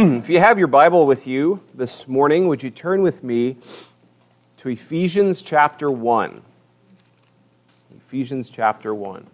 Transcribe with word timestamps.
if 0.02 0.30
you 0.30 0.38
have 0.38 0.58
your 0.58 0.66
Bible 0.66 1.04
with 1.04 1.26
you 1.26 1.60
this 1.74 2.08
morning, 2.08 2.48
would 2.48 2.62
you 2.62 2.70
turn 2.70 3.02
with 3.02 3.22
me 3.22 3.58
to 4.56 4.70
Ephesians 4.70 5.42
chapter 5.42 5.90
1? 5.90 6.40
Ephesians 7.98 8.48
chapter 8.48 8.94
1. 8.94 9.26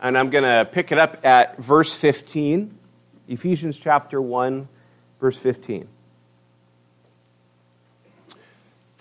And 0.00 0.16
I'm 0.16 0.30
going 0.30 0.44
to 0.44 0.70
pick 0.70 0.92
it 0.92 0.98
up 0.98 1.26
at 1.26 1.58
verse 1.58 1.92
15. 1.92 2.78
Ephesians 3.26 3.80
chapter 3.80 4.22
1, 4.22 4.68
verse 5.18 5.36
15. 5.36 5.88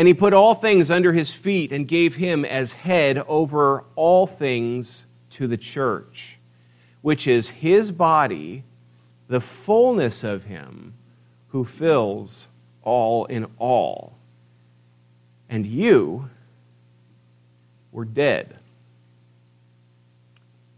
And 0.00 0.08
he 0.08 0.14
put 0.14 0.32
all 0.32 0.54
things 0.54 0.90
under 0.90 1.12
his 1.12 1.30
feet 1.30 1.72
and 1.72 1.86
gave 1.86 2.16
him 2.16 2.42
as 2.46 2.72
head 2.72 3.18
over 3.28 3.84
all 3.96 4.26
things 4.26 5.04
to 5.32 5.46
the 5.46 5.58
church, 5.58 6.38
which 7.02 7.28
is 7.28 7.50
his 7.50 7.92
body, 7.92 8.64
the 9.28 9.42
fullness 9.42 10.24
of 10.24 10.44
him 10.44 10.94
who 11.48 11.66
fills 11.66 12.48
all 12.80 13.26
in 13.26 13.46
all. 13.58 14.16
And 15.50 15.66
you 15.66 16.30
were 17.92 18.06
dead 18.06 18.58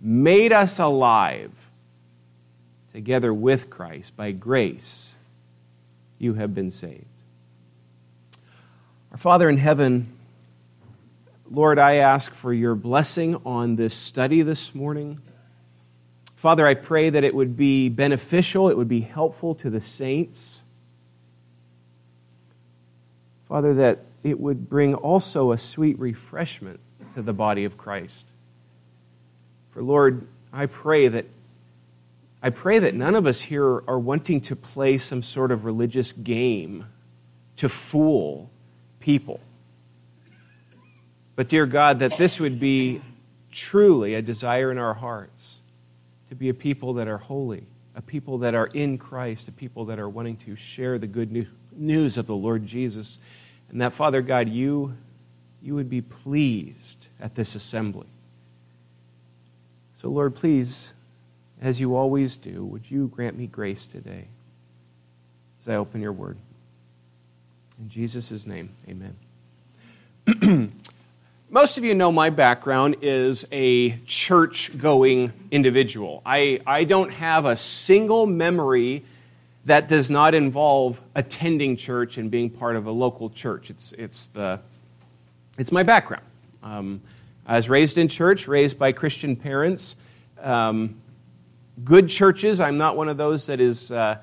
made 0.00 0.52
us 0.52 0.78
alive 0.78 1.52
together 2.92 3.32
with 3.32 3.70
Christ. 3.70 4.16
By 4.16 4.32
grace, 4.32 5.14
you 6.18 6.34
have 6.34 6.54
been 6.54 6.70
saved. 6.70 7.04
Our 9.12 9.18
Father 9.18 9.48
in 9.48 9.58
heaven, 9.58 10.12
Lord, 11.50 11.78
I 11.78 11.96
ask 11.96 12.32
for 12.32 12.52
your 12.52 12.74
blessing 12.74 13.36
on 13.44 13.76
this 13.76 13.94
study 13.94 14.42
this 14.42 14.74
morning. 14.74 15.20
Father, 16.36 16.66
I 16.66 16.74
pray 16.74 17.10
that 17.10 17.24
it 17.24 17.34
would 17.34 17.56
be 17.56 17.88
beneficial, 17.88 18.68
it 18.68 18.76
would 18.76 18.88
be 18.88 19.00
helpful 19.00 19.54
to 19.56 19.70
the 19.70 19.80
saints. 19.80 20.64
Father, 23.46 23.74
that 23.74 24.00
it 24.22 24.40
would 24.40 24.68
bring 24.68 24.94
also 24.94 25.52
a 25.52 25.58
sweet 25.58 25.98
refreshment 25.98 26.80
to 27.14 27.22
the 27.22 27.32
body 27.32 27.64
of 27.64 27.76
Christ. 27.76 28.26
For 29.74 29.82
Lord, 29.82 30.28
I 30.52 30.66
pray 30.66 31.08
that 31.08 31.26
I 32.40 32.50
pray 32.50 32.78
that 32.78 32.94
none 32.94 33.14
of 33.14 33.26
us 33.26 33.40
here 33.40 33.82
are 33.88 33.98
wanting 33.98 34.42
to 34.42 34.54
play 34.54 34.98
some 34.98 35.22
sort 35.22 35.50
of 35.50 35.64
religious 35.64 36.12
game 36.12 36.84
to 37.56 37.68
fool 37.70 38.50
people. 39.00 39.40
But, 41.36 41.48
dear 41.48 41.64
God, 41.64 42.00
that 42.00 42.18
this 42.18 42.38
would 42.38 42.60
be 42.60 43.00
truly 43.50 44.14
a 44.14 44.20
desire 44.20 44.70
in 44.70 44.76
our 44.76 44.92
hearts 44.92 45.60
to 46.28 46.34
be 46.34 46.50
a 46.50 46.54
people 46.54 46.92
that 46.94 47.08
are 47.08 47.16
holy, 47.16 47.66
a 47.96 48.02
people 48.02 48.38
that 48.38 48.54
are 48.54 48.66
in 48.66 48.98
Christ, 48.98 49.48
a 49.48 49.52
people 49.52 49.86
that 49.86 49.98
are 49.98 50.08
wanting 50.08 50.36
to 50.44 50.54
share 50.54 50.98
the 50.98 51.06
good 51.06 51.48
news 51.72 52.18
of 52.18 52.26
the 52.26 52.36
Lord 52.36 52.66
Jesus. 52.66 53.18
And 53.70 53.80
that, 53.80 53.94
Father 53.94 54.20
God, 54.20 54.50
you, 54.50 54.94
you 55.62 55.74
would 55.74 55.88
be 55.88 56.02
pleased 56.02 57.08
at 57.18 57.34
this 57.34 57.54
assembly. 57.54 58.06
So, 59.96 60.08
Lord, 60.08 60.34
please, 60.34 60.92
as 61.62 61.80
you 61.80 61.96
always 61.96 62.36
do, 62.36 62.64
would 62.64 62.90
you 62.90 63.08
grant 63.08 63.38
me 63.38 63.46
grace 63.46 63.86
today 63.86 64.26
as 65.60 65.68
I 65.68 65.76
open 65.76 66.00
your 66.00 66.12
word? 66.12 66.36
In 67.80 67.88
Jesus' 67.88 68.46
name, 68.46 68.70
amen. 68.88 69.16
Most 71.50 71.78
of 71.78 71.84
you 71.84 71.94
know 71.94 72.10
my 72.10 72.30
background 72.30 72.96
is 73.02 73.46
a 73.52 73.96
church 74.06 74.76
going 74.76 75.32
individual. 75.50 76.22
I, 76.26 76.60
I 76.66 76.84
don't 76.84 77.10
have 77.10 77.46
a 77.46 77.56
single 77.56 78.26
memory 78.26 79.04
that 79.64 79.88
does 79.88 80.10
not 80.10 80.34
involve 80.34 81.00
attending 81.14 81.76
church 81.76 82.18
and 82.18 82.30
being 82.30 82.50
part 82.50 82.76
of 82.76 82.86
a 82.86 82.90
local 82.90 83.30
church. 83.30 83.70
It's, 83.70 83.92
it's, 83.96 84.26
the, 84.28 84.60
it's 85.58 85.72
my 85.72 85.82
background. 85.82 86.24
Um, 86.62 87.00
I 87.46 87.56
was 87.56 87.68
raised 87.68 87.98
in 87.98 88.08
church, 88.08 88.48
raised 88.48 88.78
by 88.78 88.92
Christian 88.92 89.36
parents. 89.36 89.96
Um, 90.40 91.00
good 91.84 92.08
churches. 92.08 92.58
I'm 92.58 92.78
not 92.78 92.96
one 92.96 93.08
of 93.08 93.18
those 93.18 93.46
that 93.46 93.60
is 93.60 93.90
uh, 93.90 94.16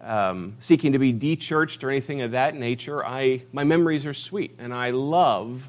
um, 0.00 0.54
seeking 0.60 0.92
to 0.92 0.98
be 0.98 1.12
de-churched 1.12 1.82
or 1.82 1.90
anything 1.90 2.20
of 2.20 2.30
that 2.30 2.54
nature. 2.54 3.04
I, 3.04 3.42
my 3.52 3.64
memories 3.64 4.06
are 4.06 4.14
sweet, 4.14 4.54
and 4.58 4.72
I 4.72 4.90
love 4.90 5.68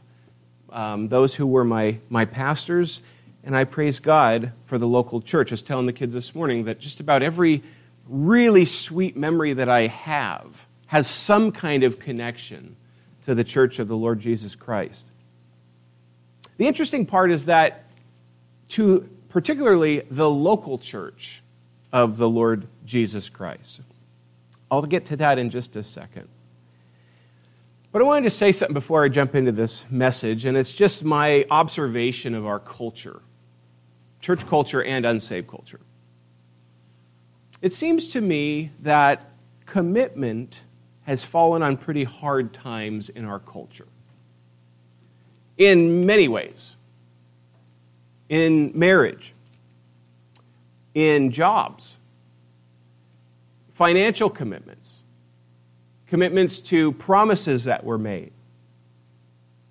um, 0.70 1.08
those 1.08 1.34
who 1.34 1.48
were 1.48 1.64
my, 1.64 1.98
my 2.10 2.26
pastors, 2.26 3.02
and 3.44 3.56
I 3.56 3.64
praise 3.64 4.00
God 4.00 4.52
for 4.66 4.78
the 4.78 4.88
local 4.88 5.22
church. 5.22 5.52
I 5.52 5.54
was 5.54 5.64
telling 5.64 5.88
the 5.88 5.94
kids 5.94 6.14
this 6.14 6.36
morning 6.36 6.66
that 6.66 6.80
just 6.80 7.00
about 7.00 7.24
every 7.24 7.64
really 8.08 8.66
sweet 8.66 9.18
memory 9.18 9.54
that 9.54 9.70
I 9.70 9.88
have 9.88 10.68
has 10.86 11.08
some 11.08 11.52
kind 11.52 11.84
of 11.84 11.98
connection 11.98 12.76
to 13.26 13.34
the 13.34 13.44
church 13.44 13.80
of 13.80 13.88
the 13.88 13.98
Lord 13.98 14.20
Jesus 14.20 14.56
Christ. 14.56 15.08
The 16.62 16.68
interesting 16.68 17.08
part 17.08 17.32
is 17.32 17.46
that 17.46 17.86
to 18.70 19.10
particularly 19.30 20.04
the 20.12 20.30
local 20.30 20.78
church 20.78 21.42
of 21.92 22.18
the 22.18 22.30
Lord 22.30 22.68
Jesus 22.86 23.30
Christ. 23.30 23.82
I'll 24.70 24.84
get 24.84 25.08
to 25.08 25.16
that 25.16 25.40
in 25.40 25.50
just 25.50 25.76
a 25.76 25.82
second. 25.82 26.28
But 27.92 28.04
I 28.04 28.06
wanted 28.06 28.30
to 28.30 28.38
say 28.38 28.52
something 28.52 28.76
before 28.76 29.04
I 29.04 29.10
jump 29.10 29.34
into 29.34 29.52
this 29.52 29.86
message, 29.90 30.46
and 30.46 30.56
it's 30.56 30.72
just 30.72 31.04
my 31.04 31.48
observation 31.50 32.36
of 32.36 32.46
our 32.46 32.60
culture 32.60 33.22
church 34.22 34.46
culture 34.46 34.84
and 34.84 35.04
unsaved 35.04 35.48
culture. 35.48 35.80
It 37.64 37.74
seems 37.74 38.10
to 38.10 38.22
me 38.22 38.70
that 38.82 39.32
commitment 39.66 40.62
has 41.08 41.24
fallen 41.24 41.64
on 41.64 41.78
pretty 41.78 42.04
hard 42.04 42.54
times 42.54 43.10
in 43.10 43.26
our 43.26 43.40
culture. 43.40 43.88
In 45.62 46.04
many 46.08 46.28
ways. 46.28 46.76
In 48.30 48.72
marriage, 48.74 49.36
in 50.96 51.32
jobs, 51.32 51.98
financial 53.70 54.28
commitments, 54.28 55.02
commitments 56.08 56.62
to 56.62 56.94
promises 56.94 57.66
that 57.66 57.84
were 57.84 58.00
made, 58.00 58.32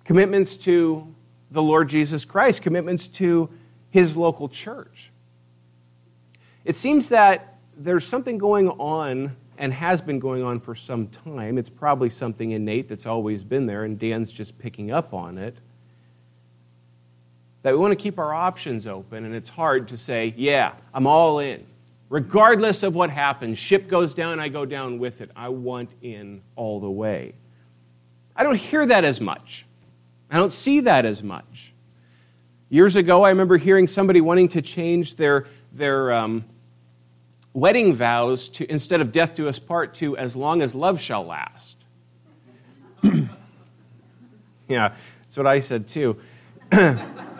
commitments 0.05 0.55
to 0.57 1.13
the 1.51 1.61
Lord 1.61 1.89
Jesus 1.89 2.23
Christ, 2.23 2.61
commitments 2.61 3.09
to 3.09 3.49
his 3.89 4.15
local 4.15 4.47
church. 4.47 5.11
It 6.63 6.77
seems 6.77 7.09
that 7.09 7.57
there's 7.75 8.07
something 8.07 8.37
going 8.37 8.69
on 8.69 9.35
and 9.57 9.73
has 9.73 9.99
been 9.99 10.19
going 10.19 10.41
on 10.41 10.61
for 10.61 10.73
some 10.73 11.07
time. 11.07 11.57
It's 11.57 11.69
probably 11.69 12.09
something 12.09 12.51
innate 12.51 12.87
that's 12.87 13.05
always 13.05 13.43
been 13.43 13.65
there, 13.65 13.83
and 13.83 13.99
Dan's 13.99 14.31
just 14.31 14.57
picking 14.57 14.89
up 14.89 15.13
on 15.13 15.37
it. 15.37 15.57
That 17.63 17.73
we 17.73 17.79
want 17.79 17.91
to 17.91 18.01
keep 18.01 18.17
our 18.17 18.33
options 18.33 18.87
open, 18.87 19.23
and 19.23 19.35
it's 19.35 19.49
hard 19.49 19.89
to 19.89 19.97
say, 19.97 20.33
yeah, 20.35 20.73
I'm 20.93 21.05
all 21.05 21.39
in. 21.39 21.65
Regardless 22.09 22.83
of 22.83 22.95
what 22.95 23.09
happens, 23.09 23.59
ship 23.59 23.87
goes 23.87 24.13
down, 24.13 24.39
I 24.39 24.49
go 24.49 24.65
down 24.65 24.99
with 24.99 25.21
it. 25.21 25.31
I 25.35 25.49
want 25.49 25.91
in 26.01 26.41
all 26.55 26.79
the 26.79 26.89
way. 26.89 27.33
I 28.35 28.43
don't 28.43 28.55
hear 28.55 28.85
that 28.85 29.05
as 29.05 29.21
much. 29.21 29.65
I 30.29 30.37
don't 30.37 30.51
see 30.51 30.81
that 30.81 31.05
as 31.05 31.21
much. 31.21 31.71
Years 32.69 32.95
ago, 32.95 33.23
I 33.23 33.29
remember 33.29 33.57
hearing 33.57 33.87
somebody 33.87 34.21
wanting 34.21 34.47
to 34.49 34.61
change 34.61 35.15
their, 35.15 35.45
their 35.71 36.11
um, 36.13 36.45
wedding 37.53 37.93
vows 37.93 38.49
to, 38.49 38.69
instead 38.71 39.01
of 39.01 39.11
death 39.11 39.35
do 39.35 39.47
us 39.47 39.59
part, 39.59 39.95
to 39.95 40.17
as 40.17 40.35
long 40.35 40.61
as 40.61 40.73
love 40.73 40.99
shall 40.99 41.25
last. 41.25 41.77
yeah, 44.67 44.93
that's 45.23 45.37
what 45.37 45.47
I 45.47 45.59
said 45.59 45.87
too. 45.87 46.17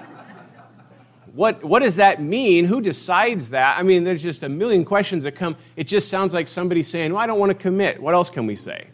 what, 1.34 1.64
what 1.64 1.80
does 1.82 1.96
that 1.96 2.22
mean? 2.22 2.66
Who 2.66 2.82
decides 2.82 3.52
that? 3.52 3.78
I 3.78 3.84
mean, 3.84 4.04
there's 4.04 4.22
just 4.22 4.44
a 4.44 4.50
million 4.50 4.84
questions 4.86 5.24
that 5.24 5.34
come. 5.34 5.56
It 5.76 5.86
just 5.86 6.10
sounds 6.10 6.34
like 6.34 6.48
somebody 6.48 6.84
saying, 6.84 7.14
Well, 7.14 7.22
I 7.22 7.28
don't 7.28 7.40
want 7.40 7.52
to 7.52 7.56
commit. 7.56 8.02
What 8.02 8.14
else 8.14 8.30
can 8.30 8.46
we 8.46 8.56
say? 8.56 8.88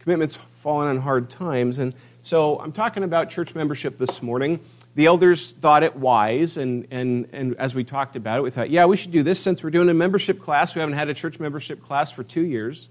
Commitment's 0.00 0.38
fallen 0.60 0.88
on 0.88 0.98
hard 0.98 1.30
times. 1.30 1.78
And 1.78 1.94
so 2.22 2.58
I'm 2.58 2.72
talking 2.72 3.02
about 3.02 3.30
church 3.30 3.54
membership 3.54 3.98
this 3.98 4.22
morning 4.22 4.60
the 4.94 5.06
elders 5.06 5.52
thought 5.52 5.82
it 5.82 5.96
wise, 5.96 6.56
and, 6.56 6.86
and, 6.90 7.28
and 7.32 7.56
as 7.56 7.74
we 7.74 7.82
talked 7.82 8.14
about 8.14 8.38
it, 8.38 8.42
we 8.42 8.50
thought, 8.50 8.70
yeah, 8.70 8.84
we 8.84 8.96
should 8.96 9.10
do 9.10 9.22
this 9.22 9.40
since 9.40 9.62
we're 9.62 9.70
doing 9.70 9.88
a 9.88 9.94
membership 9.94 10.40
class. 10.40 10.74
We 10.74 10.80
haven't 10.80 10.96
had 10.96 11.08
a 11.08 11.14
church 11.14 11.40
membership 11.40 11.82
class 11.82 12.12
for 12.12 12.22
two 12.22 12.42
years. 12.42 12.88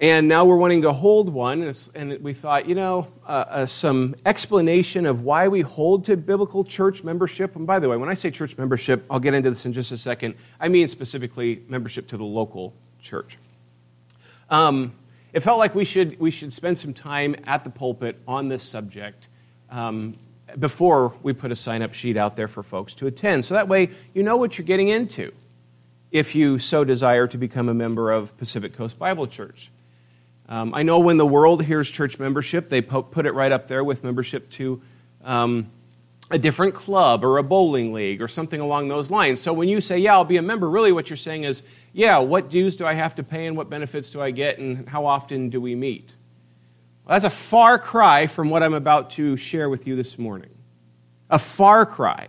And 0.00 0.28
now 0.28 0.44
we're 0.44 0.56
wanting 0.56 0.82
to 0.82 0.92
hold 0.92 1.28
one, 1.28 1.74
and 1.94 2.18
we 2.20 2.32
thought, 2.32 2.68
you 2.68 2.76
know, 2.76 3.08
uh, 3.26 3.30
uh, 3.30 3.66
some 3.66 4.14
explanation 4.24 5.06
of 5.06 5.22
why 5.22 5.48
we 5.48 5.60
hold 5.60 6.04
to 6.04 6.16
biblical 6.16 6.62
church 6.62 7.02
membership. 7.02 7.56
And 7.56 7.66
by 7.66 7.80
the 7.80 7.88
way, 7.88 7.96
when 7.96 8.08
I 8.08 8.14
say 8.14 8.30
church 8.30 8.56
membership, 8.56 9.04
I'll 9.10 9.18
get 9.18 9.34
into 9.34 9.50
this 9.50 9.66
in 9.66 9.72
just 9.72 9.90
a 9.90 9.98
second. 9.98 10.36
I 10.60 10.68
mean 10.68 10.86
specifically 10.86 11.64
membership 11.68 12.06
to 12.08 12.16
the 12.16 12.24
local 12.24 12.74
church. 13.02 13.38
Um, 14.50 14.92
it 15.32 15.40
felt 15.40 15.58
like 15.58 15.74
we 15.74 15.84
should, 15.84 16.18
we 16.20 16.30
should 16.30 16.52
spend 16.52 16.78
some 16.78 16.94
time 16.94 17.34
at 17.48 17.64
the 17.64 17.70
pulpit 17.70 18.20
on 18.28 18.48
this 18.48 18.62
subject. 18.62 19.26
Um, 19.68 20.16
before 20.58 21.12
we 21.22 21.32
put 21.32 21.52
a 21.52 21.56
sign 21.56 21.82
up 21.82 21.92
sheet 21.92 22.16
out 22.16 22.36
there 22.36 22.48
for 22.48 22.62
folks 22.62 22.94
to 22.94 23.06
attend. 23.06 23.44
So 23.44 23.54
that 23.54 23.68
way 23.68 23.90
you 24.14 24.22
know 24.22 24.36
what 24.36 24.56
you're 24.56 24.64
getting 24.64 24.88
into 24.88 25.32
if 26.10 26.34
you 26.34 26.58
so 26.58 26.84
desire 26.84 27.26
to 27.26 27.36
become 27.36 27.68
a 27.68 27.74
member 27.74 28.10
of 28.10 28.36
Pacific 28.38 28.74
Coast 28.74 28.98
Bible 28.98 29.26
Church. 29.26 29.70
Um, 30.48 30.74
I 30.74 30.82
know 30.82 30.98
when 30.98 31.18
the 31.18 31.26
world 31.26 31.62
hears 31.62 31.90
church 31.90 32.18
membership, 32.18 32.70
they 32.70 32.80
put 32.80 33.26
it 33.26 33.34
right 33.34 33.52
up 33.52 33.68
there 33.68 33.84
with 33.84 34.02
membership 34.02 34.50
to 34.52 34.80
um, 35.22 35.70
a 36.30 36.38
different 36.38 36.74
club 36.74 37.22
or 37.22 37.38
a 37.38 37.42
bowling 37.42 37.92
league 37.92 38.22
or 38.22 38.28
something 38.28 38.60
along 38.60 38.88
those 38.88 39.10
lines. 39.10 39.40
So 39.40 39.52
when 39.52 39.68
you 39.68 39.80
say, 39.80 39.98
Yeah, 39.98 40.14
I'll 40.14 40.24
be 40.24 40.38
a 40.38 40.42
member, 40.42 40.68
really 40.68 40.92
what 40.92 41.10
you're 41.10 41.16
saying 41.18 41.44
is, 41.44 41.62
Yeah, 41.92 42.18
what 42.18 42.50
dues 42.50 42.76
do 42.76 42.86
I 42.86 42.94
have 42.94 43.14
to 43.16 43.22
pay 43.22 43.46
and 43.46 43.56
what 43.56 43.68
benefits 43.68 44.10
do 44.10 44.22
I 44.22 44.30
get 44.30 44.58
and 44.58 44.88
how 44.88 45.04
often 45.04 45.50
do 45.50 45.60
we 45.60 45.74
meet? 45.74 46.12
Well, 47.04 47.18
that's 47.18 47.24
a 47.24 47.36
far 47.36 47.78
cry 47.78 48.26
from 48.26 48.48
what 48.48 48.62
I'm 48.62 48.74
about 48.74 49.10
to 49.12 49.36
share 49.36 49.68
with 49.68 49.86
you 49.86 49.96
this 49.96 50.18
morning. 50.18 50.50
A 51.30 51.38
far 51.38 51.84
cry. 51.84 52.28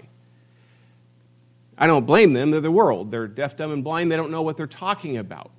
I 1.78 1.88
don't 1.88 2.06
blame 2.06 2.34
them. 2.34 2.52
They're 2.52 2.60
the 2.60 2.72
world. 2.72 3.12
They're 3.12 3.28
deaf, 3.28 3.56
dumb, 3.56 3.72
and 3.72 3.84
blind. 3.84 4.12
They 4.12 4.18
don't 4.18 4.32
know 4.32 4.42
what 4.42 4.58
they're 4.58 4.68
talking 4.68 5.18
about. 5.18 5.52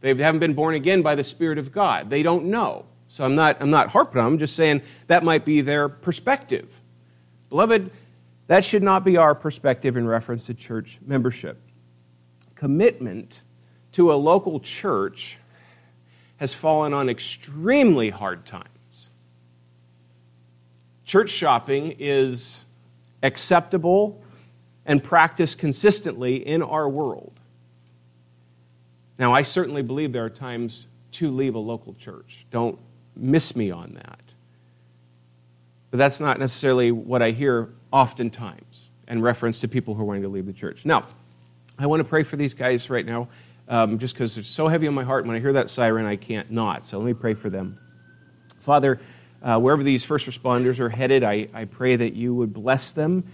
They 0.00 0.14
haven't 0.14 0.40
been 0.40 0.54
born 0.54 0.74
again 0.74 1.02
by 1.02 1.14
the 1.14 1.24
Spirit 1.24 1.58
of 1.58 1.72
God. 1.72 2.10
They 2.10 2.22
don't 2.22 2.46
know. 2.46 2.86
So 3.08 3.24
I'm 3.24 3.34
not, 3.34 3.56
I'm 3.60 3.70
not 3.70 3.88
harping 3.88 4.20
on 4.20 4.24
them, 4.24 4.32
I'm 4.34 4.38
just 4.38 4.54
saying 4.54 4.82
that 5.06 5.24
might 5.24 5.44
be 5.44 5.60
their 5.60 5.88
perspective. 5.88 6.78
Beloved, 7.48 7.90
that 8.48 8.64
should 8.64 8.82
not 8.82 9.04
be 9.04 9.16
our 9.16 9.34
perspective 9.34 9.96
in 9.96 10.06
reference 10.06 10.44
to 10.44 10.54
church 10.54 10.98
membership. 11.04 11.60
Commitment 12.54 13.40
to 13.92 14.12
a 14.12 14.14
local 14.14 14.60
church 14.60 15.38
has 16.36 16.54
fallen 16.54 16.92
on 16.92 17.08
extremely 17.08 18.10
hard 18.10 18.46
times. 18.46 19.10
Church 21.04 21.30
shopping 21.30 21.96
is 21.98 22.64
acceptable 23.22 24.22
and 24.84 25.02
practiced 25.02 25.58
consistently 25.58 26.46
in 26.46 26.62
our 26.62 26.88
world. 26.88 27.37
Now, 29.18 29.34
I 29.34 29.42
certainly 29.42 29.82
believe 29.82 30.12
there 30.12 30.24
are 30.24 30.30
times 30.30 30.86
to 31.12 31.30
leave 31.30 31.54
a 31.54 31.58
local 31.58 31.94
church. 31.94 32.46
Don't 32.50 32.78
miss 33.16 33.56
me 33.56 33.70
on 33.70 33.94
that. 33.94 34.20
But 35.90 35.98
that's 35.98 36.20
not 36.20 36.38
necessarily 36.38 36.92
what 36.92 37.22
I 37.22 37.30
hear 37.30 37.70
oftentimes 37.92 38.90
in 39.08 39.22
reference 39.22 39.60
to 39.60 39.68
people 39.68 39.94
who 39.94 40.02
are 40.02 40.04
wanting 40.04 40.22
to 40.22 40.28
leave 40.28 40.46
the 40.46 40.52
church. 40.52 40.84
Now, 40.84 41.06
I 41.78 41.86
want 41.86 42.00
to 42.00 42.04
pray 42.04 42.22
for 42.22 42.36
these 42.36 42.54
guys 42.54 42.90
right 42.90 43.06
now 43.06 43.28
um, 43.68 43.98
just 43.98 44.14
because 44.14 44.36
it's 44.36 44.48
so 44.48 44.68
heavy 44.68 44.86
on 44.86 44.94
my 44.94 45.04
heart. 45.04 45.26
When 45.26 45.36
I 45.36 45.40
hear 45.40 45.54
that 45.54 45.70
siren, 45.70 46.06
I 46.06 46.16
can't 46.16 46.50
not. 46.50 46.86
So 46.86 46.98
let 46.98 47.06
me 47.06 47.14
pray 47.14 47.34
for 47.34 47.50
them. 47.50 47.78
Father, 48.60 48.98
uh, 49.42 49.58
wherever 49.58 49.82
these 49.82 50.04
first 50.04 50.26
responders 50.26 50.78
are 50.80 50.88
headed, 50.88 51.22
I, 51.22 51.48
I 51.54 51.64
pray 51.64 51.96
that 51.96 52.14
you 52.14 52.34
would 52.34 52.52
bless 52.52 52.92
them. 52.92 53.24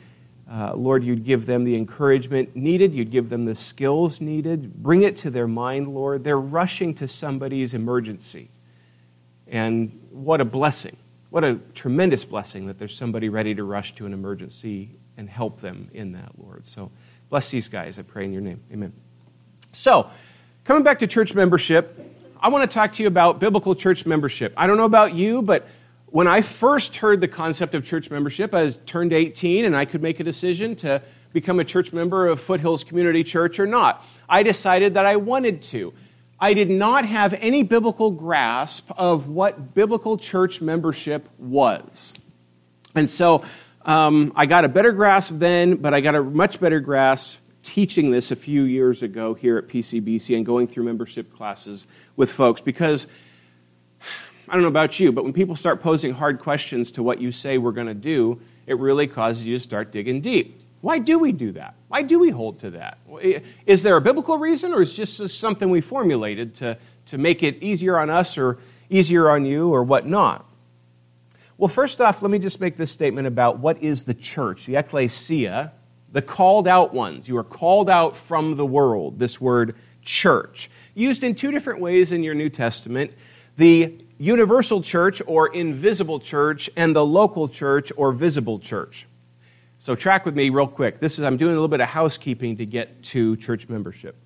Uh, 0.51 0.75
Lord, 0.75 1.03
you'd 1.03 1.25
give 1.25 1.47
them 1.47 1.65
the 1.65 1.75
encouragement 1.75 2.55
needed, 2.55 2.93
you'd 2.93 3.11
give 3.11 3.29
them 3.29 3.45
the 3.45 3.55
skills 3.55 4.21
needed. 4.21 4.75
Bring 4.83 5.03
it 5.03 5.17
to 5.19 5.31
their 5.31 5.49
mind, 5.49 5.89
Lord. 5.89 6.23
They're 6.23 6.39
rushing 6.39 6.95
to 6.97 7.09
somebody's 7.09 7.75
emergency. 7.75 8.51
And 9.47 10.07
what 10.11 10.41
a 10.41 10.45
blessing. 10.45 10.97
What 11.31 11.45
a 11.45 11.59
tremendous 11.75 12.25
blessing 12.25 12.67
that 12.67 12.79
there's 12.79 12.97
somebody 12.97 13.29
ready 13.29 13.55
to 13.55 13.65
rush 13.65 13.95
to 13.97 14.07
an 14.07 14.13
emergency 14.13 14.91
and 15.17 15.29
help 15.29 15.61
them 15.61 15.89
in 15.93 16.13
that, 16.13 16.33
Lord. 16.39 16.67
So 16.67 16.91
bless 17.31 17.49
these 17.49 17.69
guys, 17.69 17.99
I 17.99 18.03
pray 18.03 18.25
in 18.25 18.33
your 18.33 18.43
name. 18.43 18.61
Amen. 18.73 18.93
So, 19.73 20.11
Coming 20.65 20.83
back 20.83 20.99
to 21.01 21.07
church 21.07 21.35
membership, 21.35 22.01
I 22.41 22.49
want 22.49 22.69
to 22.69 22.75
talk 22.75 22.95
to 22.95 23.03
you 23.03 23.07
about 23.07 23.39
biblical 23.39 23.75
church 23.75 24.07
membership. 24.07 24.55
I 24.57 24.67
don't 24.67 24.79
know 24.79 24.87
about 24.87 25.13
you, 25.13 25.43
but 25.43 25.69
when 26.15 26.29
I 26.29 26.43
first 26.43 26.95
heard 26.95 27.21
the 27.21 27.27
concept 27.27 27.75
of 27.75 27.85
church 27.85 28.09
membership, 28.09 28.55
I 28.55 28.63
was 28.63 28.79
turned 28.87 29.13
18 29.13 29.65
and 29.65 29.75
I 29.75 29.85
could 29.85 30.01
make 30.01 30.21
a 30.21 30.23
decision 30.23 30.77
to 30.77 31.03
become 31.33 31.59
a 31.59 31.65
church 31.65 31.93
member 31.93 32.29
of 32.29 32.41
Foothills 32.41 32.85
Community 32.85 33.25
Church 33.25 33.59
or 33.59 33.67
not. 33.67 34.05
I 34.29 34.45
decided 34.45 34.95
that 34.95 35.07
I 35.07 35.17
wanted 35.17 35.61
to. 35.63 35.93
I 36.39 36.55
did 36.55 36.71
not 36.71 37.05
have 37.05 37.33
any 37.33 37.65
biblical 37.65 38.13
grasp 38.13 38.93
of 38.97 39.27
what 39.27 39.75
biblical 39.75 40.17
church 40.17 40.61
membership 40.61 41.29
was. 41.37 42.15
And 42.95 43.11
so 43.11 43.45
um, 43.85 44.33
I 44.37 44.47
got 44.47 44.65
a 44.65 44.69
better 44.69 44.93
grasp 44.93 45.33
then, 45.39 45.75
but 45.75 45.95
I 45.95 46.01
got 46.01 46.15
a 46.15 46.23
much 46.23 46.61
better 46.61 46.79
grasp 46.79 47.39
teaching 47.65 48.13
this 48.13 48.31
a 48.31 48.37
few 48.37 48.63
years 48.63 49.03
ago 49.03 49.35
here 49.35 49.59
at 49.59 49.67
PCBC 49.67 50.37
and 50.37 50.47
going 50.47 50.69
through 50.69 50.85
membership 50.85 51.35
classes 51.35 51.89
with 52.15 52.31
folks 52.31 52.61
because 52.61 53.09
I 54.49 54.53
don't 54.53 54.63
know 54.63 54.69
about 54.69 55.01
you, 55.01 55.11
but 55.11 55.25
when 55.25 55.33
people 55.33 55.57
start 55.57 55.83
posing 55.83 56.13
hard 56.13 56.41
questions 56.41 56.91
to 56.93 57.03
what 57.03 57.21
you 57.21 57.33
say 57.33 57.59
we're 57.59 57.73
going 57.73 57.87
to 57.87 57.95
do, 57.95 58.41
it 58.67 58.79
really 58.79 59.07
causes 59.07 59.45
you 59.45 59.57
to 59.59 59.63
start 59.63 59.93
digging 59.93 60.21
deep. 60.21 60.61
Why 60.81 60.99
do 60.99 61.19
we 61.19 61.33
do 61.33 61.53
that? 61.53 61.75
Why 61.89 62.03
do 62.03 62.19
we 62.19 62.29
hold 62.29 62.61
to 62.61 62.71
that? 62.73 62.99
Is 63.65 63.83
there 63.83 63.97
a 63.97 64.03
biblical 64.03 64.37
reason, 64.37 64.75
or 64.75 64.83
is 64.83 64.93
just 64.93 65.29
something 65.31 65.71
we 65.71 65.81
formulated 65.81 66.55
to, 66.57 66.77
to 67.07 67.17
make 67.17 67.43
it 67.43 67.63
easier 67.63 67.99
on 67.99 68.11
us 68.11 68.37
or 68.37 68.59
easier 68.91 69.31
on 69.31 69.47
you 69.47 69.73
or 69.73 69.83
whatnot? 69.83 70.45
Well, 71.57 71.69
first 71.69 72.01
off, 72.03 72.21
let 72.21 72.31
me 72.31 72.39
just 72.39 72.61
make 72.61 72.77
this 72.77 72.91
statement 72.91 73.27
about 73.27 73.61
what 73.61 73.83
is 73.83 74.05
the 74.05 74.13
church, 74.13 74.67
the 74.67 74.77
ecclesia, 74.77 75.73
the 76.13 76.21
called 76.21 76.69
out 76.69 76.93
ones. 76.93 77.29
You 77.29 77.39
are 77.39 77.45
called 77.45 77.89
out 77.89 78.17
from 78.17 78.57
the 78.57 78.67
world, 78.67 79.19
this 79.19 79.41
word 79.41 79.77
church. 80.03 80.69
Used 80.95 81.25
in 81.25 81.35
two 81.35 81.51
different 81.51 81.81
ways 81.81 82.13
in 82.13 82.23
your 82.23 82.35
New 82.35 82.51
Testament 82.51 83.13
the 83.57 84.04
universal 84.19 84.83
church 84.83 85.21
or 85.27 85.55
invisible 85.55 86.21
church, 86.21 86.71
and 86.77 86.95
the 86.95 87.05
local 87.05 87.49
church 87.49 87.93
or 87.97 88.13
visible 88.13 88.59
church. 88.59 89.07
So, 89.79 89.95
track 89.95 90.25
with 90.25 90.35
me 90.35 90.51
real 90.51 90.67
quick. 90.67 91.01
This 91.01 91.19
is, 91.19 91.25
I'm 91.25 91.37
doing 91.37 91.53
a 91.53 91.55
little 91.55 91.69
bit 91.69 91.81
of 91.81 91.89
housekeeping 91.89 92.57
to 92.57 92.67
get 92.67 93.03
to 93.05 93.37
church 93.37 93.69
membership. 93.69 94.17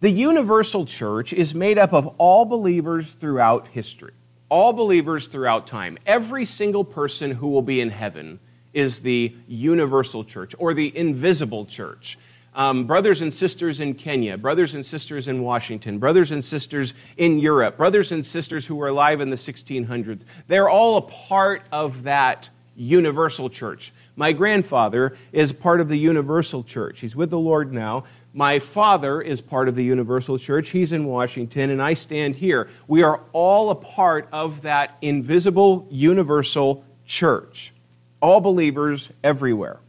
The 0.00 0.10
universal 0.10 0.84
church 0.84 1.32
is 1.32 1.54
made 1.54 1.78
up 1.78 1.92
of 1.92 2.08
all 2.18 2.44
believers 2.44 3.14
throughout 3.14 3.68
history, 3.68 4.12
all 4.48 4.72
believers 4.72 5.28
throughout 5.28 5.66
time. 5.66 5.96
Every 6.04 6.44
single 6.44 6.84
person 6.84 7.30
who 7.30 7.48
will 7.48 7.62
be 7.62 7.80
in 7.80 7.90
heaven 7.90 8.40
is 8.72 8.98
the 8.98 9.34
universal 9.46 10.24
church 10.24 10.54
or 10.58 10.74
the 10.74 10.96
invisible 10.96 11.66
church. 11.66 12.18
Um, 12.54 12.84
brothers 12.86 13.20
and 13.22 13.32
sisters 13.32 13.80
in 13.80 13.94
Kenya, 13.94 14.36
brothers 14.36 14.74
and 14.74 14.84
sisters 14.84 15.28
in 15.28 15.42
Washington, 15.42 15.98
brothers 15.98 16.30
and 16.30 16.44
sisters 16.44 16.94
in 17.16 17.38
Europe, 17.38 17.76
brothers 17.76 18.12
and 18.12 18.24
sisters 18.24 18.66
who 18.66 18.76
were 18.76 18.88
alive 18.88 19.20
in 19.20 19.30
the 19.30 19.36
1600s. 19.36 20.24
They're 20.48 20.68
all 20.68 20.98
a 20.98 21.02
part 21.02 21.62
of 21.72 22.02
that 22.02 22.50
universal 22.76 23.48
church. 23.50 23.92
My 24.16 24.32
grandfather 24.32 25.16
is 25.32 25.52
part 25.52 25.80
of 25.80 25.88
the 25.88 25.96
universal 25.96 26.62
church. 26.62 27.00
He's 27.00 27.16
with 27.16 27.30
the 27.30 27.38
Lord 27.38 27.72
now. 27.72 28.04
My 28.34 28.58
father 28.58 29.20
is 29.20 29.40
part 29.40 29.68
of 29.68 29.74
the 29.74 29.84
universal 29.84 30.38
church. 30.38 30.70
He's 30.70 30.92
in 30.92 31.04
Washington, 31.04 31.70
and 31.70 31.82
I 31.82 31.94
stand 31.94 32.36
here. 32.36 32.68
We 32.86 33.02
are 33.02 33.20
all 33.32 33.70
a 33.70 33.74
part 33.74 34.28
of 34.32 34.62
that 34.62 34.96
invisible 35.02 35.86
universal 35.90 36.84
church. 37.04 37.72
All 38.20 38.40
believers 38.40 39.10
everywhere 39.22 39.80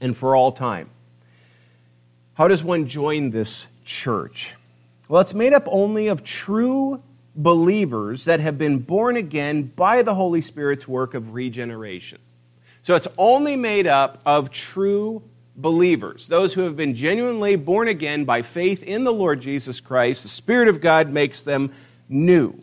and 0.00 0.16
for 0.16 0.36
all 0.36 0.52
time. 0.52 0.90
How 2.36 2.48
does 2.48 2.62
one 2.62 2.86
join 2.86 3.30
this 3.30 3.66
church? 3.82 4.54
Well, 5.08 5.22
it's 5.22 5.32
made 5.32 5.54
up 5.54 5.66
only 5.70 6.08
of 6.08 6.22
true 6.22 7.02
believers 7.34 8.26
that 8.26 8.40
have 8.40 8.58
been 8.58 8.78
born 8.78 9.16
again 9.16 9.62
by 9.62 10.02
the 10.02 10.14
Holy 10.14 10.42
Spirit's 10.42 10.86
work 10.86 11.14
of 11.14 11.32
regeneration. 11.32 12.18
So 12.82 12.94
it's 12.94 13.08
only 13.16 13.56
made 13.56 13.86
up 13.86 14.20
of 14.26 14.50
true 14.50 15.22
believers, 15.56 16.28
those 16.28 16.52
who 16.52 16.60
have 16.62 16.76
been 16.76 16.94
genuinely 16.94 17.56
born 17.56 17.88
again 17.88 18.26
by 18.26 18.42
faith 18.42 18.82
in 18.82 19.04
the 19.04 19.12
Lord 19.14 19.40
Jesus 19.40 19.80
Christ. 19.80 20.22
The 20.22 20.28
Spirit 20.28 20.68
of 20.68 20.82
God 20.82 21.10
makes 21.10 21.42
them 21.42 21.72
new. 22.06 22.62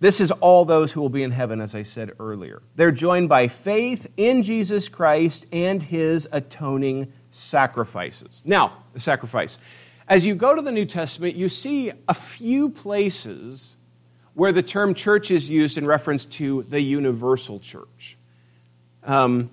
This 0.00 0.20
is 0.20 0.32
all 0.32 0.64
those 0.64 0.90
who 0.90 1.00
will 1.00 1.08
be 1.08 1.22
in 1.22 1.30
heaven, 1.30 1.60
as 1.60 1.76
I 1.76 1.84
said 1.84 2.10
earlier. 2.18 2.60
They're 2.74 2.90
joined 2.90 3.28
by 3.28 3.46
faith 3.46 4.08
in 4.16 4.42
Jesus 4.42 4.88
Christ 4.88 5.46
and 5.52 5.80
his 5.80 6.26
atoning 6.32 7.12
sacrifices. 7.32 8.42
Now, 8.44 8.84
the 8.92 9.00
sacrifice. 9.00 9.58
As 10.06 10.24
you 10.24 10.34
go 10.34 10.54
to 10.54 10.62
the 10.62 10.72
New 10.72 10.86
Testament, 10.86 11.34
you 11.34 11.48
see 11.48 11.92
a 12.08 12.14
few 12.14 12.68
places 12.68 13.76
where 14.34 14.52
the 14.52 14.62
term 14.62 14.94
church 14.94 15.30
is 15.30 15.48
used 15.50 15.78
in 15.78 15.86
reference 15.86 16.24
to 16.24 16.64
the 16.68 16.80
universal 16.80 17.58
church. 17.58 18.16
Um, 19.04 19.50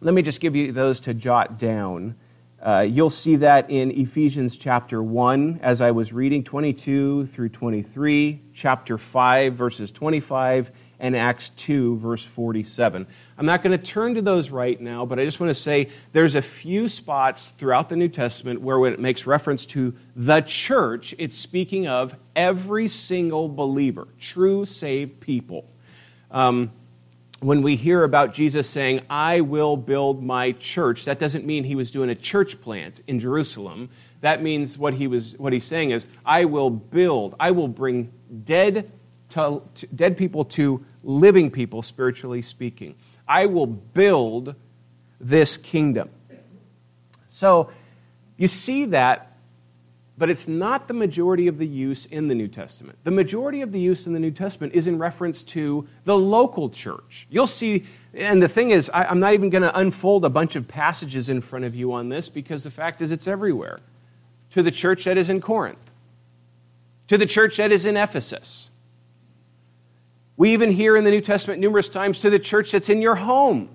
let 0.00 0.14
me 0.14 0.22
just 0.22 0.40
give 0.40 0.56
you 0.56 0.72
those 0.72 1.00
to 1.00 1.14
jot 1.14 1.58
down. 1.58 2.16
Uh, 2.60 2.86
you'll 2.88 3.10
see 3.10 3.36
that 3.36 3.70
in 3.70 3.90
Ephesians 3.92 4.56
chapter 4.56 5.02
1, 5.02 5.60
as 5.62 5.80
I 5.80 5.92
was 5.92 6.12
reading 6.12 6.42
22 6.42 7.26
through 7.26 7.48
23, 7.50 8.40
chapter 8.52 8.98
5, 8.98 9.54
verses 9.54 9.90
25, 9.92 10.72
and 11.00 11.16
Acts 11.16 11.50
2, 11.50 11.98
verse 11.98 12.24
47. 12.24 13.06
I'm 13.36 13.46
not 13.46 13.62
going 13.62 13.78
to 13.78 13.84
turn 13.84 14.14
to 14.14 14.22
those 14.22 14.50
right 14.50 14.80
now, 14.80 15.06
but 15.06 15.18
I 15.18 15.24
just 15.24 15.38
want 15.38 15.50
to 15.50 15.54
say 15.54 15.88
there's 16.12 16.34
a 16.34 16.42
few 16.42 16.88
spots 16.88 17.50
throughout 17.58 17.88
the 17.88 17.96
New 17.96 18.08
Testament 18.08 18.60
where 18.60 18.78
when 18.78 18.92
it 18.92 19.00
makes 19.00 19.26
reference 19.26 19.64
to 19.66 19.94
the 20.16 20.40
church, 20.40 21.14
it's 21.18 21.36
speaking 21.36 21.86
of 21.86 22.14
every 22.34 22.88
single 22.88 23.48
believer, 23.48 24.08
true 24.18 24.64
saved 24.64 25.20
people. 25.20 25.64
Um, 26.30 26.72
when 27.40 27.62
we 27.62 27.76
hear 27.76 28.02
about 28.02 28.34
Jesus 28.34 28.68
saying, 28.68 29.02
I 29.08 29.42
will 29.42 29.76
build 29.76 30.24
my 30.24 30.52
church, 30.52 31.04
that 31.04 31.20
doesn't 31.20 31.46
mean 31.46 31.62
he 31.62 31.76
was 31.76 31.92
doing 31.92 32.10
a 32.10 32.14
church 32.14 32.60
plant 32.60 33.00
in 33.06 33.20
Jerusalem. 33.20 33.90
That 34.22 34.42
means 34.42 34.76
what, 34.76 34.94
he 34.94 35.06
was, 35.06 35.36
what 35.38 35.52
he's 35.52 35.64
saying 35.64 35.92
is, 35.92 36.08
I 36.26 36.46
will 36.46 36.70
build, 36.70 37.36
I 37.38 37.52
will 37.52 37.68
bring 37.68 38.10
dead, 38.44 38.90
to, 39.30 39.62
to, 39.74 39.86
dead 39.88 40.16
people 40.16 40.44
to 40.44 40.84
living 41.02 41.50
people, 41.50 41.82
spiritually 41.82 42.42
speaking. 42.42 42.94
I 43.26 43.46
will 43.46 43.66
build 43.66 44.54
this 45.20 45.56
kingdom. 45.56 46.10
So 47.28 47.70
you 48.36 48.48
see 48.48 48.86
that 48.86 49.28
but 50.18 50.28
it's 50.28 50.48
not 50.48 50.88
the 50.88 50.94
majority 50.94 51.46
of 51.46 51.58
the 51.58 51.66
use 51.66 52.06
in 52.06 52.26
the 52.26 52.34
New 52.34 52.48
Testament. 52.48 52.98
The 53.04 53.12
majority 53.12 53.62
of 53.62 53.70
the 53.70 53.78
use 53.78 54.06
in 54.06 54.12
the 54.12 54.18
New 54.18 54.32
Testament 54.32 54.74
is 54.74 54.88
in 54.88 54.98
reference 54.98 55.44
to 55.44 55.86
the 56.04 56.18
local 56.18 56.68
church. 56.68 57.28
You'll 57.30 57.46
see, 57.46 57.86
and 58.12 58.42
the 58.42 58.48
thing 58.48 58.70
is, 58.70 58.90
I, 58.92 59.08
am 59.10 59.20
not 59.20 59.34
even 59.34 59.48
going 59.48 59.62
to 59.62 59.78
unfold 59.78 60.24
a 60.24 60.28
bunch 60.28 60.56
of 60.56 60.66
passages 60.66 61.28
in 61.28 61.40
front 61.40 61.64
of 61.64 61.74
you 61.76 61.92
on 61.92 62.08
this 62.08 62.28
because 62.28 62.64
the 62.64 62.70
fact 62.70 63.00
is 63.00 63.12
it's 63.12 63.28
everywhere. 63.28 63.78
To 64.52 64.62
the 64.62 64.72
church 64.72 65.04
that 65.04 65.16
is 65.16 65.30
in 65.30 65.40
Corinth, 65.40 65.78
to 67.06 67.16
the 67.16 67.26
church 67.26 67.58
that 67.58 67.70
is 67.70 67.86
in 67.86 67.96
Ephesus. 67.96 68.67
We 70.38 70.52
even 70.52 70.70
hear 70.70 70.96
in 70.96 71.04
the 71.04 71.10
New 71.10 71.20
Testament 71.20 71.60
numerous 71.60 71.88
times 71.88 72.20
to 72.20 72.30
the 72.30 72.38
church 72.38 72.70
that's 72.70 72.88
in 72.88 73.02
your 73.02 73.16
home. 73.16 73.68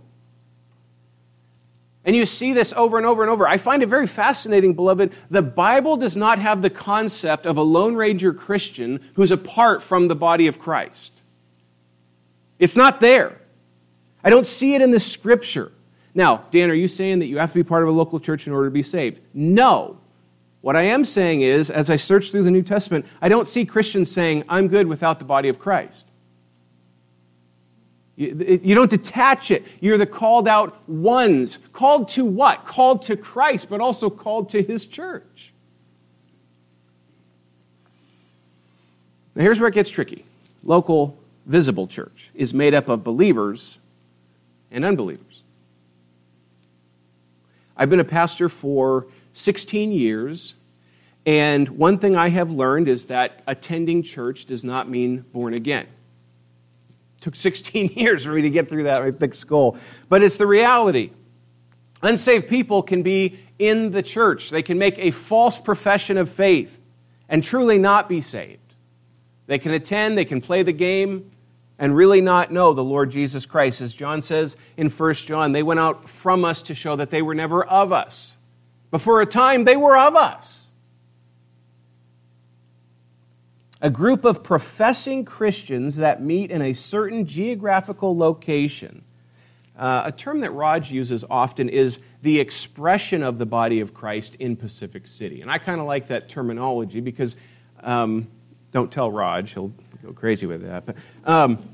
And 2.05 2.15
you 2.15 2.25
see 2.25 2.53
this 2.53 2.73
over 2.73 2.97
and 2.97 3.05
over 3.05 3.21
and 3.21 3.29
over. 3.29 3.45
I 3.45 3.57
find 3.57 3.83
it 3.83 3.89
very 3.89 4.07
fascinating, 4.07 4.73
beloved. 4.73 5.11
The 5.29 5.41
Bible 5.41 5.97
does 5.97 6.17
not 6.17 6.39
have 6.39 6.61
the 6.61 6.69
concept 6.69 7.45
of 7.45 7.57
a 7.57 7.61
Lone 7.61 7.95
Ranger 7.95 8.33
Christian 8.33 9.01
who's 9.15 9.31
apart 9.31 9.83
from 9.83 10.07
the 10.07 10.15
body 10.15 10.47
of 10.47 10.57
Christ. 10.57 11.13
It's 12.59 12.77
not 12.77 13.01
there. 13.01 13.39
I 14.23 14.29
don't 14.29 14.47
see 14.47 14.73
it 14.73 14.81
in 14.81 14.91
the 14.91 14.99
scripture. 15.01 15.71
Now, 16.15 16.45
Dan, 16.51 16.69
are 16.69 16.75
you 16.75 16.87
saying 16.87 17.19
that 17.19 17.25
you 17.25 17.39
have 17.39 17.51
to 17.51 17.55
be 17.55 17.63
part 17.63 17.83
of 17.83 17.89
a 17.89 17.91
local 17.91 18.21
church 18.21 18.47
in 18.47 18.53
order 18.53 18.67
to 18.67 18.73
be 18.73 18.83
saved? 18.83 19.19
No. 19.33 19.97
What 20.61 20.77
I 20.77 20.83
am 20.83 21.03
saying 21.03 21.41
is, 21.41 21.69
as 21.69 21.89
I 21.89 21.97
search 21.97 22.31
through 22.31 22.43
the 22.43 22.51
New 22.51 22.63
Testament, 22.63 23.05
I 23.21 23.27
don't 23.27 23.49
see 23.49 23.65
Christians 23.65 24.09
saying, 24.09 24.45
I'm 24.47 24.69
good 24.69 24.87
without 24.87 25.19
the 25.19 25.25
body 25.25 25.49
of 25.49 25.59
Christ. 25.59 26.05
You, 28.15 28.75
don't 28.75 28.91
detach 28.91 29.49
it. 29.49 29.63
You're 29.79 29.97
the 29.97 30.05
called 30.05 30.47
out 30.47 30.87
ones. 30.87 31.57
Called 31.71 32.09
to 32.09 32.23
what? 32.23 32.65
Called 32.65 33.01
to 33.03 33.17
Christ, 33.17 33.69
but 33.69 33.81
also 33.81 34.09
called 34.09 34.49
to 34.51 34.61
his 34.61 34.85
church. 34.85 35.51
Now, 39.33 39.41
here's 39.41 39.59
where 39.59 39.69
it 39.69 39.73
gets 39.73 39.89
tricky. 39.89 40.25
Local, 40.63 41.17
visible 41.47 41.87
church 41.87 42.29
is 42.35 42.53
made 42.53 42.75
up 42.75 42.87
of 42.87 43.03
believers 43.03 43.79
and 44.69 44.85
unbelievers. 44.85 45.41
I've 47.75 47.89
been 47.89 47.99
a 47.99 48.05
pastor 48.05 48.47
for 48.47 49.07
16 49.33 49.91
years, 49.91 50.53
and 51.25 51.67
one 51.69 51.97
thing 51.97 52.15
I 52.15 52.29
have 52.29 52.51
learned 52.51 52.87
is 52.87 53.05
that 53.05 53.41
attending 53.47 54.03
church 54.03 54.45
does 54.45 54.63
not 54.63 54.87
mean 54.87 55.25
born 55.33 55.55
again 55.55 55.87
took 57.23 57.35
16 57.35 57.93
years 57.95 58.25
for 58.25 58.33
me 58.33 58.43
to 58.43 58.49
get 58.49 58.69
through 58.69 58.83
that 58.83 59.19
thick 59.19 59.33
skull. 59.33 59.77
But 60.09 60.21
it's 60.21 60.37
the 60.37 60.47
reality. 60.47 61.11
Unsaved 62.01 62.49
people 62.49 62.83
can 62.83 63.01
be 63.01 63.39
in 63.57 63.91
the 63.91 64.03
church, 64.03 64.49
they 64.49 64.63
can 64.63 64.77
make 64.77 64.97
a 64.97 65.11
false 65.11 65.57
profession 65.57 66.17
of 66.17 66.29
faith 66.29 66.79
and 67.29 67.43
truly 67.43 67.77
not 67.77 68.09
be 68.09 68.21
saved. 68.21 68.59
They 69.47 69.57
can 69.57 69.71
attend, 69.71 70.17
they 70.17 70.25
can 70.25 70.41
play 70.41 70.63
the 70.63 70.73
game, 70.73 71.31
and 71.79 71.95
really 71.95 72.19
not 72.19 72.51
know 72.51 72.73
the 72.73 72.83
Lord 72.83 73.11
Jesus 73.11 73.45
Christ. 73.45 73.79
As 73.81 73.93
John 73.93 74.21
says 74.21 74.57
in 74.75 74.89
1 74.89 75.13
John, 75.15 75.51
they 75.51 75.63
went 75.63 75.79
out 75.79 76.09
from 76.09 76.43
us 76.43 76.61
to 76.63 76.75
show 76.75 76.95
that 76.95 77.09
they 77.09 77.21
were 77.21 77.35
never 77.35 77.63
of 77.63 77.91
us. 77.91 78.35
But 78.91 79.01
for 79.01 79.21
a 79.21 79.25
time, 79.25 79.63
they 79.63 79.77
were 79.77 79.97
of 79.97 80.15
us. 80.15 80.62
A 83.83 83.89
group 83.89 84.23
of 84.23 84.41
professing 84.41 85.25
Christians 85.25 85.97
that 85.97 86.23
meet 86.23 86.51
in 86.51 86.61
a 86.61 86.73
certain 86.73 87.25
geographical 87.25 88.17
location. 88.17 89.03
Uh, 89.77 90.03
a 90.05 90.11
term 90.11 90.39
that 90.39 90.51
Raj 90.51 90.89
uses 90.89 91.25
often 91.29 91.67
is 91.67 91.99
the 92.21 92.39
expression 92.39 93.23
of 93.23 93.37
the 93.37 93.45
body 93.45 93.81
of 93.81 93.93
Christ 93.93 94.35
in 94.35 94.55
Pacific 94.55 95.05
City. 95.05 95.41
And 95.41 95.51
I 95.51 95.57
kind 95.57 95.81
of 95.81 95.85
like 95.85 96.07
that 96.07 96.29
terminology 96.29 97.01
because, 97.01 97.35
um, 97.81 98.27
don't 98.71 98.89
tell 98.89 99.11
Raj, 99.11 99.53
he'll 99.53 99.73
go 100.01 100.13
crazy 100.13 100.45
with 100.45 100.65
that. 100.65 100.85
But 100.85 100.95
um, 101.25 101.67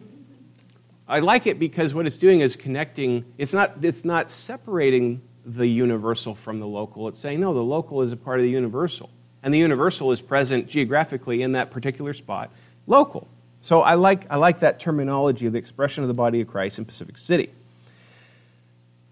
I 1.08 1.20
like 1.20 1.46
it 1.46 1.60
because 1.60 1.94
what 1.94 2.08
it's 2.08 2.18
doing 2.18 2.40
is 2.40 2.56
connecting, 2.56 3.24
it's 3.38 3.54
not, 3.54 3.74
it's 3.84 4.04
not 4.04 4.32
separating 4.32 5.22
the 5.46 5.68
universal 5.68 6.34
from 6.34 6.60
the 6.60 6.68
local. 6.68 7.08
It's 7.08 7.20
saying, 7.20 7.40
no, 7.40 7.54
the 7.54 7.60
local 7.60 8.02
is 8.02 8.12
a 8.12 8.18
part 8.18 8.40
of 8.40 8.46
the 8.46 8.52
universal 8.52 9.12
and 9.44 9.54
the 9.54 9.58
universal 9.58 10.12
is 10.12 10.22
present 10.22 10.68
geographically 10.68 11.42
in 11.42 11.54
that 11.54 11.72
particular 11.72 12.14
spot, 12.14 12.52
local. 12.88 13.28
So 13.62 13.82
I 13.82 13.96
like, 13.96 14.26
I 14.30 14.38
like 14.38 14.60
that 14.60 14.80
terminology 14.80 15.46
of 15.46 15.54
the 15.54 15.60
expression 15.60 16.04
of 16.04 16.08
the 16.08 16.14
body 16.14 16.42
of 16.42 16.48
Christ 16.48 16.80
in 16.80 16.86
Pacific 16.86 17.18
City. 17.18 17.52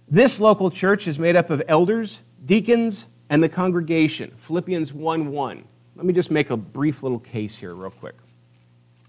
This 0.09 0.39
local 0.39 0.71
church 0.71 1.07
is 1.07 1.19
made 1.19 1.35
up 1.35 1.49
of 1.49 1.61
elders, 1.67 2.21
deacons, 2.45 3.07
and 3.29 3.43
the 3.43 3.49
congregation. 3.49 4.31
Philippians 4.37 4.93
1 4.93 5.31
1. 5.31 5.63
Let 5.97 6.05
me 6.05 6.13
just 6.13 6.31
make 6.31 6.49
a 6.49 6.57
brief 6.57 7.03
little 7.03 7.19
case 7.19 7.57
here, 7.57 7.73
real 7.73 7.91
quick. 7.91 8.15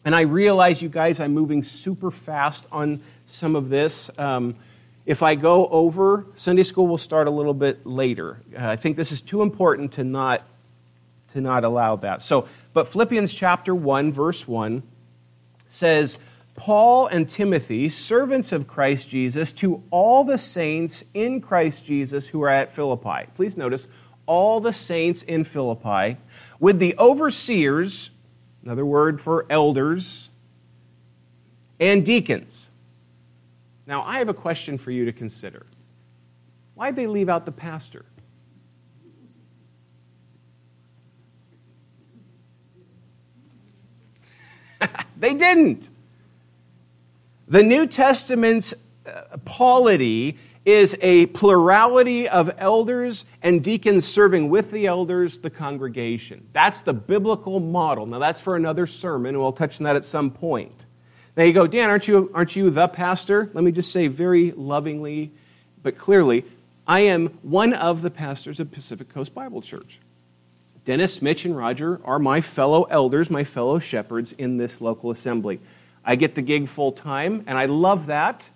And 0.04 0.14
I 0.16 0.22
realize, 0.22 0.82
you 0.82 0.88
guys, 0.88 1.20
I'm 1.20 1.34
moving 1.34 1.62
super 1.62 2.10
fast 2.10 2.66
on 2.72 3.00
some 3.26 3.54
of 3.54 3.68
this. 3.68 4.10
Um, 4.18 4.56
if 5.06 5.22
I 5.22 5.34
go 5.34 5.66
over, 5.68 6.26
Sunday 6.36 6.62
school 6.62 6.86
will 6.86 6.98
start 6.98 7.28
a 7.28 7.30
little 7.30 7.54
bit 7.54 7.86
later. 7.86 8.38
Uh, 8.56 8.68
I 8.68 8.76
think 8.76 8.96
this 8.96 9.12
is 9.12 9.22
too 9.22 9.42
important 9.42 9.92
to 9.92 10.04
not 10.04 10.42
to 11.32 11.40
not 11.40 11.64
allow 11.64 11.96
that. 11.96 12.22
So, 12.22 12.48
but 12.72 12.88
Philippians 12.88 13.34
chapter 13.34 13.74
1, 13.74 14.12
verse 14.12 14.46
1 14.46 14.82
says, 15.68 16.18
Paul 16.54 17.06
and 17.06 17.28
Timothy, 17.28 17.88
servants 17.88 18.50
of 18.50 18.66
Christ 18.66 19.08
Jesus, 19.08 19.52
to 19.54 19.82
all 19.90 20.24
the 20.24 20.38
saints 20.38 21.04
in 21.14 21.40
Christ 21.40 21.86
Jesus 21.86 22.26
who 22.26 22.42
are 22.42 22.48
at 22.48 22.72
Philippi. 22.72 23.28
Please 23.34 23.56
notice, 23.56 23.86
all 24.26 24.60
the 24.60 24.72
saints 24.72 25.22
in 25.22 25.44
Philippi, 25.44 26.16
with 26.58 26.78
the 26.78 26.96
overseers, 26.98 28.10
another 28.64 28.84
word 28.84 29.20
for 29.20 29.46
elders, 29.48 30.30
and 31.78 32.04
deacons. 32.04 32.68
Now, 33.86 34.02
I 34.02 34.18
have 34.18 34.28
a 34.28 34.34
question 34.34 34.76
for 34.78 34.90
you 34.90 35.04
to 35.04 35.12
consider. 35.12 35.64
Why'd 36.74 36.96
they 36.96 37.06
leave 37.06 37.28
out 37.28 37.46
the 37.46 37.52
pastor? 37.52 38.04
they 45.18 45.34
didn't. 45.34 45.88
The 47.46 47.62
New 47.62 47.86
Testament's 47.86 48.74
uh, 49.06 49.36
polity 49.44 50.38
is 50.64 50.94
a 51.00 51.26
plurality 51.26 52.28
of 52.28 52.50
elders 52.58 53.24
and 53.42 53.64
deacons 53.64 54.06
serving 54.06 54.50
with 54.50 54.70
the 54.70 54.86
elders, 54.86 55.38
the 55.38 55.48
congregation. 55.48 56.46
That's 56.52 56.82
the 56.82 56.92
biblical 56.92 57.58
model. 57.58 58.04
Now, 58.04 58.18
that's 58.18 58.40
for 58.40 58.54
another 58.54 58.86
sermon, 58.86 59.34
and 59.34 59.38
we'll 59.38 59.52
touch 59.52 59.80
on 59.80 59.84
that 59.84 59.96
at 59.96 60.04
some 60.04 60.30
point. 60.30 60.74
Now 61.36 61.44
you 61.44 61.52
go, 61.52 61.66
Dan, 61.66 61.88
aren't 61.88 62.06
you, 62.06 62.30
aren't 62.34 62.54
you 62.54 62.68
the 62.68 62.88
pastor? 62.88 63.50
Let 63.54 63.64
me 63.64 63.72
just 63.72 63.92
say 63.92 64.08
very 64.08 64.52
lovingly 64.52 65.32
but 65.82 65.98
clearly, 65.98 66.44
I 66.86 67.00
am 67.00 67.28
one 67.42 67.72
of 67.72 68.02
the 68.02 68.10
pastors 68.10 68.60
of 68.60 68.70
Pacific 68.70 69.08
Coast 69.08 69.34
Bible 69.34 69.62
Church. 69.62 69.98
Dennis, 70.88 71.20
Mitch, 71.20 71.44
and 71.44 71.54
Roger 71.54 72.00
are 72.02 72.18
my 72.18 72.40
fellow 72.40 72.84
elders, 72.84 73.28
my 73.28 73.44
fellow 73.44 73.78
shepherds 73.78 74.32
in 74.32 74.56
this 74.56 74.80
local 74.80 75.10
assembly. 75.10 75.60
I 76.02 76.16
get 76.16 76.34
the 76.34 76.40
gig 76.40 76.66
full 76.66 76.92
time, 76.92 77.44
and 77.46 77.58
I 77.58 77.66
love 77.66 78.06
that. 78.06 78.48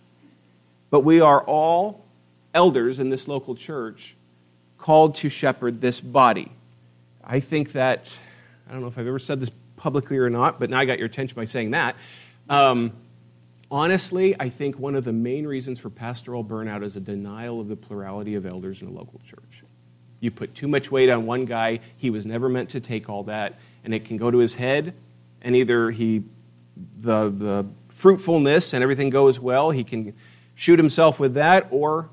But 0.89 1.01
we 1.01 1.21
are 1.21 1.43
all 1.43 2.07
elders 2.55 2.99
in 3.01 3.11
this 3.11 3.29
local 3.29 3.55
church 3.55 4.15
called 4.79 5.17
to 5.17 5.29
shepherd 5.29 5.83
this 5.83 6.01
body. 6.01 6.51
I 7.23 7.39
think 7.41 7.73
that, 7.73 8.11
I 8.67 8.73
don't 8.73 8.81
know 8.81 8.87
if 8.87 8.97
I've 8.97 9.07
ever 9.07 9.19
said 9.19 9.39
this 9.39 9.51
publicly 9.77 10.17
or 10.17 10.31
not, 10.31 10.59
but 10.59 10.71
now 10.71 10.79
I 10.79 10.87
got 10.87 10.97
your 10.97 11.09
attention 11.09 11.37
by 11.37 11.45
saying 11.45 11.73
that. 11.73 11.97
Um, 12.49 12.93
honestly, 13.71 14.35
I 14.41 14.49
think 14.49 14.79
one 14.79 14.95
of 14.95 15.05
the 15.05 15.13
main 15.13 15.47
reasons 15.47 15.79
for 15.79 15.91
pastoral 15.91 16.43
burnout 16.43 16.83
is 16.83 16.97
a 16.97 17.01
denial 17.01 17.61
of 17.61 17.69
the 17.69 17.77
plurality 17.77 18.37
of 18.37 18.47
elders 18.47 18.81
in 18.81 18.89
a 18.89 18.91
local 18.91 19.21
church. 19.29 19.52
You 20.23 20.31
put 20.31 20.55
too 20.55 20.69
much 20.69 20.89
weight 20.89 21.11
on 21.11 21.27
one 21.27 21.47
guy, 21.47 21.81
he 21.97 22.09
was 22.09 22.25
never 22.25 22.49
meant 22.49 22.71
to 22.71 22.81
take 22.81 23.09
all 23.09 23.25
that, 23.25 23.59
and 23.83 23.93
it 23.93 24.05
can 24.05 24.17
go 24.17 24.31
to 24.31 24.39
his 24.39 24.55
head, 24.55 24.95
and 25.43 25.57
either 25.57 25.91
he 25.91 26.23
the, 27.01 27.29
the 27.31 27.67
fruitfulness 27.89 28.73
and 28.73 28.85
everything 28.85 29.11
goes 29.11 29.41
well, 29.41 29.73
he 29.73 29.83
can 29.83 30.15
shoot 30.55 30.79
himself 30.79 31.19
with 31.19 31.35
that, 31.35 31.67
or 31.73 32.09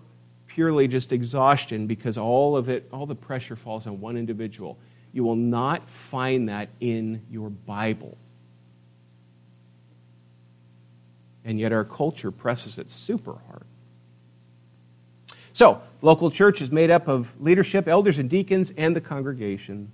purely 0.47 0.87
just 0.87 1.11
exhaustion 1.11 1.85
because 1.85 2.17
all 2.17 2.57
of 2.57 2.67
it, 2.67 2.89
all 2.91 3.05
the 3.05 3.15
pressure 3.15 3.55
falls 3.55 3.85
on 3.85 4.01
one 4.01 4.17
individual. 4.17 4.75
You 5.13 5.23
will 5.23 5.35
not 5.35 5.87
find 5.87 6.49
that 6.49 6.69
in 6.79 7.21
your 7.29 7.51
Bible. 7.51 8.17
And 11.45 11.59
yet 11.59 11.71
our 11.71 11.85
culture 11.85 12.31
presses 12.31 12.79
it 12.79 12.91
super 12.91 13.35
hard. 13.47 13.65
So, 15.59 15.81
local 16.01 16.31
church 16.31 16.61
is 16.61 16.71
made 16.71 16.89
up 16.89 17.09
of 17.09 17.35
leadership, 17.41 17.89
elders 17.89 18.17
and 18.17 18.29
deacons, 18.29 18.71
and 18.77 18.95
the 18.95 19.01
congregation. 19.01 19.91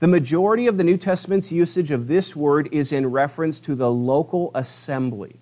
The 0.00 0.08
majority 0.08 0.66
of 0.66 0.78
the 0.78 0.82
New 0.82 0.96
Testament's 0.96 1.52
usage 1.52 1.92
of 1.92 2.08
this 2.08 2.34
word 2.34 2.68
is 2.72 2.90
in 2.90 3.08
reference 3.08 3.60
to 3.60 3.76
the 3.76 3.88
local 3.88 4.50
assembly. 4.56 5.36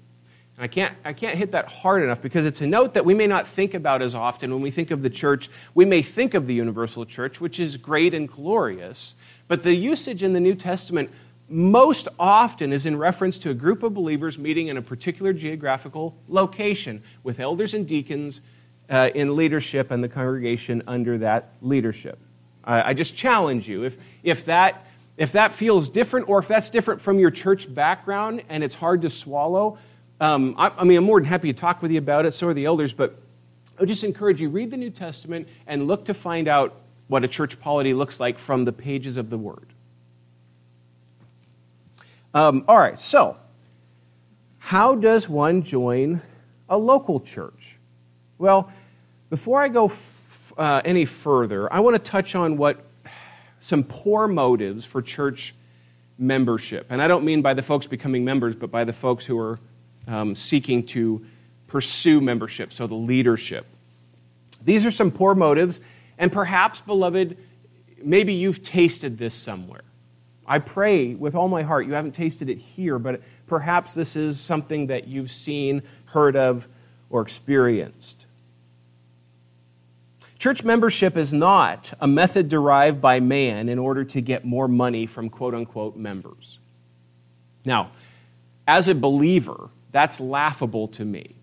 And 0.59 0.65
I 0.65 0.67
can't, 0.67 0.95
I 1.03 1.15
can't 1.15 1.39
hit 1.39 1.51
that 1.53 1.65
hard 1.65 2.03
enough 2.03 2.21
because 2.21 2.45
it's 2.45 2.61
a 2.61 2.67
note 2.67 2.93
that 2.93 3.07
we 3.07 3.15
may 3.15 3.27
not 3.27 3.49
think 3.49 3.73
about 3.73 4.03
as 4.03 4.15
often. 4.15 4.53
When 4.53 4.61
we 4.61 4.71
think 4.71 4.91
of 4.91 5.01
the 5.01 5.09
church, 5.09 5.49
we 5.75 5.87
may 5.87 6.03
think 6.03 6.35
of 6.35 6.47
the 6.47 6.53
universal 6.53 7.07
church, 7.07 7.41
which 7.41 7.59
is 7.59 7.79
great 7.79 8.13
and 8.13 8.29
glorious. 8.29 9.15
But 9.49 9.63
the 9.63 9.73
usage 9.73 10.23
in 10.23 10.35
the 10.35 10.41
New 10.41 10.55
Testament 10.55 11.11
most 11.49 12.07
often 12.19 12.71
is 12.71 12.85
in 12.85 12.99
reference 12.99 13.39
to 13.39 13.49
a 13.49 13.55
group 13.55 13.83
of 13.83 13.95
believers 13.95 14.39
meeting 14.39 14.69
in 14.69 14.77
a 14.77 14.83
particular 14.83 15.33
geographical 15.33 16.19
location 16.29 17.03
with 17.23 17.41
elders 17.41 17.73
and 17.73 17.89
deacons 17.89 18.43
uh, 18.93 19.11
in 19.15 19.35
leadership 19.35 19.91
and 19.91 20.05
the 20.05 20.09
congregation 20.09 20.83
under 20.87 21.19
that 21.19 21.55
leadership. 21.63 22.19
I 22.65 22.95
just 22.95 23.17
challenge 23.17 23.67
you. 23.67 23.83
If, 23.83 23.97
if, 24.23 24.45
that, 24.45 24.87
if 25.17 25.33
that 25.33 25.53
feels 25.53 25.89
different, 25.89 26.29
or 26.29 26.39
if 26.39 26.47
that's 26.47 26.71
different 26.71 27.01
from 27.01 27.19
your 27.19 27.33
church 27.33 27.73
background 27.75 28.45
and 28.49 28.63
it's 28.63 28.77
hard 28.77 29.03
to 29.03 29.11
swallow, 29.11 29.79
um, 30.21 30.55
I, 30.57 30.71
I 30.79 30.85
mean, 30.85 30.99
I'm 30.99 31.05
more 31.05 31.19
than 31.19 31.29
happy 31.29 31.53
to 31.53 31.59
talk 31.59 31.83
with 31.83 31.91
you 31.91 31.99
about 31.99 32.25
it, 32.25 32.35
so 32.35 32.47
are 32.47 32.55
the 32.55 32.67
elders, 32.67 32.93
but 32.93 33.21
I 33.77 33.81
would 33.81 33.89
just 33.89 34.05
encourage 34.05 34.41
you 34.41 34.49
read 34.49 34.71
the 34.71 34.77
New 34.77 34.91
Testament 34.91 35.49
and 35.67 35.89
look 35.89 36.05
to 36.05 36.15
find 36.15 36.47
out 36.47 36.77
what 37.09 37.25
a 37.25 37.29
church 37.29 37.59
polity 37.59 37.95
looks 37.95 38.21
like 38.21 38.39
from 38.39 38.65
the 38.65 38.73
pages 38.73 39.17
of 39.17 39.29
the 39.29 39.39
Word. 39.39 39.73
Um, 42.33 42.65
all 42.69 42.79
right, 42.79 42.99
so 42.99 43.39
how 44.59 44.95
does 44.95 45.29
one 45.29 45.65
join 45.65 46.23
a 46.69 46.79
local 46.79 47.19
church? 47.19 47.81
Well, 48.39 48.71
before 49.33 49.63
I 49.63 49.69
go 49.69 49.91
uh, 50.59 50.83
any 50.85 51.07
further, 51.07 51.73
I 51.73 51.81
want 51.81 51.97
to 51.97 52.11
touch 52.11 52.35
on 52.35 52.59
what 52.59 52.85
some 53.63 53.83
poor 53.83 54.29
motives 54.29 54.85
for 54.85 55.01
church 55.01 55.55
membership. 56.19 56.85
And 56.91 57.01
I 57.01 57.09
don't 57.09 57.25
mean 57.25 57.41
by 57.41 57.55
the 57.55 57.63
folks 57.63 57.87
becoming 57.87 58.27
members, 58.27 58.55
but 58.55 58.71
by 58.71 58.85
the 58.85 58.93
folks 58.93 59.25
who 59.25 59.39
are 59.39 59.59
um, 60.07 60.37
seeking 60.37 60.85
to 60.89 61.25
pursue 61.67 62.21
membership, 62.21 62.75
so 62.75 62.87
the 62.87 62.95
leadership. 62.95 63.65
These 64.67 64.85
are 64.85 64.91
some 64.91 65.11
poor 65.11 65.35
motives, 65.35 65.81
and 66.19 66.31
perhaps, 66.31 66.83
beloved, 66.83 67.39
maybe 68.03 68.35
you've 68.35 68.63
tasted 68.63 69.17
this 69.17 69.35
somewhere. 69.35 69.85
I 70.47 70.59
pray 70.59 71.15
with 71.15 71.35
all 71.35 71.49
my 71.49 71.63
heart 71.63 71.87
you 71.87 71.95
haven't 71.95 72.13
tasted 72.13 72.51
it 72.51 72.59
here, 72.59 72.99
but 72.99 73.23
perhaps 73.47 73.95
this 73.95 74.15
is 74.15 74.39
something 74.39 74.89
that 74.89 75.09
you've 75.09 75.33
seen, 75.33 75.85
heard 76.05 76.37
of, 76.37 76.69
or 77.09 77.23
experienced. 77.23 78.22
Church 80.43 80.65
membership 80.65 81.17
is 81.17 81.33
not 81.33 81.93
a 82.01 82.09
method 82.09 82.49
derived 82.49 83.01
by 83.01 83.21
man 83.21 83.69
in 83.69 83.79
order 83.79 84.03
to 84.03 84.21
get 84.21 84.45
more 84.45 84.67
money 84.67 85.07
from 85.07 85.31
quote 85.31 85.55
unquote 85.55 85.95
members. 85.95 86.59
Now, 87.65 87.93
as 88.67 88.89
a 88.89 88.95
believer, 88.97 89.71
that's 89.93 90.19
laughable 90.19 90.89
to 90.89 91.05
me. 91.05 91.37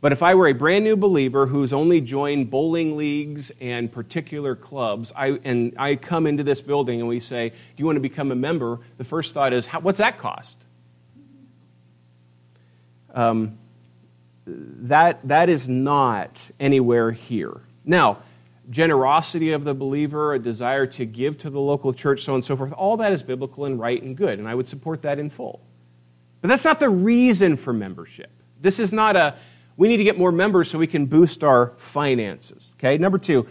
But 0.00 0.12
if 0.12 0.22
I 0.22 0.34
were 0.34 0.48
a 0.48 0.54
brand 0.54 0.86
new 0.86 0.96
believer 0.96 1.44
who's 1.44 1.74
only 1.74 2.00
joined 2.00 2.50
bowling 2.50 2.96
leagues 2.96 3.52
and 3.60 3.92
particular 3.92 4.56
clubs, 4.56 5.12
I, 5.14 5.38
and 5.44 5.74
I 5.76 5.96
come 5.96 6.26
into 6.26 6.42
this 6.42 6.62
building 6.62 7.00
and 7.00 7.08
we 7.10 7.20
say, 7.20 7.50
Do 7.50 7.56
you 7.76 7.84
want 7.84 7.96
to 7.96 8.00
become 8.00 8.32
a 8.32 8.34
member? 8.34 8.80
The 8.96 9.04
first 9.04 9.34
thought 9.34 9.52
is, 9.52 9.66
What's 9.66 9.98
that 9.98 10.16
cost? 10.16 10.56
Um, 13.12 13.58
that, 14.46 15.28
that 15.28 15.50
is 15.50 15.68
not 15.68 16.50
anywhere 16.58 17.12
here. 17.12 17.60
Now, 17.84 18.18
generosity 18.70 19.52
of 19.52 19.64
the 19.64 19.74
believer, 19.74 20.34
a 20.34 20.38
desire 20.38 20.86
to 20.86 21.04
give 21.04 21.38
to 21.38 21.50
the 21.50 21.60
local 21.60 21.92
church, 21.92 22.24
so 22.24 22.32
on 22.32 22.36
and 22.36 22.44
so 22.44 22.56
forth, 22.56 22.72
all 22.72 22.96
that 22.96 23.12
is 23.12 23.22
biblical 23.22 23.66
and 23.66 23.78
right 23.78 24.02
and 24.02 24.16
good, 24.16 24.38
and 24.38 24.48
I 24.48 24.54
would 24.54 24.68
support 24.68 25.02
that 25.02 25.18
in 25.18 25.30
full. 25.30 25.60
But 26.40 26.48
that's 26.48 26.64
not 26.64 26.80
the 26.80 26.90
reason 26.90 27.56
for 27.56 27.72
membership. 27.72 28.30
This 28.60 28.80
is 28.80 28.92
not 28.92 29.16
a, 29.16 29.36
we 29.76 29.88
need 29.88 29.98
to 29.98 30.04
get 30.04 30.18
more 30.18 30.32
members 30.32 30.70
so 30.70 30.78
we 30.78 30.86
can 30.86 31.06
boost 31.06 31.44
our 31.44 31.72
finances. 31.76 32.72
Okay, 32.78 32.98
number 32.98 33.18
two, 33.18 33.46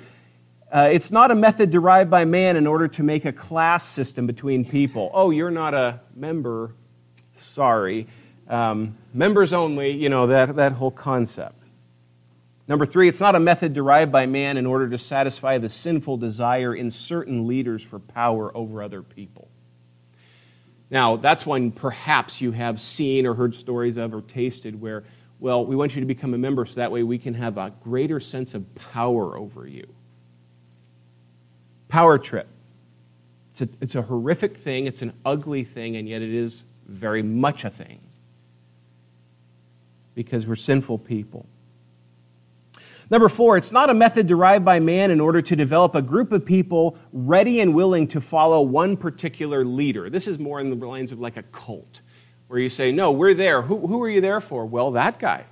uh, 0.72 0.90
it's 0.92 1.12
not 1.12 1.30
a 1.30 1.36
method 1.36 1.70
derived 1.70 2.10
by 2.10 2.26
man 2.26 2.56
in 2.56 2.66
order 2.66 2.88
to 2.88 3.04
make 3.04 3.26
a 3.26 3.32
class 3.32 3.86
system 3.86 4.26
between 4.26 4.66
people. 4.66 5.12
Oh, 5.14 5.30
you're 5.30 5.52
not 5.52 5.76
a 5.76 6.02
member, 6.16 6.74
sorry. 7.36 8.08
Um, 8.48 8.98
members 9.14 9.54
only, 9.54 9.92
you 9.92 10.10
know, 10.10 10.28
that, 10.28 10.56
that 10.56 10.72
whole 10.72 10.92
concept. 10.92 11.63
Number 12.68 12.86
three, 12.86 13.10
it's 13.10 13.20
not 13.20 13.36
a 13.36 13.40
method 13.40 13.74
derived 13.74 14.12
by 14.12 14.26
man 14.26 14.58
in 14.58 14.66
order 14.66 14.90
to 14.90 14.98
satisfy 14.98 15.58
the 15.58 15.70
sinful 15.70 16.18
desire 16.18 16.74
in 16.74 16.92
certain 16.92 17.46
leaders 17.46 17.84
for 17.84 18.00
power 18.00 18.56
over 18.56 18.82
other 18.82 19.02
people. 19.02 19.50
Now, 20.90 21.18
that's 21.18 21.46
one 21.46 21.72
perhaps 21.72 22.40
you 22.40 22.52
have 22.52 22.82
seen 22.82 23.26
or 23.26 23.34
heard 23.34 23.56
stories 23.56 23.98
of 23.98 24.14
or 24.14 24.22
tasted 24.22 24.80
where, 24.80 25.04
well, 25.40 25.66
we 25.66 25.76
want 25.76 25.96
you 25.96 26.02
to 26.02 26.06
become 26.06 26.34
a 26.34 26.38
member 26.38 26.66
so 26.66 26.76
that 26.76 26.92
way 26.92 27.04
we 27.04 27.18
can 27.18 27.34
have 27.34 27.58
a 27.58 27.74
greater 27.84 28.20
sense 28.20 28.54
of 28.54 28.64
power 28.76 29.38
over 29.38 29.68
you. 29.68 29.88
Power 31.90 32.18
trip. 32.18 32.48
It's 33.52 33.62
a, 33.64 33.70
it's 33.82 33.96
a 33.96 34.02
horrific 34.02 34.58
thing, 34.58 34.88
it's 34.88 35.02
an 35.02 35.14
ugly 35.26 35.64
thing, 35.64 35.98
and 35.98 36.08
yet 36.08 36.22
it 36.22 36.34
is 36.34 36.64
very 36.88 37.22
much 37.22 37.66
a 37.66 37.70
thing 37.70 38.00
because 40.16 40.48
we're 40.48 40.56
sinful 40.56 41.00
people. 41.00 41.46
Number 43.14 43.30
four, 43.30 43.58
it's 43.58 43.72
not 43.72 43.92
a 43.92 43.94
method 43.94 44.26
derived 44.26 44.66
by 44.66 44.80
man 44.80 45.12
in 45.12 45.22
order 45.22 45.40
to 45.40 45.56
develop 45.56 45.94
a 45.94 46.02
group 46.02 46.32
of 46.32 46.44
people 46.44 46.98
ready 47.12 47.60
and 47.60 47.76
willing 47.76 48.08
to 48.08 48.20
follow 48.20 48.64
one 48.64 48.98
particular 48.98 49.64
leader. 49.64 50.10
This 50.10 50.28
is 50.28 50.40
more 50.40 50.60
in 50.60 50.72
the 50.72 50.88
lines 50.88 51.12
of 51.12 51.20
like 51.20 51.38
a 51.38 51.44
cult, 51.44 52.02
where 52.48 52.60
you 52.60 52.72
say, 52.72 52.92
No, 52.92 53.12
we're 53.12 53.36
there. 53.36 53.62
Who, 53.62 53.86
who 53.86 54.02
are 54.02 54.10
you 54.10 54.20
there 54.20 54.42
for? 54.42 54.66
Well, 54.66 54.90
that 54.94 55.20
guy. 55.20 55.46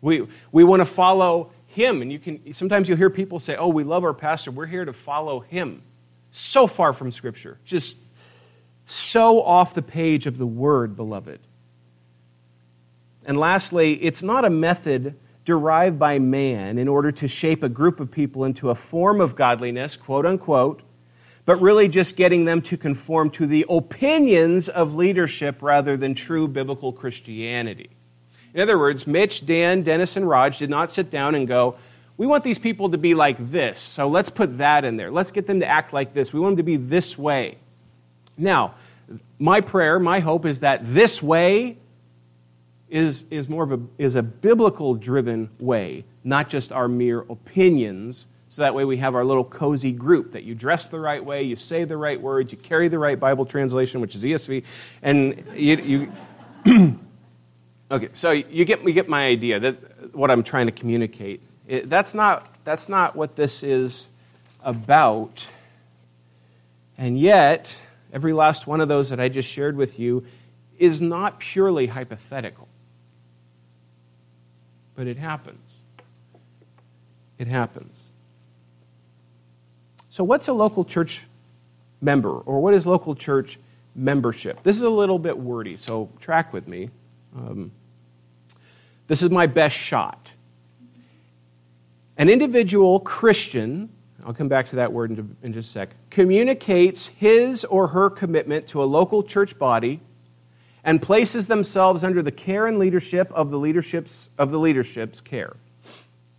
We, 0.00 0.28
we 0.52 0.62
want 0.62 0.78
to 0.78 0.86
follow 0.86 1.50
him. 1.66 2.02
And 2.02 2.12
you 2.12 2.20
can 2.20 2.54
sometimes 2.54 2.88
you'll 2.88 2.98
hear 2.98 3.10
people 3.10 3.40
say, 3.40 3.56
Oh, 3.56 3.66
we 3.66 3.82
love 3.82 4.04
our 4.04 4.14
pastor. 4.14 4.52
We're 4.52 4.66
here 4.66 4.84
to 4.84 4.92
follow 4.92 5.40
him. 5.40 5.82
So 6.30 6.68
far 6.68 6.92
from 6.92 7.10
Scripture. 7.10 7.58
Just 7.64 7.96
so 8.86 9.42
off 9.42 9.74
the 9.74 9.82
page 9.82 10.26
of 10.26 10.38
the 10.38 10.46
word, 10.46 10.94
beloved. 10.94 11.40
And 13.26 13.36
lastly, 13.36 13.94
it's 14.04 14.22
not 14.22 14.44
a 14.44 14.50
method 14.50 15.16
derived 15.48 15.98
by 15.98 16.18
man 16.18 16.76
in 16.76 16.86
order 16.88 17.10
to 17.10 17.26
shape 17.26 17.62
a 17.62 17.70
group 17.70 18.00
of 18.00 18.10
people 18.10 18.44
into 18.44 18.68
a 18.68 18.74
form 18.74 19.18
of 19.18 19.34
godliness, 19.34 19.96
quote 19.96 20.26
unquote, 20.26 20.82
but 21.46 21.58
really 21.62 21.88
just 21.88 22.16
getting 22.16 22.44
them 22.44 22.60
to 22.60 22.76
conform 22.76 23.30
to 23.30 23.46
the 23.46 23.64
opinions 23.70 24.68
of 24.68 24.94
leadership 24.94 25.62
rather 25.62 25.96
than 25.96 26.14
true 26.14 26.46
biblical 26.46 26.92
Christianity. 26.92 27.88
In 28.52 28.60
other 28.60 28.78
words, 28.78 29.06
Mitch, 29.06 29.46
Dan, 29.46 29.82
Dennis, 29.82 30.16
and 30.16 30.28
Raj 30.28 30.58
did 30.58 30.68
not 30.68 30.92
sit 30.92 31.10
down 31.10 31.34
and 31.34 31.48
go, 31.48 31.76
we 32.18 32.26
want 32.26 32.44
these 32.44 32.58
people 32.58 32.90
to 32.90 32.98
be 32.98 33.14
like 33.14 33.50
this, 33.50 33.80
so 33.80 34.06
let's 34.06 34.28
put 34.28 34.58
that 34.58 34.84
in 34.84 34.98
there. 34.98 35.10
Let's 35.10 35.30
get 35.30 35.46
them 35.46 35.60
to 35.60 35.66
act 35.66 35.94
like 35.94 36.12
this. 36.12 36.30
We 36.30 36.40
want 36.40 36.58
them 36.58 36.58
to 36.58 36.62
be 36.62 36.76
this 36.76 37.16
way. 37.16 37.56
Now, 38.36 38.74
my 39.38 39.62
prayer, 39.62 39.98
my 39.98 40.20
hope 40.20 40.44
is 40.44 40.60
that 40.60 40.82
this 40.84 41.22
way 41.22 41.78
is, 42.90 43.24
is 43.30 43.48
more 43.48 43.64
of 43.64 43.72
a, 43.72 43.80
is 43.98 44.14
a 44.14 44.22
biblical 44.22 44.94
driven 44.94 45.50
way, 45.58 46.04
not 46.24 46.48
just 46.48 46.72
our 46.72 46.88
mere 46.88 47.20
opinions. 47.20 48.26
So 48.48 48.62
that 48.62 48.74
way 48.74 48.84
we 48.84 48.96
have 48.98 49.14
our 49.14 49.24
little 49.24 49.44
cozy 49.44 49.92
group 49.92 50.32
that 50.32 50.44
you 50.44 50.54
dress 50.54 50.88
the 50.88 50.98
right 50.98 51.22
way, 51.22 51.42
you 51.42 51.56
say 51.56 51.84
the 51.84 51.96
right 51.96 52.20
words, 52.20 52.50
you 52.52 52.58
carry 52.58 52.88
the 52.88 52.98
right 52.98 53.18
Bible 53.18 53.44
translation, 53.44 54.00
which 54.00 54.14
is 54.14 54.24
ESV, 54.24 54.64
and 55.02 55.44
you. 55.54 56.12
you 56.64 56.98
okay, 57.90 58.08
so 58.14 58.30
you 58.30 58.64
get, 58.64 58.82
you 58.82 58.92
get 58.92 59.08
my 59.08 59.26
idea, 59.26 59.60
that, 59.60 60.14
what 60.14 60.30
I'm 60.30 60.42
trying 60.42 60.66
to 60.66 60.72
communicate. 60.72 61.42
It, 61.66 61.90
that's, 61.90 62.14
not, 62.14 62.46
that's 62.64 62.88
not 62.88 63.16
what 63.16 63.36
this 63.36 63.62
is 63.62 64.06
about. 64.62 65.46
And 66.96 67.18
yet, 67.18 67.74
every 68.12 68.32
last 68.32 68.66
one 68.66 68.80
of 68.80 68.88
those 68.88 69.10
that 69.10 69.20
I 69.20 69.28
just 69.28 69.48
shared 69.48 69.76
with 69.76 69.98
you 69.98 70.24
is 70.78 71.00
not 71.00 71.38
purely 71.38 71.86
hypothetical. 71.86 72.68
But 74.98 75.06
it 75.06 75.16
happens. 75.16 75.74
It 77.38 77.46
happens. 77.46 78.02
So, 80.10 80.24
what's 80.24 80.48
a 80.48 80.52
local 80.52 80.84
church 80.84 81.22
member, 82.00 82.30
or 82.40 82.60
what 82.60 82.74
is 82.74 82.84
local 82.84 83.14
church 83.14 83.60
membership? 83.94 84.60
This 84.64 84.74
is 84.74 84.82
a 84.82 84.90
little 84.90 85.20
bit 85.20 85.38
wordy, 85.38 85.76
so 85.76 86.10
track 86.18 86.52
with 86.52 86.66
me. 86.66 86.90
Um, 87.36 87.70
this 89.06 89.22
is 89.22 89.30
my 89.30 89.46
best 89.46 89.76
shot. 89.76 90.32
An 92.16 92.28
individual 92.28 92.98
Christian 92.98 93.90
I'll 94.26 94.34
come 94.34 94.48
back 94.48 94.68
to 94.70 94.76
that 94.76 94.92
word 94.92 95.12
in, 95.12 95.36
in 95.44 95.52
just 95.52 95.70
a 95.70 95.72
sec, 95.74 95.90
communicates 96.10 97.06
his 97.06 97.64
or 97.64 97.86
her 97.86 98.10
commitment 98.10 98.66
to 98.68 98.82
a 98.82 98.84
local 98.84 99.22
church 99.22 99.56
body 99.60 100.00
and 100.88 101.02
places 101.02 101.46
themselves 101.48 102.02
under 102.02 102.22
the 102.22 102.32
care 102.32 102.66
and 102.66 102.78
leadership 102.78 103.30
of 103.34 103.50
the 103.50 103.58
leadership's, 103.58 104.30
of 104.38 104.50
the 104.50 104.58
leadership's 104.58 105.20
care. 105.20 105.54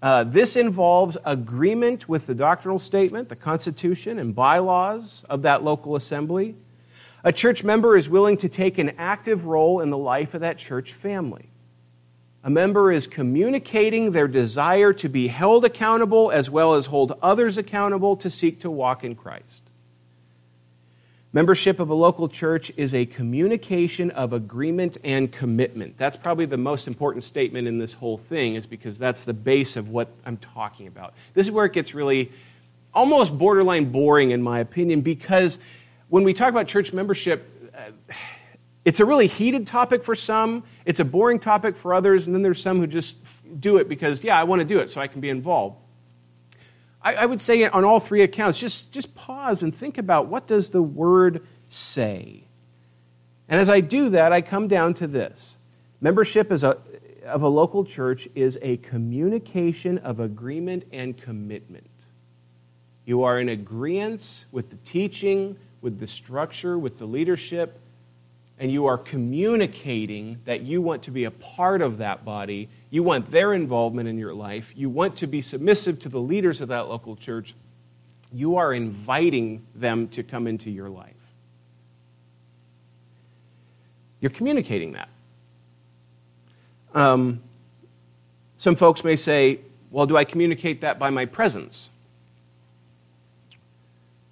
Uh, 0.01 0.23
this 0.23 0.55
involves 0.55 1.15
agreement 1.23 2.09
with 2.09 2.25
the 2.25 2.33
doctrinal 2.33 2.79
statement, 2.79 3.29
the 3.29 3.35
constitution, 3.35 4.17
and 4.17 4.33
bylaws 4.33 5.23
of 5.29 5.43
that 5.43 5.63
local 5.63 5.95
assembly. 5.95 6.55
A 7.23 7.31
church 7.31 7.63
member 7.63 7.95
is 7.95 8.09
willing 8.09 8.37
to 8.37 8.49
take 8.49 8.79
an 8.79 8.93
active 8.97 9.45
role 9.45 9.81
in 9.81 9.91
the 9.91 9.99
life 9.99 10.33
of 10.33 10.41
that 10.41 10.57
church 10.57 10.93
family. 10.93 11.51
A 12.43 12.49
member 12.49 12.91
is 12.91 13.05
communicating 13.05 14.13
their 14.13 14.27
desire 14.27 14.93
to 14.93 15.09
be 15.09 15.27
held 15.27 15.63
accountable 15.63 16.31
as 16.31 16.49
well 16.49 16.73
as 16.73 16.87
hold 16.87 17.15
others 17.21 17.59
accountable 17.59 18.17
to 18.17 18.31
seek 18.31 18.61
to 18.61 18.71
walk 18.71 19.03
in 19.03 19.13
Christ. 19.13 19.68
Membership 21.31 21.79
of 21.79 21.91
a 21.91 21.93
local 21.93 22.27
church 22.27 22.71
is 22.75 22.95
a 22.95 23.05
communication 23.05 24.09
of 24.11 24.33
agreement 24.33 24.97
and 25.03 25.31
commitment. 25.31 25.95
That's 25.95 26.17
probably 26.17 26.47
the 26.47 26.57
most 26.57 26.87
important 26.87 27.23
statement 27.23 27.67
in 27.67 27.77
this 27.77 27.93
whole 27.93 28.17
thing, 28.17 28.55
is 28.55 28.65
because 28.65 28.97
that's 28.97 29.25
the 29.25 29.33
base 29.33 29.75
of 29.75 29.89
what 29.89 30.09
I'm 30.25 30.37
talking 30.37 30.87
about. 30.87 31.13
This 31.35 31.45
is 31.45 31.51
where 31.51 31.65
it 31.65 31.73
gets 31.73 31.93
really 31.93 32.31
almost 32.95 33.37
borderline 33.37 33.91
boring, 33.91 34.31
in 34.31 34.41
my 34.41 34.59
opinion, 34.59 35.01
because 35.01 35.59
when 36.07 36.23
we 36.23 36.33
talk 36.33 36.49
about 36.49 36.67
church 36.67 36.93
membership, 36.93 37.71
uh, 37.77 37.91
it's 38.83 38.99
a 38.99 39.05
really 39.05 39.27
heated 39.27 39.67
topic 39.67 40.03
for 40.03 40.15
some, 40.15 40.63
it's 40.83 40.99
a 40.99 41.05
boring 41.05 41.37
topic 41.37 41.77
for 41.77 41.93
others, 41.93 42.25
and 42.25 42.35
then 42.35 42.41
there's 42.41 42.59
some 42.59 42.79
who 42.79 42.87
just 42.87 43.17
do 43.59 43.77
it 43.77 43.87
because, 43.87 44.23
yeah, 44.23 44.39
I 44.39 44.45
want 44.45 44.61
to 44.61 44.65
do 44.65 44.79
it 44.79 44.89
so 44.89 44.99
I 44.99 45.05
can 45.05 45.21
be 45.21 45.29
involved. 45.29 45.77
I, 47.01 47.15
I 47.15 47.25
would 47.25 47.41
say 47.41 47.65
on 47.65 47.85
all 47.85 47.99
three 47.99 48.21
accounts, 48.21 48.59
just, 48.59 48.91
just 48.91 49.15
pause 49.15 49.63
and 49.63 49.75
think 49.75 49.97
about 49.97 50.27
what 50.27 50.47
does 50.47 50.69
the 50.69 50.81
word 50.81 51.45
say? 51.69 52.43
And 53.47 53.59
as 53.59 53.69
I 53.69 53.79
do 53.79 54.09
that, 54.09 54.31
I 54.31 54.41
come 54.41 54.67
down 54.67 54.93
to 54.95 55.07
this. 55.07 55.57
Membership 56.01 56.51
a, 56.51 56.77
of 57.25 57.41
a 57.41 57.47
local 57.47 57.83
church 57.83 58.27
is 58.35 58.59
a 58.61 58.77
communication 58.77 59.97
of 59.99 60.19
agreement 60.19 60.83
and 60.91 61.17
commitment. 61.17 61.89
You 63.05 63.23
are 63.23 63.39
in 63.39 63.49
agreement 63.49 64.45
with 64.51 64.69
the 64.69 64.77
teaching, 64.77 65.57
with 65.81 65.99
the 65.99 66.07
structure, 66.07 66.77
with 66.77 66.99
the 66.99 67.05
leadership, 67.05 67.79
and 68.59 68.71
you 68.71 68.85
are 68.85 68.97
communicating 68.97 70.39
that 70.45 70.61
you 70.61 70.81
want 70.81 71.03
to 71.03 71.11
be 71.11 71.23
a 71.23 71.31
part 71.31 71.81
of 71.81 71.97
that 71.99 72.25
body, 72.25 72.69
you 72.89 73.03
want 73.03 73.29
their 73.31 73.53
involvement 73.53 74.09
in 74.09 74.17
your 74.17 74.33
life, 74.33 74.71
you 74.75 74.89
want 74.89 75.15
to 75.17 75.27
be 75.27 75.41
submissive 75.41 75.99
to 75.99 76.09
the 76.09 76.19
leaders 76.19 76.61
of 76.61 76.69
that 76.69 76.87
local 76.87 77.15
church, 77.15 77.53
you 78.33 78.57
are 78.57 78.73
inviting 78.73 79.65
them 79.75 80.07
to 80.09 80.23
come 80.23 80.47
into 80.47 80.69
your 80.69 80.89
life. 80.89 81.13
You're 84.21 84.31
communicating 84.31 84.93
that. 84.93 85.09
Um, 86.93 87.41
some 88.57 88.75
folks 88.75 89.03
may 89.03 89.15
say, 89.15 89.59
well, 89.91 90.05
do 90.05 90.17
I 90.17 90.23
communicate 90.23 90.81
that 90.81 90.99
by 90.99 91.09
my 91.09 91.25
presence? 91.25 91.89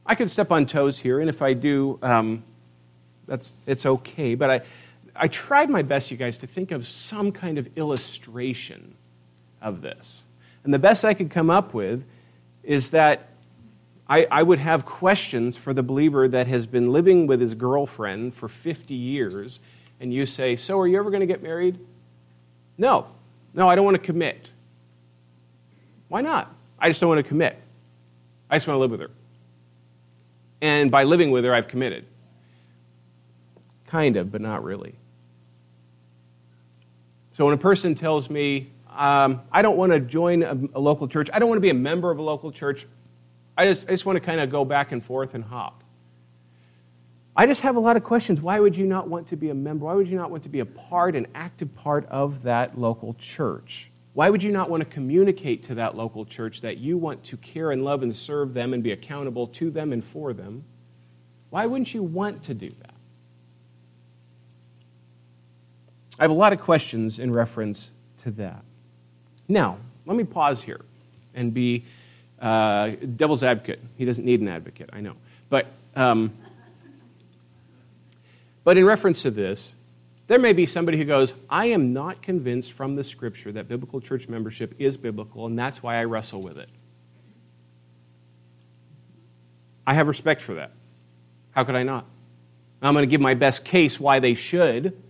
I 0.06 0.16
could 0.16 0.32
step 0.32 0.52
on 0.52 0.66
toes 0.66 0.98
here, 0.98 1.20
and 1.20 1.30
if 1.30 1.42
I 1.42 1.54
do, 1.54 2.00
um, 2.02 2.44
that's, 3.28 3.54
it's 3.66 3.86
okay. 3.86 4.36
But 4.36 4.50
I, 4.50 4.62
I 5.20 5.28
tried 5.28 5.70
my 5.70 5.82
best, 5.82 6.12
you 6.12 6.18
guys, 6.18 6.38
to 6.40 6.48
think 6.48 6.72
of 6.72 6.88
some 6.88 7.32
kind 7.32 7.58
of 7.58 7.70
illustration 7.78 8.96
of 9.62 9.82
this. 9.82 10.22
And 10.64 10.74
the 10.74 10.80
best 10.80 11.06
I 11.06 11.14
could 11.14 11.30
come 11.30 11.50
up 11.50 11.74
with 11.74 12.04
is 12.64 12.90
that 12.92 13.30
I, 14.10 14.26
I, 14.32 14.44
would 14.44 14.60
have 14.60 14.86
questions 14.86 15.58
for 15.58 15.74
the 15.74 15.84
believer 15.84 16.28
that 16.28 16.48
has 16.48 16.66
been 16.66 16.92
living 16.92 17.28
with 17.28 17.42
his 17.42 17.54
girlfriend 17.54 18.34
for 18.36 18.48
50 18.48 18.94
years, 18.94 19.60
and 20.00 20.14
you 20.14 20.26
say, 20.26 20.56
So, 20.56 20.80
are 20.80 20.88
you 20.88 20.98
ever 20.98 21.10
going 21.10 21.22
to 21.22 21.28
get 21.28 21.44
married? 21.44 21.80
No. 22.78 23.08
No, 23.54 23.70
I 23.70 23.76
don't 23.76 23.86
want 23.86 23.96
to 23.96 24.04
commit. 24.04 24.50
Why 26.10 26.22
not? 26.22 26.54
I 26.80 26.90
just 26.90 27.02
don't 27.02 27.10
want 27.10 27.20
to 27.20 27.28
commit. 27.28 27.58
I 28.50 28.58
just 28.58 28.68
want 28.68 28.76
to 28.76 28.82
live 28.82 28.92
with 28.92 29.02
her. 29.02 29.12
And 30.62 30.90
by 30.90 31.04
living 31.04 31.32
with 31.32 31.44
her, 31.44 31.54
I've 31.54 31.68
committed. 31.68 32.06
Kind 33.88 34.16
of, 34.16 34.32
but 34.32 34.42
not 34.42 34.64
really. 34.64 34.96
So 37.38 37.46
when 37.46 37.54
a 37.54 37.58
person 37.58 37.94
tells 37.94 38.32
me, 38.32 38.72
um, 38.90 39.42
I 39.52 39.62
don't 39.62 39.78
want 39.78 39.92
to 39.92 40.00
join 40.00 40.42
a, 40.42 40.58
a, 40.74 40.80
local 40.80 41.08
church, 41.08 41.30
I 41.32 41.38
don't 41.38 41.48
want 41.48 41.58
to 41.58 41.62
be 41.62 41.70
a 41.70 41.76
member 41.76 42.10
of 42.10 42.18
a 42.18 42.22
local 42.24 42.52
church, 42.52 42.88
I 43.56 43.68
just, 43.68 43.88
I 43.88 43.92
just 43.92 44.08
want 44.08 44.16
to 44.16 44.22
kind 44.22 44.40
of 44.40 44.50
go 44.50 44.66
back 44.66 44.92
and 44.92 45.06
forth 45.06 45.36
and 45.36 45.44
hop. 45.44 45.84
I 47.36 47.46
just 47.46 47.62
have 47.62 47.76
a 47.76 47.80
lot 47.80 47.96
of 47.96 48.04
questions. 48.04 48.42
Why 48.42 48.60
would 48.60 48.76
you 48.76 48.88
not 48.88 49.08
want 49.08 49.28
to 49.28 49.36
be 49.36 49.52
a 49.52 49.54
member? 49.54 49.86
Why 49.86 49.94
would 49.94 50.08
you 50.08 50.18
not 50.18 50.32
want 50.32 50.42
to 50.44 50.50
be 50.50 50.62
a 50.62 50.66
part, 50.66 51.16
an 51.16 51.28
active 51.36 51.76
part 51.76 52.08
of 52.08 52.42
that 52.42 52.76
local 52.76 53.14
church? 53.14 53.92
Why 54.14 54.32
would 54.32 54.42
you 54.42 54.52
not 54.52 54.72
want 54.72 54.82
to 54.82 54.90
communicate 54.90 55.62
to 55.66 55.76
that 55.76 55.96
local 55.96 56.26
church 56.26 56.62
that 56.62 56.80
you 56.80 56.98
want 56.98 57.24
to 57.26 57.38
care 57.38 57.70
and 57.70 57.86
love 57.86 58.02
and 58.02 58.16
serve 58.16 58.56
them 58.56 58.74
and 58.74 58.82
be 58.82 58.94
accountable 58.94 59.46
to 59.46 59.70
them 59.70 59.94
and 59.94 60.04
for 60.04 60.34
them? 60.34 60.64
Why 61.52 61.68
wouldn't 61.68 61.94
you 61.94 62.02
want 62.02 62.42
to 62.46 62.56
do 62.56 62.72
that? 62.82 62.97
I 66.20 66.24
have 66.24 66.32
a 66.32 66.36
lot 66.36 66.54
of 66.54 66.60
questions 66.60 67.20
in 67.20 67.32
reference 67.32 67.92
to 68.24 68.32
that. 68.32 68.64
Now, 69.48 69.78
let 70.06 70.18
me 70.18 70.24
pause 70.24 70.64
here 70.64 70.82
and 71.36 71.54
be 71.54 71.86
uh, 72.42 72.92
devil's 73.16 73.44
advocate. 73.44 73.80
He 73.98 74.06
doesn't 74.06 74.26
need 74.26 74.42
an 74.42 74.48
advocate, 74.48 74.90
I 74.94 75.02
know. 75.02 75.14
But, 75.50 75.68
um, 75.96 76.34
but 78.64 78.78
in 78.78 78.86
reference 78.86 79.22
to 79.22 79.32
this, 79.32 79.74
there 80.28 80.40
may 80.40 80.54
be 80.54 80.66
somebody 80.66 80.98
who 80.98 81.06
goes, 81.06 81.34
I 81.50 81.68
am 81.68 81.94
not 81.94 82.22
convinced 82.22 82.74
from 82.74 82.96
the 82.96 83.04
scripture 83.04 83.52
that 83.54 83.70
biblical 83.70 84.02
church 84.02 84.28
membership 84.28 84.76
is 84.78 84.98
biblical, 84.98 85.46
and 85.46 85.58
that's 85.58 85.82
why 85.82 85.98
I 85.98 86.04
wrestle 86.04 86.42
with 86.42 86.58
it. 86.58 86.70
I 89.86 89.94
have 89.94 90.08
respect 90.08 90.42
for 90.42 90.56
that. 90.56 90.72
How 91.52 91.64
could 91.64 91.76
I 91.76 91.84
not? 91.84 92.06
I'm 92.82 92.94
going 92.94 93.04
to 93.04 93.10
give 93.10 93.22
my 93.22 93.36
best 93.36 93.64
case 93.64 94.00
why 94.00 94.20
they 94.20 94.34
should, 94.34 95.02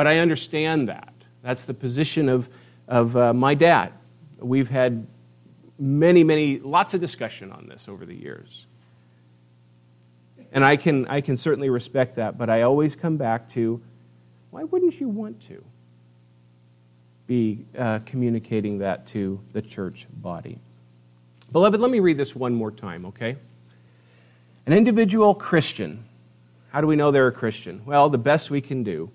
but 0.00 0.06
I 0.06 0.20
understand 0.20 0.88
that. 0.88 1.12
That's 1.42 1.66
the 1.66 1.74
position 1.74 2.30
of, 2.30 2.48
of 2.88 3.18
uh, 3.18 3.34
my 3.34 3.52
dad. 3.52 3.92
We've 4.38 4.70
had 4.70 5.06
many, 5.78 6.24
many, 6.24 6.58
lots 6.58 6.94
of 6.94 7.02
discussion 7.02 7.52
on 7.52 7.66
this 7.68 7.84
over 7.86 8.06
the 8.06 8.14
years. 8.14 8.64
And 10.52 10.64
I 10.64 10.78
can, 10.78 11.06
I 11.08 11.20
can 11.20 11.36
certainly 11.36 11.68
respect 11.68 12.16
that, 12.16 12.38
but 12.38 12.48
I 12.48 12.62
always 12.62 12.96
come 12.96 13.18
back 13.18 13.50
to 13.50 13.82
why 14.50 14.64
wouldn't 14.64 14.98
you 14.98 15.08
want 15.10 15.46
to 15.48 15.62
be 17.26 17.66
uh, 17.76 17.98
communicating 18.06 18.78
that 18.78 19.06
to 19.08 19.38
the 19.52 19.60
church 19.60 20.06
body? 20.10 20.60
Beloved, 21.52 21.78
let 21.78 21.90
me 21.90 22.00
read 22.00 22.16
this 22.16 22.34
one 22.34 22.54
more 22.54 22.70
time, 22.70 23.04
okay? 23.04 23.36
An 24.64 24.72
individual 24.72 25.34
Christian, 25.34 26.02
how 26.70 26.80
do 26.80 26.86
we 26.86 26.96
know 26.96 27.10
they're 27.10 27.26
a 27.26 27.32
Christian? 27.32 27.82
Well, 27.84 28.08
the 28.08 28.16
best 28.16 28.50
we 28.50 28.62
can 28.62 28.82
do. 28.82 29.10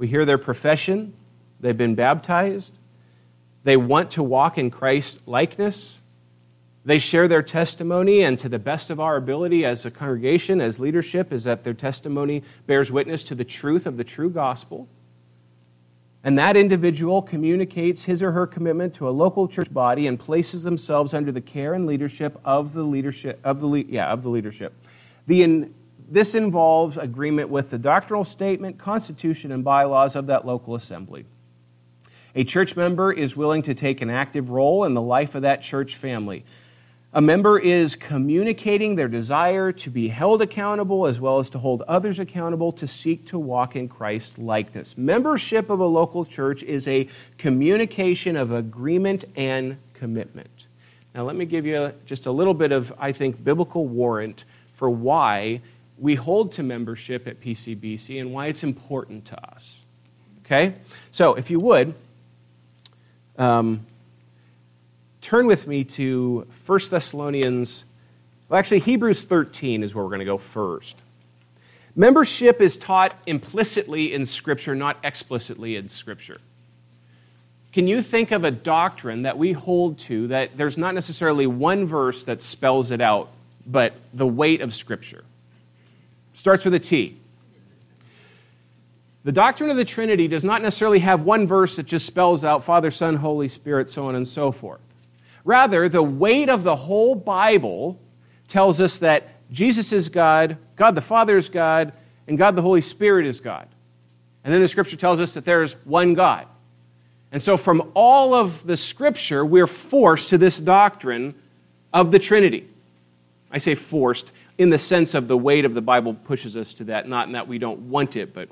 We 0.00 0.08
hear 0.08 0.24
their 0.24 0.38
profession, 0.38 1.12
they've 1.60 1.76
been 1.76 1.94
baptized, 1.94 2.72
they 3.64 3.76
want 3.76 4.12
to 4.12 4.22
walk 4.22 4.56
in 4.56 4.70
Christ's 4.70 5.20
likeness. 5.26 6.00
They 6.86 6.98
share 6.98 7.28
their 7.28 7.42
testimony, 7.42 8.22
and 8.22 8.38
to 8.38 8.48
the 8.48 8.58
best 8.58 8.88
of 8.88 8.98
our 8.98 9.16
ability 9.16 9.66
as 9.66 9.84
a 9.84 9.90
congregation, 9.90 10.62
as 10.62 10.80
leadership, 10.80 11.34
is 11.34 11.44
that 11.44 11.64
their 11.64 11.74
testimony 11.74 12.42
bears 12.66 12.90
witness 12.90 13.22
to 13.24 13.34
the 13.34 13.44
truth 13.44 13.84
of 13.84 13.98
the 13.98 14.04
true 14.04 14.30
gospel. 14.30 14.88
And 16.24 16.38
that 16.38 16.56
individual 16.56 17.20
communicates 17.20 18.04
his 18.04 18.22
or 18.22 18.32
her 18.32 18.46
commitment 18.46 18.94
to 18.94 19.06
a 19.06 19.10
local 19.10 19.46
church 19.48 19.70
body 19.70 20.06
and 20.06 20.18
places 20.18 20.62
themselves 20.62 21.12
under 21.12 21.30
the 21.30 21.42
care 21.42 21.74
and 21.74 21.84
leadership 21.84 22.40
of 22.42 22.72
the 22.72 22.82
leadership 22.82 23.38
of 23.44 23.60
the 23.60 23.84
yeah 23.86 24.10
of 24.10 24.22
the 24.22 24.30
leadership. 24.30 24.72
The 25.26 25.42
in, 25.42 25.74
this 26.10 26.34
involves 26.34 26.98
agreement 26.98 27.48
with 27.48 27.70
the 27.70 27.78
doctrinal 27.78 28.24
statement, 28.24 28.78
constitution, 28.78 29.52
and 29.52 29.62
bylaws 29.62 30.16
of 30.16 30.26
that 30.26 30.44
local 30.44 30.74
assembly. 30.74 31.24
A 32.34 32.44
church 32.44 32.76
member 32.76 33.12
is 33.12 33.36
willing 33.36 33.62
to 33.62 33.74
take 33.74 34.00
an 34.00 34.10
active 34.10 34.50
role 34.50 34.84
in 34.84 34.94
the 34.94 35.00
life 35.00 35.34
of 35.34 35.42
that 35.42 35.62
church 35.62 35.96
family. 35.96 36.44
A 37.12 37.20
member 37.20 37.58
is 37.58 37.96
communicating 37.96 38.94
their 38.94 39.08
desire 39.08 39.72
to 39.72 39.90
be 39.90 40.06
held 40.06 40.42
accountable 40.42 41.06
as 41.06 41.20
well 41.20 41.40
as 41.40 41.50
to 41.50 41.58
hold 41.58 41.82
others 41.82 42.20
accountable 42.20 42.70
to 42.72 42.86
seek 42.86 43.26
to 43.26 43.38
walk 43.38 43.74
in 43.74 43.88
Christ 43.88 44.38
likeness. 44.38 44.96
Membership 44.96 45.70
of 45.70 45.80
a 45.80 45.86
local 45.86 46.24
church 46.24 46.62
is 46.62 46.86
a 46.86 47.08
communication 47.36 48.36
of 48.36 48.52
agreement 48.52 49.24
and 49.34 49.76
commitment. 49.92 50.66
Now, 51.12 51.24
let 51.24 51.34
me 51.34 51.46
give 51.46 51.66
you 51.66 51.92
just 52.06 52.26
a 52.26 52.30
little 52.30 52.54
bit 52.54 52.70
of, 52.70 52.92
I 52.96 53.10
think, 53.10 53.42
biblical 53.42 53.88
warrant 53.88 54.44
for 54.74 54.88
why 54.88 55.62
we 56.00 56.14
hold 56.14 56.52
to 56.52 56.62
membership 56.62 57.28
at 57.28 57.40
PCBC 57.40 58.20
and 58.20 58.32
why 58.32 58.46
it's 58.46 58.64
important 58.64 59.26
to 59.26 59.52
us. 59.52 59.78
Okay? 60.44 60.74
So, 61.12 61.34
if 61.34 61.50
you 61.50 61.60
would, 61.60 61.94
um, 63.38 63.86
turn 65.20 65.46
with 65.46 65.66
me 65.66 65.84
to 65.84 66.46
1 66.66 66.80
Thessalonians, 66.90 67.84
well, 68.48 68.58
actually, 68.58 68.80
Hebrews 68.80 69.22
13 69.24 69.84
is 69.84 69.94
where 69.94 70.02
we're 70.02 70.10
going 70.10 70.20
to 70.20 70.24
go 70.24 70.38
first. 70.38 70.96
Membership 71.94 72.60
is 72.60 72.76
taught 72.76 73.14
implicitly 73.26 74.14
in 74.14 74.24
Scripture, 74.24 74.74
not 74.74 74.96
explicitly 75.04 75.76
in 75.76 75.90
Scripture. 75.90 76.40
Can 77.72 77.86
you 77.86 78.02
think 78.02 78.32
of 78.32 78.42
a 78.42 78.50
doctrine 78.50 79.22
that 79.22 79.38
we 79.38 79.52
hold 79.52 79.98
to 80.00 80.28
that 80.28 80.56
there's 80.56 80.78
not 80.78 80.94
necessarily 80.94 81.46
one 81.46 81.86
verse 81.86 82.24
that 82.24 82.42
spells 82.42 82.90
it 82.90 83.00
out, 83.00 83.30
but 83.66 83.92
the 84.14 84.26
weight 84.26 84.60
of 84.62 84.74
Scripture? 84.74 85.24
Starts 86.34 86.64
with 86.64 86.74
a 86.74 86.78
T. 86.78 87.16
The 89.22 89.32
doctrine 89.32 89.68
of 89.70 89.76
the 89.76 89.84
Trinity 89.84 90.28
does 90.28 90.44
not 90.44 90.62
necessarily 90.62 91.00
have 91.00 91.22
one 91.22 91.46
verse 91.46 91.76
that 91.76 91.84
just 91.84 92.06
spells 92.06 92.44
out 92.44 92.64
Father, 92.64 92.90
Son, 92.90 93.16
Holy 93.16 93.48
Spirit, 93.48 93.90
so 93.90 94.06
on 94.06 94.14
and 94.14 94.26
so 94.26 94.50
forth. 94.50 94.80
Rather, 95.44 95.88
the 95.88 96.02
weight 96.02 96.48
of 96.48 96.64
the 96.64 96.76
whole 96.76 97.14
Bible 97.14 97.98
tells 98.48 98.80
us 98.80 98.98
that 98.98 99.28
Jesus 99.52 99.92
is 99.92 100.08
God, 100.08 100.56
God 100.76 100.94
the 100.94 101.00
Father 101.00 101.36
is 101.36 101.48
God, 101.48 101.92
and 102.28 102.38
God 102.38 102.56
the 102.56 102.62
Holy 102.62 102.80
Spirit 102.80 103.26
is 103.26 103.40
God. 103.40 103.68
And 104.44 104.54
then 104.54 104.60
the 104.62 104.68
scripture 104.68 104.96
tells 104.96 105.20
us 105.20 105.34
that 105.34 105.44
there's 105.44 105.72
one 105.84 106.14
God. 106.14 106.46
And 107.32 107.42
so, 107.42 107.56
from 107.56 107.90
all 107.94 108.34
of 108.34 108.66
the 108.66 108.76
scripture, 108.76 109.44
we're 109.44 109.66
forced 109.66 110.30
to 110.30 110.38
this 110.38 110.58
doctrine 110.58 111.34
of 111.92 112.10
the 112.10 112.18
Trinity. 112.18 112.68
I 113.50 113.58
say 113.58 113.74
forced 113.74 114.32
in 114.60 114.68
the 114.68 114.78
sense 114.78 115.14
of 115.14 115.26
the 115.26 115.38
weight 115.38 115.64
of 115.64 115.72
the 115.72 115.80
Bible 115.80 116.12
pushes 116.12 116.54
us 116.54 116.74
to 116.74 116.84
that, 116.84 117.08
not 117.08 117.26
in 117.26 117.32
that 117.32 117.48
we 117.48 117.56
don't 117.56 117.80
want 117.88 118.14
it, 118.14 118.34
but 118.34 118.50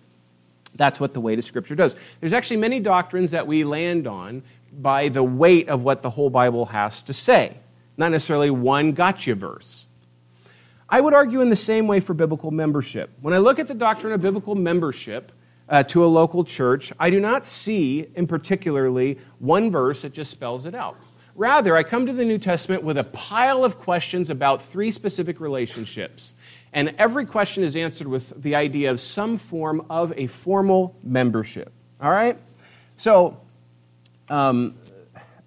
that's 0.74 0.98
what 0.98 1.12
the 1.12 1.20
weight 1.20 1.38
of 1.38 1.44
Scripture 1.44 1.74
does. 1.74 1.94
There's 2.20 2.32
actually 2.32 2.56
many 2.56 2.80
doctrines 2.80 3.32
that 3.32 3.46
we 3.46 3.62
land 3.62 4.06
on 4.06 4.42
by 4.72 5.10
the 5.10 5.22
weight 5.22 5.68
of 5.68 5.82
what 5.82 6.00
the 6.00 6.08
whole 6.08 6.30
Bible 6.30 6.64
has 6.64 7.02
to 7.02 7.12
say, 7.12 7.58
not 7.98 8.10
necessarily 8.10 8.48
one 8.48 8.92
gotcha 8.92 9.34
verse. 9.34 9.84
I 10.88 10.98
would 11.02 11.12
argue 11.12 11.42
in 11.42 11.50
the 11.50 11.56
same 11.56 11.86
way 11.86 12.00
for 12.00 12.14
biblical 12.14 12.52
membership. 12.52 13.10
When 13.20 13.34
I 13.34 13.38
look 13.38 13.58
at 13.58 13.68
the 13.68 13.74
doctrine 13.74 14.14
of 14.14 14.22
biblical 14.22 14.54
membership 14.54 15.30
uh, 15.68 15.82
to 15.82 16.06
a 16.06 16.08
local 16.08 16.42
church, 16.42 16.90
I 16.98 17.10
do 17.10 17.20
not 17.20 17.44
see 17.44 18.08
in 18.14 18.26
particularly 18.26 19.18
one 19.40 19.70
verse 19.70 20.00
that 20.00 20.14
just 20.14 20.30
spells 20.30 20.64
it 20.64 20.74
out. 20.74 20.96
Rather, 21.38 21.76
I 21.76 21.84
come 21.84 22.06
to 22.06 22.12
the 22.12 22.24
New 22.24 22.38
Testament 22.38 22.82
with 22.82 22.98
a 22.98 23.04
pile 23.04 23.64
of 23.64 23.78
questions 23.78 24.28
about 24.28 24.60
three 24.60 24.90
specific 24.90 25.38
relationships. 25.38 26.32
And 26.72 26.96
every 26.98 27.26
question 27.26 27.62
is 27.62 27.76
answered 27.76 28.08
with 28.08 28.42
the 28.42 28.56
idea 28.56 28.90
of 28.90 29.00
some 29.00 29.38
form 29.38 29.86
of 29.88 30.12
a 30.16 30.26
formal 30.26 30.96
membership. 31.04 31.72
All 32.00 32.10
right? 32.10 32.36
So, 32.96 33.38
um, 34.28 34.74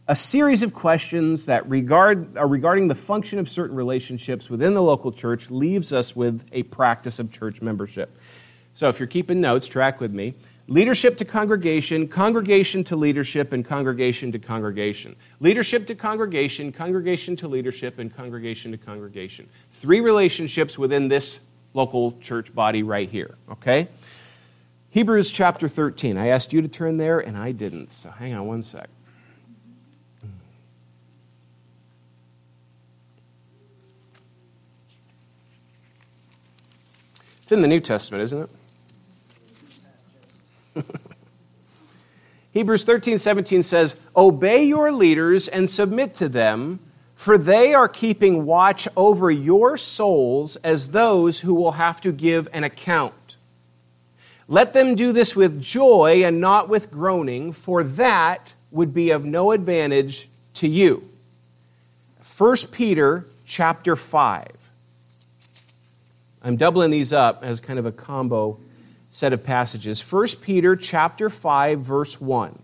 a 0.07 0.15
series 0.15 0.63
of 0.63 0.73
questions 0.73 1.47
that 1.47 1.69
regard, 1.69 2.37
are 2.37 2.47
regarding 2.47 2.87
the 2.87 2.95
function 2.95 3.37
of 3.37 3.49
certain 3.49 3.75
relationships 3.75 4.49
within 4.49 4.73
the 4.73 4.81
local 4.81 5.11
church 5.11 5.51
leaves 5.51 5.91
us 5.91 6.15
with 6.15 6.41
a 6.53 6.63
practice 6.63 7.19
of 7.19 7.33
church 7.33 7.61
membership. 7.61 8.17
So, 8.75 8.87
if 8.87 8.97
you're 8.97 9.07
keeping 9.07 9.41
notes, 9.41 9.67
track 9.67 9.99
with 9.99 10.13
me. 10.13 10.35
Leadership 10.67 11.17
to 11.17 11.25
congregation, 11.25 12.07
congregation 12.07 12.83
to 12.85 12.95
leadership, 12.95 13.51
and 13.51 13.65
congregation 13.65 14.31
to 14.31 14.39
congregation. 14.39 15.15
Leadership 15.39 15.87
to 15.87 15.95
congregation, 15.95 16.71
congregation 16.71 17.35
to 17.35 17.47
leadership, 17.47 17.99
and 17.99 18.15
congregation 18.15 18.71
to 18.71 18.77
congregation. 18.77 19.49
Three 19.73 19.99
relationships 19.99 20.77
within 20.77 21.07
this 21.07 21.39
local 21.73 22.17
church 22.21 22.53
body 22.53 22.83
right 22.83 23.09
here, 23.09 23.35
okay? 23.49 23.87
Hebrews 24.91 25.31
chapter 25.31 25.67
13. 25.67 26.17
I 26.17 26.27
asked 26.27 26.53
you 26.53 26.61
to 26.61 26.67
turn 26.67 26.97
there, 26.97 27.19
and 27.19 27.37
I 27.37 27.51
didn't, 27.51 27.91
so 27.91 28.09
hang 28.09 28.33
on 28.33 28.45
one 28.45 28.63
sec. 28.63 28.89
It's 37.41 37.51
in 37.51 37.61
the 37.61 37.67
New 37.67 37.81
Testament, 37.81 38.23
isn't 38.23 38.43
it? 38.43 38.49
Hebrews 42.53 42.83
13, 42.83 43.19
17 43.19 43.63
says, 43.63 43.95
Obey 44.15 44.63
your 44.63 44.91
leaders 44.91 45.47
and 45.47 45.69
submit 45.69 46.13
to 46.15 46.27
them, 46.29 46.79
for 47.15 47.37
they 47.37 47.73
are 47.73 47.87
keeping 47.87 48.45
watch 48.45 48.87
over 48.97 49.31
your 49.31 49.77
souls 49.77 50.55
as 50.57 50.89
those 50.89 51.39
who 51.41 51.53
will 51.53 51.73
have 51.73 52.01
to 52.01 52.11
give 52.11 52.47
an 52.51 52.63
account. 52.63 53.13
Let 54.47 54.73
them 54.73 54.95
do 54.95 55.13
this 55.13 55.35
with 55.35 55.61
joy 55.61 56.23
and 56.25 56.41
not 56.41 56.67
with 56.67 56.91
groaning, 56.91 57.53
for 57.53 57.83
that 57.83 58.51
would 58.69 58.93
be 58.93 59.11
of 59.11 59.23
no 59.23 59.51
advantage 59.51 60.27
to 60.55 60.67
you. 60.67 61.07
1 62.37 62.55
Peter 62.71 63.25
chapter 63.45 63.95
5. 63.95 64.47
I'm 66.43 66.57
doubling 66.57 66.91
these 66.91 67.13
up 67.13 67.43
as 67.43 67.59
kind 67.59 67.77
of 67.77 67.85
a 67.85 67.91
combo 67.91 68.57
set 69.11 69.33
of 69.33 69.43
passages. 69.43 70.01
1 70.01 70.27
Peter 70.41 70.75
chapter 70.75 71.29
5 71.29 71.79
verse 71.81 72.19
1. 72.19 72.57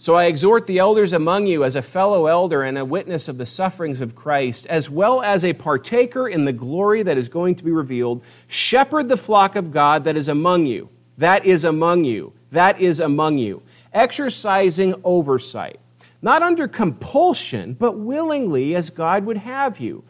So 0.00 0.14
I 0.14 0.24
exhort 0.24 0.66
the 0.66 0.78
elders 0.78 1.12
among 1.12 1.46
you 1.46 1.64
as 1.64 1.74
a 1.74 1.82
fellow 1.82 2.26
elder 2.26 2.62
and 2.62 2.78
a 2.78 2.84
witness 2.84 3.26
of 3.26 3.36
the 3.36 3.46
sufferings 3.46 4.00
of 4.00 4.14
Christ, 4.14 4.64
as 4.66 4.88
well 4.88 5.22
as 5.22 5.44
a 5.44 5.52
partaker 5.54 6.28
in 6.28 6.44
the 6.44 6.52
glory 6.52 7.02
that 7.02 7.18
is 7.18 7.28
going 7.28 7.56
to 7.56 7.64
be 7.64 7.72
revealed. 7.72 8.22
Shepherd 8.46 9.08
the 9.08 9.16
flock 9.16 9.56
of 9.56 9.72
God 9.72 10.04
that 10.04 10.16
is 10.16 10.28
among 10.28 10.66
you. 10.66 10.88
That 11.16 11.44
is 11.44 11.64
among 11.64 12.04
you. 12.04 12.32
That 12.52 12.80
is 12.80 13.00
among 13.00 13.38
you. 13.38 13.62
Exercising 13.92 14.94
oversight. 15.02 15.80
Not 16.22 16.42
under 16.42 16.68
compulsion, 16.68 17.74
but 17.74 17.98
willingly 17.98 18.76
as 18.76 18.90
God 18.90 19.24
would 19.26 19.38
have 19.38 19.80
you 19.80 20.04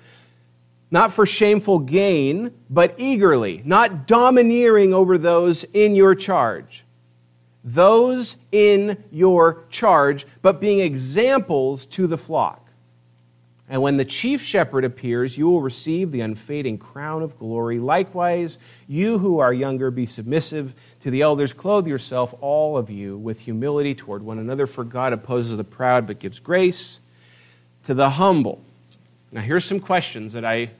not 0.90 1.12
for 1.12 1.26
shameful 1.26 1.78
gain, 1.78 2.52
but 2.70 2.94
eagerly, 2.98 3.62
not 3.64 4.06
domineering 4.06 4.94
over 4.94 5.18
those 5.18 5.64
in 5.74 5.94
your 5.94 6.14
charge. 6.14 6.84
Those 7.64 8.36
in 8.52 9.02
your 9.10 9.64
charge, 9.70 10.26
but 10.40 10.60
being 10.60 10.80
examples 10.80 11.84
to 11.86 12.06
the 12.06 12.16
flock. 12.16 12.64
And 13.70 13.82
when 13.82 13.98
the 13.98 14.04
chief 14.04 14.42
shepherd 14.42 14.86
appears, 14.86 15.36
you 15.36 15.46
will 15.46 15.60
receive 15.60 16.10
the 16.10 16.22
unfading 16.22 16.78
crown 16.78 17.22
of 17.22 17.38
glory. 17.38 17.78
Likewise, 17.78 18.56
you 18.86 19.18
who 19.18 19.40
are 19.40 19.52
younger, 19.52 19.90
be 19.90 20.06
submissive 20.06 20.72
to 21.02 21.10
the 21.10 21.20
elders. 21.20 21.52
Clothe 21.52 21.86
yourself, 21.86 22.34
all 22.40 22.78
of 22.78 22.88
you, 22.88 23.18
with 23.18 23.40
humility 23.40 23.94
toward 23.94 24.22
one 24.22 24.38
another, 24.38 24.66
for 24.66 24.84
God 24.84 25.12
opposes 25.12 25.54
the 25.54 25.64
proud 25.64 26.06
but 26.06 26.18
gives 26.18 26.40
grace 26.40 27.00
to 27.84 27.92
the 27.92 28.08
humble. 28.08 28.62
Now, 29.30 29.42
here's 29.42 29.64
some 29.64 29.80
questions 29.80 30.32
that 30.32 30.44
I 30.44 30.70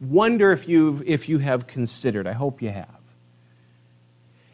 wonder 0.00 0.52
if, 0.52 0.68
you 0.68 1.02
if 1.06 1.28
you 1.28 1.38
have 1.38 1.66
considered. 1.66 2.26
I 2.26 2.32
hope 2.32 2.62
you 2.62 2.70
have. 2.70 2.88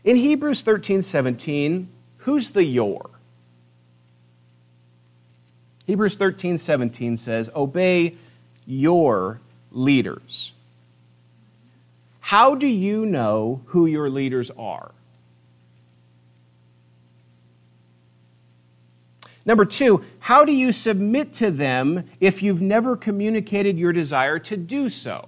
In 0.05 0.17
Hebrews 0.17 0.63
13 0.63 1.03
17, 1.03 1.89
who's 2.19 2.51
the 2.51 2.65
your? 2.65 3.11
Hebrews 5.87 6.17
13, 6.17 6.59
17 6.59 7.17
says, 7.17 7.49
Obey 7.57 8.17
your 8.67 9.41
leaders. 9.71 10.53
How 12.21 12.55
do 12.55 12.67
you 12.67 13.07
know 13.07 13.63
who 13.67 13.87
your 13.87 14.11
leaders 14.11 14.51
are? 14.59 14.91
Number 19.49 19.65
two, 19.65 20.05
how 20.19 20.45
do 20.45 20.53
you 20.53 20.73
submit 20.73 21.33
to 21.35 21.51
them 21.51 22.05
if 22.21 22.43
you've 22.43 22.61
never 22.61 22.99
communicated 22.99 23.79
your 23.79 23.95
desire 23.95 24.39
to 24.41 24.59
do 24.59 24.91
so? 24.91 25.27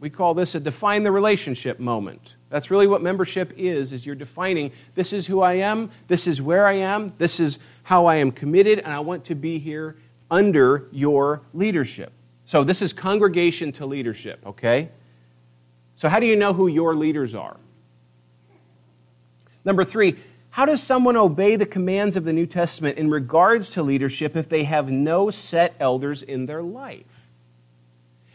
We 0.00 0.08
call 0.08 0.32
this 0.32 0.54
a 0.54 0.60
define 0.60 1.02
the 1.02 1.12
relationship 1.12 1.78
moment. 1.78 2.32
That's 2.48 2.70
really 2.70 2.86
what 2.86 3.02
membership 3.02 3.52
is, 3.58 3.92
is 3.92 4.06
you're 4.06 4.14
defining 4.14 4.72
this 4.94 5.12
is 5.12 5.26
who 5.26 5.42
I 5.42 5.52
am, 5.54 5.90
this 6.06 6.26
is 6.26 6.40
where 6.40 6.66
I 6.66 6.76
am, 6.76 7.12
this 7.18 7.40
is 7.40 7.58
how 7.82 8.06
I 8.06 8.16
am 8.16 8.32
committed, 8.32 8.78
and 8.78 8.90
I 8.90 9.00
want 9.00 9.26
to 9.26 9.34
be 9.34 9.58
here 9.58 9.96
under 10.30 10.88
your 10.90 11.42
leadership. 11.52 12.10
So 12.46 12.64
this 12.64 12.80
is 12.80 12.94
congregation 12.94 13.72
to 13.72 13.84
leadership, 13.84 14.40
okay? 14.46 14.88
So 15.96 16.08
how 16.08 16.20
do 16.20 16.26
you 16.26 16.36
know 16.36 16.54
who 16.54 16.68
your 16.68 16.96
leaders 16.96 17.34
are? 17.34 17.58
Number 19.62 19.84
three, 19.84 20.16
how 20.50 20.64
does 20.64 20.82
someone 20.82 21.16
obey 21.16 21.56
the 21.56 21.66
commands 21.66 22.16
of 22.16 22.24
the 22.24 22.32
New 22.32 22.46
Testament 22.46 22.98
in 22.98 23.10
regards 23.10 23.70
to 23.70 23.82
leadership 23.82 24.36
if 24.36 24.48
they 24.48 24.64
have 24.64 24.90
no 24.90 25.30
set 25.30 25.74
elders 25.78 26.22
in 26.22 26.46
their 26.46 26.62
life? 26.62 27.04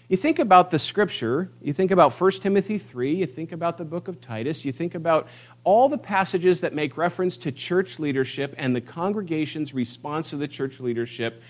You 0.09 0.17
think 0.17 0.37
about 0.37 0.69
the 0.69 0.79
scripture, 0.79 1.49
you 1.61 1.73
think 1.73 1.89
about 1.89 2.13
1 2.13 2.31
Timothy 2.33 2.77
3, 2.77 3.15
you 3.15 3.25
think 3.25 3.51
about 3.51 3.77
the 3.77 3.85
book 3.85 4.07
of 4.07 4.21
Titus, 4.21 4.63
you 4.63 4.71
think 4.71 4.95
about 4.95 5.27
all 5.63 5.89
the 5.89 5.97
passages 5.97 6.61
that 6.61 6.73
make 6.73 6.97
reference 6.97 7.35
to 7.37 7.51
church 7.51 7.99
leadership 7.99 8.53
and 8.57 8.75
the 8.75 8.81
congregation's 8.81 9.73
response 9.73 10.29
to 10.29 10.37
the 10.37 10.47
church 10.47 10.79
leadership. 10.79 11.41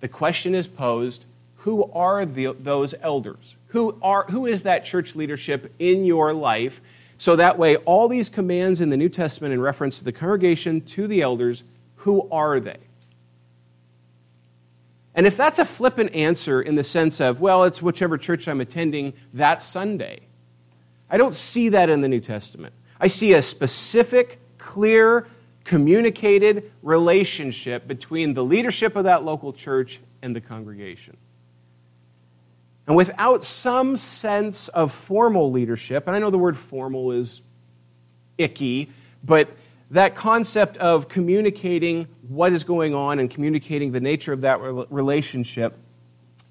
The 0.00 0.08
question 0.08 0.54
is 0.54 0.66
posed 0.66 1.24
who 1.56 1.90
are 1.92 2.24
the, 2.24 2.54
those 2.58 2.94
elders? 3.02 3.56
Who, 3.68 3.98
are, 4.00 4.24
who 4.24 4.46
is 4.46 4.62
that 4.62 4.84
church 4.84 5.14
leadership 5.14 5.74
in 5.78 6.04
your 6.04 6.32
life? 6.32 6.80
So 7.18 7.34
that 7.36 7.58
way, 7.58 7.76
all 7.76 8.08
these 8.08 8.28
commands 8.28 8.80
in 8.80 8.90
the 8.90 8.96
New 8.96 9.08
Testament 9.08 9.52
in 9.52 9.60
reference 9.60 9.98
to 9.98 10.04
the 10.04 10.12
congregation, 10.12 10.80
to 10.82 11.08
the 11.08 11.20
elders, 11.20 11.64
who 11.96 12.28
are 12.30 12.60
they? 12.60 12.78
And 15.14 15.26
if 15.26 15.36
that's 15.36 15.58
a 15.58 15.64
flippant 15.64 16.14
answer 16.14 16.62
in 16.62 16.76
the 16.76 16.84
sense 16.84 17.20
of, 17.20 17.40
well, 17.40 17.64
it's 17.64 17.82
whichever 17.82 18.16
church 18.18 18.46
I'm 18.46 18.60
attending 18.60 19.14
that 19.34 19.62
Sunday, 19.62 20.20
I 21.10 21.16
don't 21.16 21.34
see 21.34 21.70
that 21.70 21.90
in 21.90 22.02
the 22.02 22.08
New 22.08 22.20
Testament. 22.20 22.72
I 23.00 23.08
see 23.08 23.32
a 23.32 23.42
specific, 23.42 24.38
clear, 24.58 25.26
communicated 25.64 26.70
relationship 26.82 27.88
between 27.88 28.34
the 28.34 28.44
leadership 28.44 28.94
of 28.94 29.04
that 29.04 29.24
local 29.24 29.52
church 29.52 29.98
and 30.22 30.36
the 30.36 30.40
congregation. 30.40 31.16
And 32.88 32.96
without 32.96 33.44
some 33.44 33.98
sense 33.98 34.68
of 34.68 34.90
formal 34.90 35.52
leadership, 35.52 36.06
and 36.06 36.16
I 36.16 36.18
know 36.18 36.30
the 36.30 36.38
word 36.38 36.56
formal 36.56 37.12
is 37.12 37.42
icky, 38.38 38.90
but 39.22 39.50
that 39.90 40.14
concept 40.14 40.78
of 40.78 41.06
communicating 41.06 42.08
what 42.28 42.50
is 42.50 42.64
going 42.64 42.94
on 42.94 43.18
and 43.18 43.30
communicating 43.30 43.92
the 43.92 44.00
nature 44.00 44.32
of 44.32 44.40
that 44.40 44.60
relationship 44.90 45.76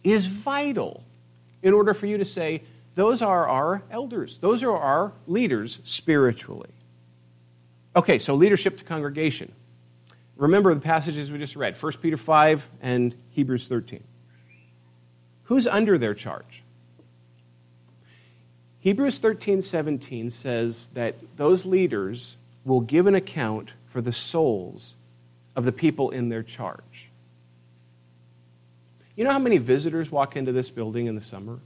is 0.03 0.27
vital 0.27 1.03
in 1.63 1.73
order 1.73 1.95
for 1.95 2.05
you 2.05 2.19
to 2.19 2.25
say, 2.25 2.61
those 2.93 3.23
are 3.23 3.47
our 3.47 3.81
elders, 3.89 4.37
those 4.37 4.61
are 4.61 4.77
our 4.77 5.13
leaders 5.25 5.79
spiritually. 5.85 6.69
Okay, 7.95 8.19
so 8.19 8.35
leadership 8.35 8.77
to 8.77 8.83
congregation. 8.83 9.51
Remember 10.35 10.73
the 10.75 10.81
passages 10.81 11.31
we 11.31 11.39
just 11.39 11.55
read 11.55 11.81
1 11.81 11.93
Peter 11.93 12.17
5 12.17 12.69
and 12.81 13.15
Hebrews 13.31 13.67
13. 13.67 14.03
Who's 15.47 15.65
under 15.65 15.97
their 15.97 16.13
charge? 16.13 16.63
Hebrews 18.79 19.19
13 19.19 19.61
17 19.61 20.29
says 20.29 20.87
that 20.93 21.15
those 21.35 21.65
leaders 21.65 22.37
will 22.65 22.81
give 22.81 23.07
an 23.07 23.15
account 23.15 23.71
for 23.87 24.01
the 24.01 24.11
souls 24.11 24.95
of 25.55 25.63
the 25.63 25.71
people 25.71 26.11
in 26.11 26.29
their 26.29 26.43
charge. 26.43 27.09
You 29.15 29.23
know 29.23 29.31
how 29.31 29.39
many 29.39 29.57
visitors 29.57 30.11
walk 30.11 30.35
into 30.35 30.51
this 30.51 30.69
building 30.69 31.07
in 31.07 31.15
the 31.15 31.21
summer? 31.21 31.59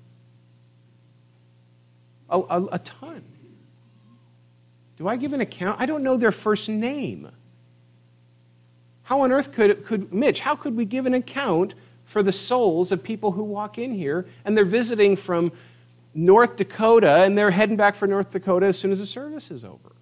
A, 2.29 2.39
a, 2.39 2.65
a 2.73 2.79
ton. 2.79 3.23
Do 4.97 5.07
I 5.07 5.15
give 5.15 5.33
an 5.33 5.41
account? 5.41 5.81
I 5.81 5.87
don't 5.87 6.03
know 6.03 6.17
their 6.17 6.31
first 6.31 6.69
name. 6.69 7.29
How 9.03 9.21
on 9.21 9.31
earth 9.31 9.51
could, 9.51 9.85
could 9.85 10.13
Mitch, 10.13 10.39
how 10.39 10.55
could 10.55 10.77
we 10.77 10.85
give 10.85 11.07
an 11.07 11.15
account 11.15 11.73
for 12.11 12.21
the 12.21 12.31
souls 12.33 12.91
of 12.91 13.01
people 13.01 13.31
who 13.31 13.41
walk 13.41 13.77
in 13.77 13.93
here 13.93 14.25
and 14.43 14.55
they're 14.57 14.65
visiting 14.65 15.15
from 15.15 15.49
North 16.13 16.57
Dakota 16.57 17.23
and 17.23 17.37
they're 17.37 17.51
heading 17.51 17.77
back 17.77 17.95
for 17.95 18.05
North 18.05 18.31
Dakota 18.31 18.65
as 18.65 18.77
soon 18.77 18.91
as 18.91 18.99
the 18.99 19.05
service 19.05 19.49
is 19.49 19.63
over? 19.63 19.93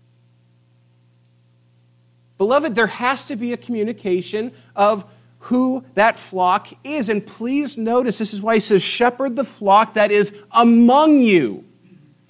Beloved, 2.40 2.74
there 2.74 2.88
has 2.88 3.26
to 3.26 3.36
be 3.36 3.54
a 3.54 3.58
communication 3.58 4.52
of 4.76 5.06
who 5.38 5.86
that 5.94 6.18
flock 6.18 6.70
is. 6.84 7.10
And 7.10 7.26
please 7.26 7.78
notice 7.78 8.18
this 8.18 8.34
is 8.34 8.42
why 8.42 8.56
he 8.56 8.60
says, 8.60 8.82
Shepherd 8.82 9.36
the 9.36 9.44
flock 9.44 9.94
that 9.94 10.10
is 10.10 10.34
among 10.52 11.20
you. 11.20 11.64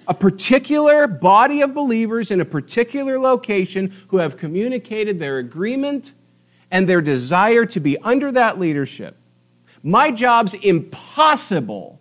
A 0.09 0.13
particular 0.13 1.07
body 1.07 1.61
of 1.61 1.73
believers 1.73 2.31
in 2.31 2.41
a 2.41 2.45
particular 2.45 3.17
location 3.17 3.93
who 4.09 4.17
have 4.17 4.35
communicated 4.35 5.19
their 5.19 5.37
agreement 5.37 6.11
and 6.69 6.89
their 6.89 7.01
desire 7.01 7.65
to 7.67 7.79
be 7.79 7.97
under 7.99 8.29
that 8.33 8.59
leadership. 8.59 9.15
My 9.83 10.11
job's 10.11 10.53
impossible 10.55 11.99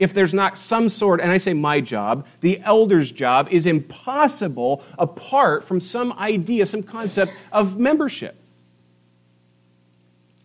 if 0.00 0.14
there's 0.14 0.32
not 0.32 0.58
some 0.58 0.88
sort, 0.88 1.20
and 1.20 1.30
I 1.30 1.36
say 1.38 1.52
my 1.52 1.80
job, 1.80 2.26
the 2.40 2.58
elder's 2.62 3.12
job 3.12 3.48
is 3.50 3.66
impossible 3.66 4.82
apart 4.98 5.64
from 5.64 5.78
some 5.78 6.14
idea, 6.14 6.64
some 6.64 6.82
concept 6.82 7.32
of 7.52 7.78
membership. 7.78 8.34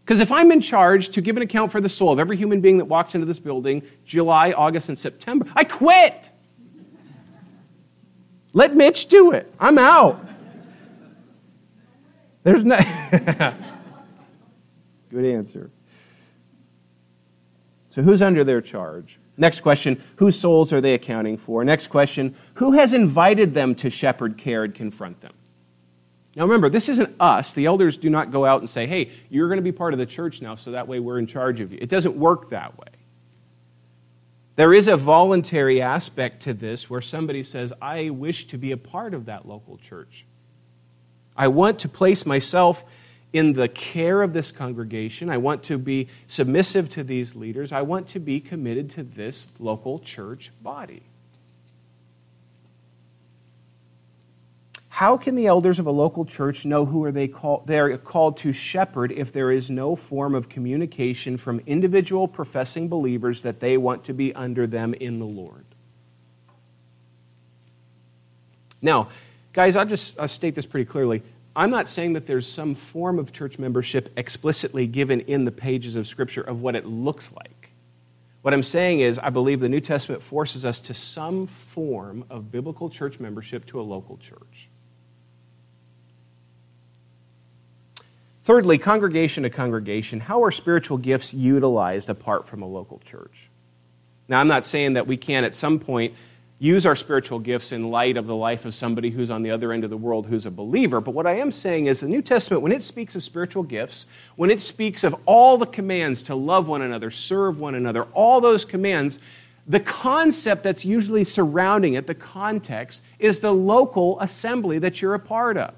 Because 0.03 0.19
if 0.19 0.29
I'm 0.31 0.51
in 0.51 0.59
charge 0.61 1.09
to 1.09 1.21
give 1.21 1.37
an 1.37 1.41
account 1.41 1.71
for 1.71 1.79
the 1.81 1.89
soul 1.89 2.11
of 2.11 2.19
every 2.19 2.35
human 2.37 2.59
being 2.61 2.77
that 2.77 2.85
walks 2.85 3.15
into 3.15 3.25
this 3.25 3.39
building, 3.39 3.81
July, 4.05 4.51
August, 4.51 4.89
and 4.89 4.99
September, 4.99 5.47
I 5.55 5.63
quit. 5.63 6.29
Let 8.53 8.75
Mitch 8.75 9.07
do 9.07 9.31
it. 9.31 9.51
I'm 9.57 9.77
out. 9.77 10.23
There's 12.43 12.63
no. 12.63 12.77
Good 15.09 15.25
answer. 15.25 15.71
So, 17.95 18.03
who's 18.03 18.21
under 18.21 18.43
their 18.43 18.59
charge? 18.59 19.17
Next 19.37 19.61
question, 19.61 20.03
whose 20.17 20.37
souls 20.37 20.73
are 20.73 20.81
they 20.81 20.95
accounting 20.95 21.37
for? 21.37 21.63
Next 21.63 21.87
question, 21.87 22.35
who 22.55 22.73
has 22.73 22.91
invited 22.91 23.53
them 23.53 23.73
to 23.75 23.89
shepherd, 23.89 24.37
care, 24.37 24.65
and 24.65 24.75
confront 24.75 25.21
them? 25.21 25.31
Now 26.35 26.43
remember, 26.43 26.69
this 26.69 26.89
isn't 26.89 27.15
us. 27.21 27.53
The 27.53 27.67
elders 27.67 27.95
do 27.95 28.09
not 28.09 28.33
go 28.33 28.43
out 28.43 28.59
and 28.59 28.69
say, 28.69 28.85
hey, 28.85 29.11
you're 29.29 29.47
going 29.47 29.59
to 29.59 29.63
be 29.63 29.71
part 29.71 29.93
of 29.93 29.99
the 29.99 30.05
church 30.05 30.41
now, 30.41 30.55
so 30.55 30.71
that 30.71 30.89
way 30.89 30.99
we're 30.99 31.19
in 31.19 31.25
charge 31.25 31.61
of 31.61 31.71
you. 31.71 31.79
It 31.81 31.87
doesn't 31.87 32.17
work 32.17 32.49
that 32.49 32.77
way. 32.77 32.89
There 34.57 34.73
is 34.73 34.89
a 34.89 34.97
voluntary 34.97 35.81
aspect 35.81 36.41
to 36.43 36.53
this 36.53 36.89
where 36.89 36.99
somebody 36.99 37.43
says, 37.43 37.71
I 37.81 38.09
wish 38.09 38.47
to 38.47 38.57
be 38.57 38.73
a 38.73 38.77
part 38.77 39.13
of 39.13 39.27
that 39.27 39.47
local 39.47 39.77
church. 39.77 40.25
I 41.37 41.47
want 41.47 41.79
to 41.79 41.87
place 41.87 42.25
myself 42.25 42.83
in 43.33 43.53
the 43.53 43.67
care 43.67 44.21
of 44.21 44.33
this 44.33 44.51
congregation. 44.51 45.29
I 45.29 45.37
want 45.37 45.63
to 45.63 45.77
be 45.77 46.07
submissive 46.27 46.89
to 46.91 47.03
these 47.03 47.35
leaders. 47.35 47.71
I 47.71 47.81
want 47.81 48.09
to 48.09 48.19
be 48.19 48.39
committed 48.39 48.91
to 48.91 49.03
this 49.03 49.47
local 49.59 49.99
church 49.99 50.51
body. 50.61 51.03
How 54.95 55.17
can 55.17 55.35
the 55.35 55.47
elders 55.47 55.77
of 55.77 55.87
a 55.87 55.91
local 55.91 56.23
church 56.23 56.63
know 56.63 56.85
who 56.85 57.03
are 57.03 57.11
they 57.11 57.27
call, 57.27 57.63
they're 57.65 57.97
called 57.97 58.37
to 58.37 58.53
shepherd 58.53 59.11
if 59.11 59.33
there 59.33 59.51
is 59.51 59.69
no 59.69 59.97
form 59.97 60.33
of 60.33 60.47
communication 60.47 61.35
from 61.35 61.59
individual 61.65 62.29
professing 62.29 62.87
believers 62.87 63.41
that 63.41 63.59
they 63.59 63.75
want 63.75 64.05
to 64.05 64.13
be 64.13 64.33
under 64.33 64.65
them 64.65 64.93
in 64.93 65.19
the 65.19 65.25
Lord? 65.25 65.65
Now, 68.81 69.09
guys, 69.51 69.75
I'll 69.75 69.85
just 69.85 70.17
I'll 70.17 70.29
state 70.29 70.55
this 70.55 70.65
pretty 70.65 70.85
clearly. 70.85 71.23
I'm 71.55 71.69
not 71.69 71.89
saying 71.89 72.13
that 72.13 72.25
there's 72.25 72.47
some 72.47 72.75
form 72.75 73.17
of 73.17 73.31
church 73.31 73.57
membership 73.57 74.11
explicitly 74.17 74.87
given 74.87 75.21
in 75.21 75.45
the 75.45 75.51
pages 75.51 75.95
of 75.95 76.07
Scripture 76.07 76.41
of 76.41 76.61
what 76.61 76.75
it 76.75 76.85
looks 76.85 77.29
like. 77.33 77.69
What 78.41 78.53
I'm 78.53 78.63
saying 78.63 78.99
is, 78.99 79.17
I 79.17 79.29
believe 79.29 79.59
the 79.59 79.69
New 79.69 79.79
Testament 79.79 80.21
forces 80.21 80.65
us 80.65 80.79
to 80.81 80.93
some 80.93 81.47
form 81.47 82.25
of 82.29 82.51
biblical 82.51 82.89
church 82.89 83.19
membership 83.19 83.65
to 83.67 83.79
a 83.79 83.81
local 83.81 84.17
church. 84.17 84.69
Thirdly, 88.43 88.77
congregation 88.77 89.41
to 89.43 89.49
congregation. 89.49 90.19
How 90.19 90.43
are 90.43 90.51
spiritual 90.51 90.99
gifts 90.99 91.33
utilized 91.33 92.09
apart 92.09 92.47
from 92.47 92.61
a 92.61 92.67
local 92.67 92.99
church? 92.99 93.49
Now, 94.27 94.39
I'm 94.39 94.47
not 94.47 94.65
saying 94.65 94.93
that 94.93 95.07
we 95.07 95.17
can't 95.17 95.45
at 95.45 95.55
some 95.55 95.79
point 95.79 96.13
use 96.57 96.85
our 96.85 96.95
spiritual 96.95 97.39
gifts 97.39 97.71
in 97.73 97.89
light 97.89 98.15
of 98.15 98.27
the 98.27 98.35
life 98.35 98.63
of 98.63 98.73
somebody 98.73 99.09
who's 99.09 99.29
on 99.29 99.43
the 99.43 99.51
other 99.51 99.73
end 99.73 99.83
of 99.83 99.89
the 99.89 99.97
world 99.97 100.25
who's 100.25 100.45
a 100.45 100.51
believer. 100.51 101.01
But 101.01 101.13
what 101.13 101.27
I 101.27 101.37
am 101.39 101.51
saying 101.51 101.87
is 101.87 101.99
the 101.99 102.07
New 102.07 102.21
Testament, 102.21 102.63
when 102.63 102.71
it 102.71 102.81
speaks 102.81 103.15
of 103.15 103.23
spiritual 103.23 103.63
gifts, 103.63 104.05
when 104.37 104.49
it 104.49 104.61
speaks 104.61 105.03
of 105.03 105.15
all 105.25 105.57
the 105.57 105.65
commands 105.65 106.23
to 106.23 106.35
love 106.35 106.67
one 106.67 106.81
another, 106.81 107.11
serve 107.11 107.59
one 107.59 107.75
another, 107.75 108.03
all 108.13 108.39
those 108.39 108.63
commands, 108.63 109.19
the 109.67 109.81
concept 109.81 110.63
that's 110.63 110.85
usually 110.85 111.25
surrounding 111.25 111.95
it, 111.95 112.07
the 112.07 112.15
context, 112.15 113.01
is 113.19 113.39
the 113.41 113.51
local 113.51 114.19
assembly 114.21 114.79
that 114.79 115.01
you're 115.01 115.15
a 115.15 115.19
part 115.19 115.57
of. 115.57 115.73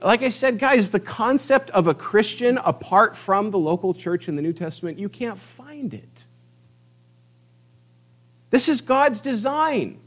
Like 0.00 0.22
I 0.22 0.30
said, 0.30 0.58
guys, 0.58 0.90
the 0.90 1.00
concept 1.00 1.70
of 1.70 1.86
a 1.86 1.94
Christian 1.94 2.58
apart 2.58 3.16
from 3.16 3.50
the 3.50 3.58
local 3.58 3.92
church 3.92 4.28
in 4.28 4.36
the 4.36 4.42
New 4.42 4.52
Testament, 4.52 4.98
you 4.98 5.08
can't 5.08 5.38
find 5.38 5.92
it. 5.92 6.15
This 8.56 8.70
is 8.70 8.80
God's 8.80 9.20
design. 9.20 10.00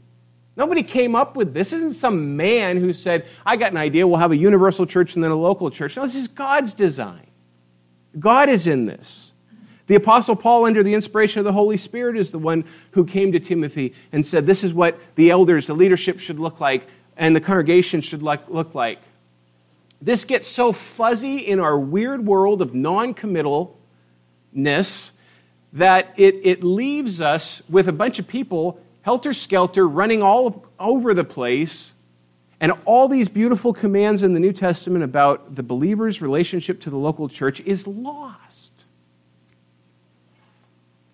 Nobody 0.56 0.82
came 0.82 1.14
up 1.14 1.36
with 1.36 1.54
this. 1.54 1.70
This 1.70 1.78
isn't 1.78 1.92
some 1.92 2.36
man 2.36 2.78
who 2.78 2.92
said, 2.92 3.28
I 3.46 3.54
got 3.54 3.70
an 3.70 3.76
idea, 3.76 4.04
we'll 4.08 4.18
have 4.18 4.32
a 4.32 4.36
universal 4.36 4.86
church 4.86 5.14
and 5.14 5.22
then 5.22 5.30
a 5.30 5.36
local 5.36 5.70
church. 5.70 5.96
No, 5.96 6.04
this 6.04 6.16
is 6.16 6.26
God's 6.26 6.74
design. 6.74 7.28
God 8.18 8.48
is 8.48 8.66
in 8.66 8.86
this. 8.86 9.30
The 9.86 9.94
Apostle 9.94 10.34
Paul, 10.34 10.64
under 10.64 10.82
the 10.82 10.94
inspiration 10.94 11.38
of 11.38 11.44
the 11.44 11.52
Holy 11.52 11.76
Spirit, 11.76 12.16
is 12.16 12.32
the 12.32 12.40
one 12.40 12.64
who 12.90 13.04
came 13.04 13.30
to 13.30 13.38
Timothy 13.38 13.94
and 14.10 14.26
said, 14.26 14.46
This 14.46 14.64
is 14.64 14.74
what 14.74 14.98
the 15.14 15.30
elders, 15.30 15.68
the 15.68 15.74
leadership 15.74 16.18
should 16.18 16.40
look 16.40 16.58
like, 16.58 16.88
and 17.16 17.36
the 17.36 17.40
congregation 17.40 18.00
should 18.00 18.24
look 18.24 18.74
like. 18.74 18.98
This 20.02 20.24
gets 20.24 20.48
so 20.48 20.72
fuzzy 20.72 21.36
in 21.36 21.60
our 21.60 21.78
weird 21.78 22.26
world 22.26 22.62
of 22.62 22.74
non 22.74 23.14
committalness 23.14 25.12
that 25.72 26.14
it, 26.16 26.36
it 26.42 26.64
leaves 26.64 27.20
us 27.20 27.62
with 27.68 27.88
a 27.88 27.92
bunch 27.92 28.18
of 28.18 28.26
people 28.26 28.80
helter 29.02 29.32
skelter 29.32 29.86
running 29.88 30.22
all 30.22 30.66
over 30.78 31.14
the 31.14 31.24
place. 31.24 31.92
And 32.60 32.72
all 32.84 33.08
these 33.08 33.28
beautiful 33.28 33.72
commands 33.72 34.22
in 34.22 34.34
the 34.34 34.40
New 34.40 34.52
Testament 34.52 35.02
about 35.02 35.54
the 35.54 35.62
believer's 35.62 36.20
relationship 36.20 36.82
to 36.82 36.90
the 36.90 36.96
local 36.96 37.28
church 37.28 37.60
is 37.60 37.86
lost. 37.86 38.70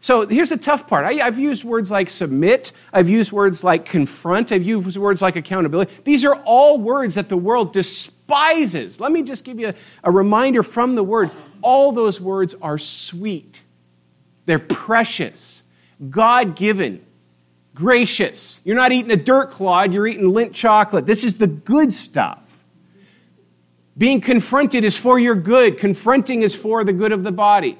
So 0.06 0.24
here's 0.24 0.50
the 0.50 0.56
tough 0.56 0.86
part. 0.86 1.04
I, 1.04 1.14
have 1.24 1.36
used 1.36 1.64
words 1.64 1.90
like 1.90 2.10
submit, 2.10 2.70
I've 2.92 3.08
used 3.08 3.32
words 3.32 3.64
like 3.64 3.84
confront, 3.84 4.52
I've 4.52 4.62
used 4.62 4.96
words 4.96 5.20
like 5.20 5.34
accountability. 5.34 5.92
These 6.04 6.24
are 6.24 6.36
all 6.44 6.78
words 6.78 7.16
that 7.16 7.28
the 7.28 7.36
world 7.36 7.72
despises. 7.72 9.00
Let 9.00 9.10
me 9.10 9.22
just 9.22 9.42
give 9.42 9.58
you 9.58 9.70
a, 9.70 9.74
a 10.04 10.10
reminder 10.12 10.62
from 10.62 10.94
the 10.94 11.02
word. 11.02 11.32
All 11.60 11.90
those 11.90 12.20
words 12.20 12.54
are 12.62 12.78
sweet, 12.78 13.60
they're 14.46 14.58
precious, 14.58 15.62
God 16.08 16.56
given, 16.56 17.04
gracious. 17.74 18.60
You're 18.64 18.76
not 18.76 18.92
eating 18.92 19.10
a 19.10 19.16
dirt 19.16 19.50
clod, 19.50 19.92
you're 19.92 20.06
eating 20.06 20.24
Lindt 20.24 20.54
chocolate. 20.54 21.06
This 21.06 21.24
is 21.24 21.36
the 21.36 21.46
good 21.46 21.92
stuff. 21.92 22.64
Being 23.98 24.20
confronted 24.20 24.84
is 24.84 24.96
for 24.96 25.18
your 25.18 25.34
good, 25.34 25.78
confronting 25.78 26.42
is 26.42 26.54
for 26.54 26.84
the 26.84 26.92
good 26.92 27.12
of 27.12 27.22
the 27.22 27.32
body. 27.32 27.78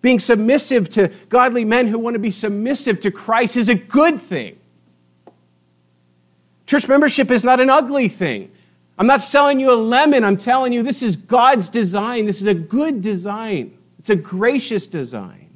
Being 0.00 0.20
submissive 0.20 0.90
to 0.90 1.08
godly 1.28 1.64
men 1.64 1.88
who 1.88 1.98
want 1.98 2.14
to 2.14 2.20
be 2.20 2.30
submissive 2.30 3.00
to 3.00 3.10
Christ 3.10 3.56
is 3.56 3.68
a 3.68 3.74
good 3.74 4.22
thing. 4.22 4.58
Church 6.66 6.86
membership 6.88 7.30
is 7.30 7.44
not 7.44 7.60
an 7.60 7.70
ugly 7.70 8.08
thing. 8.08 8.50
I'm 8.98 9.06
not 9.06 9.22
selling 9.22 9.58
you 9.58 9.70
a 9.70 9.74
lemon. 9.74 10.22
I'm 10.22 10.36
telling 10.36 10.72
you 10.72 10.82
this 10.82 11.02
is 11.02 11.16
God's 11.16 11.68
design. 11.68 12.26
This 12.26 12.40
is 12.40 12.46
a 12.46 12.54
good 12.54 13.02
design, 13.02 13.76
it's 14.04 14.10
a 14.10 14.16
gracious 14.16 14.86
design. 14.86 15.48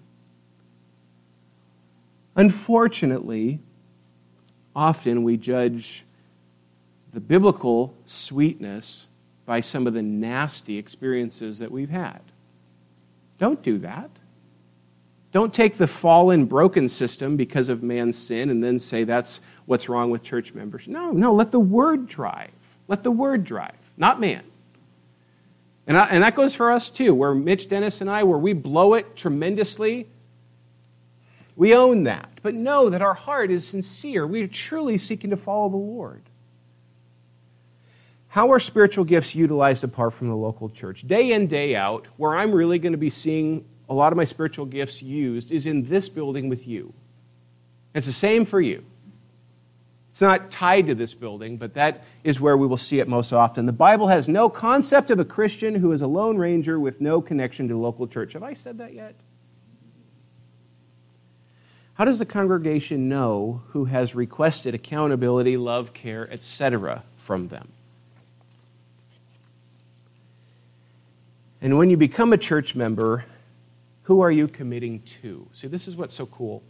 Unfortunately, 2.35 3.61
often 4.75 5.23
we 5.23 5.37
judge 5.37 6.07
the 7.13 7.21
biblical 7.21 7.95
sweetness 8.07 9.09
by 9.45 9.61
some 9.61 9.87
of 9.87 9.93
the 9.93 10.01
nasty 10.01 10.79
experiences 10.79 11.59
that 11.59 11.71
we've 11.71 11.91
had. 11.91 12.23
Don't 13.37 13.63
do 13.63 13.77
that. 13.81 14.09
Don't 15.31 15.53
take 15.53 15.77
the 15.77 15.87
fallen, 15.87 16.47
broken 16.47 16.89
system 16.89 17.37
because 17.37 17.69
of 17.69 17.83
man's 17.83 18.17
sin 18.17 18.49
and 18.49 18.65
then 18.65 18.79
say 18.79 19.05
that's 19.05 19.43
what's 19.67 19.91
wrong 19.91 20.09
with 20.11 20.23
church 20.23 20.55
members. 20.55 20.89
No, 20.89 21.11
no, 21.11 21.35
let 21.35 21.53
the 21.53 21.61
word 21.61 22.09
drive. 22.09 22.53
Let 22.87 23.03
the 23.03 23.11
word 23.11 23.45
drive, 23.45 23.77
not 23.99 24.21
man. 24.21 24.43
And, 25.89 25.97
I, 25.97 26.05
and 26.07 26.23
that 26.23 26.37
goes 26.37 26.55
for 26.55 26.71
us 26.71 26.91
too, 26.91 27.15
where 27.15 27.35
Mitch 27.35 27.69
Dennis 27.69 28.01
and 28.03 28.11
I, 28.11 28.23
where 28.23 28.39
we 28.39 28.53
blow 28.53 28.95
it 28.95 29.17
tremendously, 29.17 30.07
we 31.57 31.75
own 31.75 32.05
that. 32.05 32.29
But 32.43 32.55
know 32.55 32.91
that 32.91 33.03
our 33.03 33.15
heart 33.15 33.51
is 33.51 33.67
sincere. 33.67 34.27
We 34.27 34.43
are 34.43 34.49
truly 34.49 34.99
seeking 34.99 35.31
to 35.31 35.37
follow 35.37 35.71
the 35.71 35.79
Lord. 35.79 36.23
How 38.29 38.53
are 38.53 38.61
spiritual 38.61 39.05
gifts 39.05 39.35
utilized 39.35 39.83
apart 39.83 40.13
from 40.13 40.29
the 40.29 40.37
local 40.37 40.69
church? 40.69 41.09
Day 41.09 41.33
in, 41.33 41.47
day 41.47 41.75
out, 41.75 42.07
where 42.19 42.37
I'm 42.37 42.53
really 42.53 42.79
going 42.79 42.93
to 42.93 42.99
be 42.99 43.11
seeing 43.11 43.65
a 43.89 43.95
lot 43.95 44.13
of 44.13 44.19
my 44.19 44.25
spiritual 44.25 44.67
gifts 44.67 45.01
used 45.01 45.51
is 45.51 45.67
in 45.67 45.89
this 45.89 46.11
building 46.11 46.51
with 46.51 46.69
you. 46.69 46.93
It's 47.95 48.07
the 48.07 48.13
same 48.13 48.45
for 48.45 48.61
you. 48.61 48.85
It's 50.19 50.23
not 50.23 50.51
tied 50.51 50.89
to 50.89 50.97
this 50.97 51.15
building, 51.15 51.57
but 51.57 51.75
that 51.75 52.03
is 52.25 52.41
where 52.41 52.57
we 52.57 52.67
will 52.67 52.77
see 52.77 52.99
it 52.99 53.07
most 53.07 53.33
often. 53.33 53.67
The 53.67 53.73
Bible 53.73 54.09
has 54.09 54.29
no 54.29 54.49
concept 54.49 55.13
of 55.13 55.21
a 55.21 55.25
Christian 55.25 55.77
who 55.77 55.93
is 55.93 56.03
a 56.03 56.09
lone 56.09 56.37
ranger 56.37 56.81
with 56.81 57.01
no 57.01 57.21
connection 57.21 57.69
to 57.69 57.75
the 57.75 57.79
local 57.79 58.09
church. 58.09 58.33
Have 58.33 58.43
I 58.43 58.55
said 58.55 58.79
that 58.79 58.95
yet? 58.95 59.15
How 61.95 62.05
does 62.05 62.19
the 62.19 62.27
congregation 62.27 63.09
know 63.09 63.63
who 63.69 63.85
has 63.85 64.17
requested 64.17 64.75
accountability, 64.75 65.57
love, 65.57 65.95
care, 65.95 66.29
etc. 66.33 67.05
from 67.17 67.47
them? 67.47 67.69
And 71.61 71.79
when 71.79 71.91
you 71.91 71.97
become 71.97 72.33
a 72.33 72.39
church 72.39 72.75
member, 72.75 73.25
who 74.03 74.21
are 74.21 74.33
you 74.33 74.49
committing 74.49 75.01
to? 75.23 75.47
See, 75.53 75.69
this 75.69 75.87
is 75.87 75.95
what's 75.95 76.17
so 76.17 76.27
cool 76.27 76.65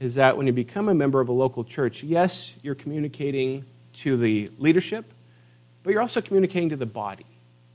is 0.00 0.14
that 0.14 0.36
when 0.36 0.46
you 0.46 0.52
become 0.52 0.88
a 0.88 0.94
member 0.94 1.20
of 1.20 1.28
a 1.28 1.32
local 1.32 1.64
church, 1.64 2.02
yes, 2.02 2.54
you're 2.62 2.74
communicating 2.74 3.64
to 4.00 4.16
the 4.16 4.50
leadership, 4.58 5.04
but 5.82 5.90
you're 5.90 6.02
also 6.02 6.20
communicating 6.20 6.68
to 6.68 6.76
the 6.76 6.86
body. 6.86 7.26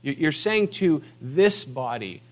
You're 0.02 0.32
saying 0.32 0.68
to 0.68 1.02
this 1.20 1.64
body, 1.64 2.22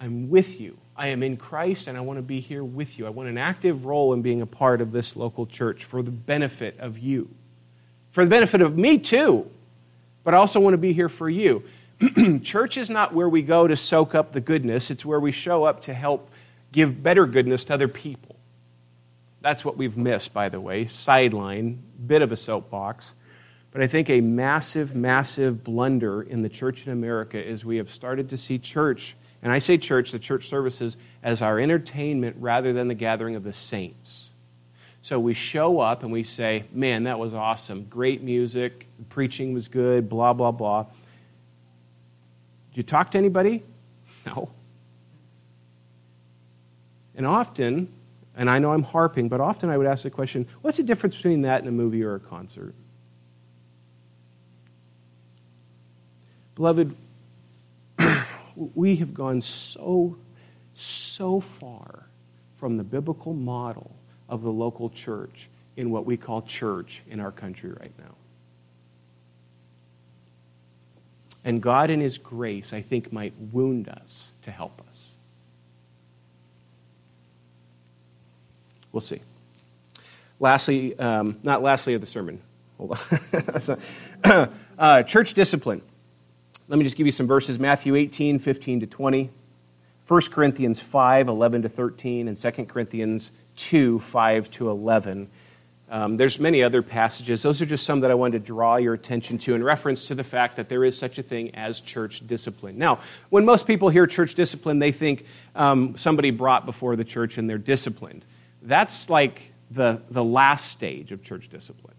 I'm 0.00 0.30
with 0.30 0.60
you. 0.60 0.78
I 0.96 1.08
am 1.08 1.22
in 1.22 1.36
Christ 1.36 1.86
and 1.86 1.96
I 1.96 2.00
want 2.00 2.18
to 2.18 2.22
be 2.22 2.40
here 2.40 2.64
with 2.64 2.98
you. 2.98 3.06
I 3.06 3.10
want 3.10 3.28
an 3.28 3.38
active 3.38 3.84
role 3.84 4.12
in 4.14 4.22
being 4.22 4.42
a 4.42 4.46
part 4.46 4.80
of 4.80 4.92
this 4.92 5.16
local 5.16 5.46
church 5.46 5.84
for 5.84 6.02
the 6.02 6.10
benefit 6.10 6.78
of 6.78 6.98
you. 6.98 7.28
For 8.12 8.24
the 8.24 8.30
benefit 8.30 8.60
of 8.60 8.76
me 8.76 8.98
too, 8.98 9.50
but 10.24 10.34
I 10.34 10.38
also 10.38 10.60
want 10.60 10.74
to 10.74 10.78
be 10.78 10.92
here 10.92 11.08
for 11.08 11.28
you. 11.28 11.62
Church 12.42 12.76
is 12.76 12.90
not 12.90 13.14
where 13.14 13.28
we 13.28 13.42
go 13.42 13.66
to 13.66 13.76
soak 13.76 14.14
up 14.14 14.32
the 14.32 14.40
goodness, 14.40 14.90
it's 14.90 15.04
where 15.04 15.20
we 15.20 15.32
show 15.32 15.64
up 15.64 15.84
to 15.84 15.94
help 15.94 16.30
give 16.72 17.02
better 17.02 17.26
goodness 17.26 17.64
to 17.64 17.74
other 17.74 17.88
people. 17.88 18.29
That's 19.42 19.64
what 19.64 19.76
we've 19.76 19.96
missed, 19.96 20.34
by 20.34 20.48
the 20.48 20.60
way. 20.60 20.86
Sideline, 20.86 21.82
bit 22.06 22.22
of 22.22 22.32
a 22.32 22.36
soapbox. 22.36 23.12
But 23.72 23.82
I 23.82 23.86
think 23.86 24.10
a 24.10 24.20
massive, 24.20 24.94
massive 24.94 25.62
blunder 25.62 26.22
in 26.22 26.42
the 26.42 26.48
church 26.48 26.86
in 26.86 26.92
America 26.92 27.42
is 27.42 27.64
we 27.64 27.76
have 27.76 27.90
started 27.90 28.28
to 28.30 28.36
see 28.36 28.58
church, 28.58 29.16
and 29.42 29.52
I 29.52 29.60
say 29.60 29.78
church, 29.78 30.10
the 30.10 30.18
church 30.18 30.48
services, 30.48 30.96
as 31.22 31.40
our 31.40 31.58
entertainment 31.58 32.36
rather 32.38 32.72
than 32.72 32.88
the 32.88 32.94
gathering 32.94 33.36
of 33.36 33.44
the 33.44 33.52
saints. 33.52 34.30
So 35.02 35.18
we 35.18 35.32
show 35.32 35.80
up 35.80 36.02
and 36.02 36.12
we 36.12 36.24
say, 36.24 36.64
man, 36.72 37.04
that 37.04 37.18
was 37.18 37.32
awesome. 37.32 37.84
Great 37.84 38.22
music, 38.22 38.86
preaching 39.08 39.54
was 39.54 39.68
good, 39.68 40.08
blah, 40.08 40.34
blah, 40.34 40.50
blah. 40.50 40.82
Did 42.70 42.76
you 42.76 42.82
talk 42.82 43.12
to 43.12 43.18
anybody? 43.18 43.62
No. 44.26 44.50
And 47.14 47.26
often, 47.26 47.90
and 48.40 48.48
I 48.48 48.58
know 48.58 48.72
I'm 48.72 48.82
harping, 48.82 49.28
but 49.28 49.42
often 49.42 49.68
I 49.68 49.76
would 49.76 49.86
ask 49.86 50.02
the 50.02 50.08
question 50.08 50.48
what's 50.62 50.78
the 50.78 50.82
difference 50.82 51.14
between 51.14 51.42
that 51.42 51.60
and 51.60 51.68
a 51.68 51.72
movie 51.72 52.02
or 52.02 52.14
a 52.14 52.20
concert? 52.20 52.74
Beloved, 56.54 56.96
we 58.56 58.96
have 58.96 59.12
gone 59.12 59.42
so, 59.42 60.16
so 60.72 61.40
far 61.40 62.06
from 62.56 62.78
the 62.78 62.82
biblical 62.82 63.34
model 63.34 63.94
of 64.30 64.40
the 64.42 64.50
local 64.50 64.88
church 64.88 65.50
in 65.76 65.90
what 65.90 66.06
we 66.06 66.16
call 66.16 66.40
church 66.40 67.02
in 67.10 67.20
our 67.20 67.32
country 67.32 67.72
right 67.78 67.92
now. 67.98 68.14
And 71.44 71.60
God, 71.60 71.90
in 71.90 72.00
His 72.00 72.16
grace, 72.16 72.72
I 72.72 72.80
think, 72.80 73.12
might 73.12 73.34
wound 73.52 73.90
us 73.90 74.30
to 74.44 74.50
help 74.50 74.80
us. 74.88 74.89
We'll 78.92 79.00
see. 79.00 79.20
Lastly, 80.38 80.98
um, 80.98 81.38
not 81.42 81.62
lastly 81.62 81.94
of 81.94 82.00
the 82.00 82.06
sermon. 82.06 82.40
Hold 82.78 82.98
on. 84.24 84.50
uh, 84.78 85.02
church 85.02 85.34
discipline. 85.34 85.82
Let 86.68 86.78
me 86.78 86.84
just 86.84 86.96
give 86.96 87.06
you 87.06 87.12
some 87.12 87.26
verses 87.26 87.58
Matthew 87.58 87.96
18, 87.96 88.38
15 88.38 88.80
to 88.80 88.86
20, 88.86 89.30
1 90.06 90.20
Corinthians 90.30 90.80
5, 90.80 91.28
11 91.28 91.62
to 91.62 91.68
13, 91.68 92.28
and 92.28 92.36
2 92.36 92.50
Corinthians 92.66 93.32
2, 93.56 93.98
5 93.98 94.50
to 94.52 94.70
11. 94.70 95.28
Um, 95.90 96.16
there's 96.16 96.38
many 96.38 96.62
other 96.62 96.82
passages. 96.82 97.42
Those 97.42 97.60
are 97.60 97.66
just 97.66 97.84
some 97.84 98.00
that 98.00 98.12
I 98.12 98.14
wanted 98.14 98.38
to 98.38 98.46
draw 98.46 98.76
your 98.76 98.94
attention 98.94 99.38
to 99.38 99.56
in 99.56 99.64
reference 99.64 100.06
to 100.06 100.14
the 100.14 100.22
fact 100.22 100.54
that 100.56 100.68
there 100.68 100.84
is 100.84 100.96
such 100.96 101.18
a 101.18 101.22
thing 101.22 101.52
as 101.56 101.80
church 101.80 102.24
discipline. 102.26 102.78
Now, 102.78 103.00
when 103.30 103.44
most 103.44 103.66
people 103.66 103.88
hear 103.88 104.06
church 104.06 104.36
discipline, 104.36 104.78
they 104.78 104.92
think 104.92 105.26
um, 105.56 105.98
somebody 105.98 106.30
brought 106.30 106.64
before 106.64 106.94
the 106.94 107.04
church 107.04 107.38
and 107.38 107.50
they're 107.50 107.58
disciplined. 107.58 108.24
That's 108.62 109.08
like 109.08 109.42
the, 109.70 110.02
the 110.10 110.24
last 110.24 110.70
stage 110.70 111.12
of 111.12 111.22
church 111.22 111.48
discipline. 111.48 111.94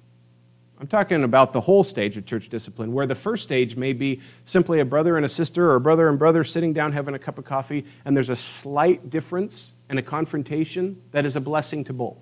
I'm 0.79 0.87
talking 0.87 1.23
about 1.23 1.53
the 1.53 1.61
whole 1.61 1.83
stage 1.83 2.17
of 2.17 2.25
church 2.25 2.49
discipline, 2.49 2.91
where 2.91 3.05
the 3.05 3.13
first 3.13 3.43
stage 3.43 3.75
may 3.75 3.93
be 3.93 4.19
simply 4.45 4.79
a 4.79 4.85
brother 4.85 5.15
and 5.15 5.23
a 5.23 5.29
sister 5.29 5.69
or 5.69 5.75
a 5.75 5.79
brother 5.79 6.09
and 6.09 6.17
brother 6.17 6.43
sitting 6.43 6.73
down 6.73 6.91
having 6.91 7.13
a 7.13 7.19
cup 7.19 7.37
of 7.37 7.45
coffee, 7.45 7.85
and 8.03 8.15
there's 8.15 8.31
a 8.31 8.35
slight 8.35 9.11
difference 9.11 9.73
and 9.89 9.99
a 9.99 10.01
confrontation 10.01 10.99
that 11.11 11.23
is 11.23 11.35
a 11.35 11.39
blessing 11.39 11.83
to 11.83 11.93
both. 11.93 12.17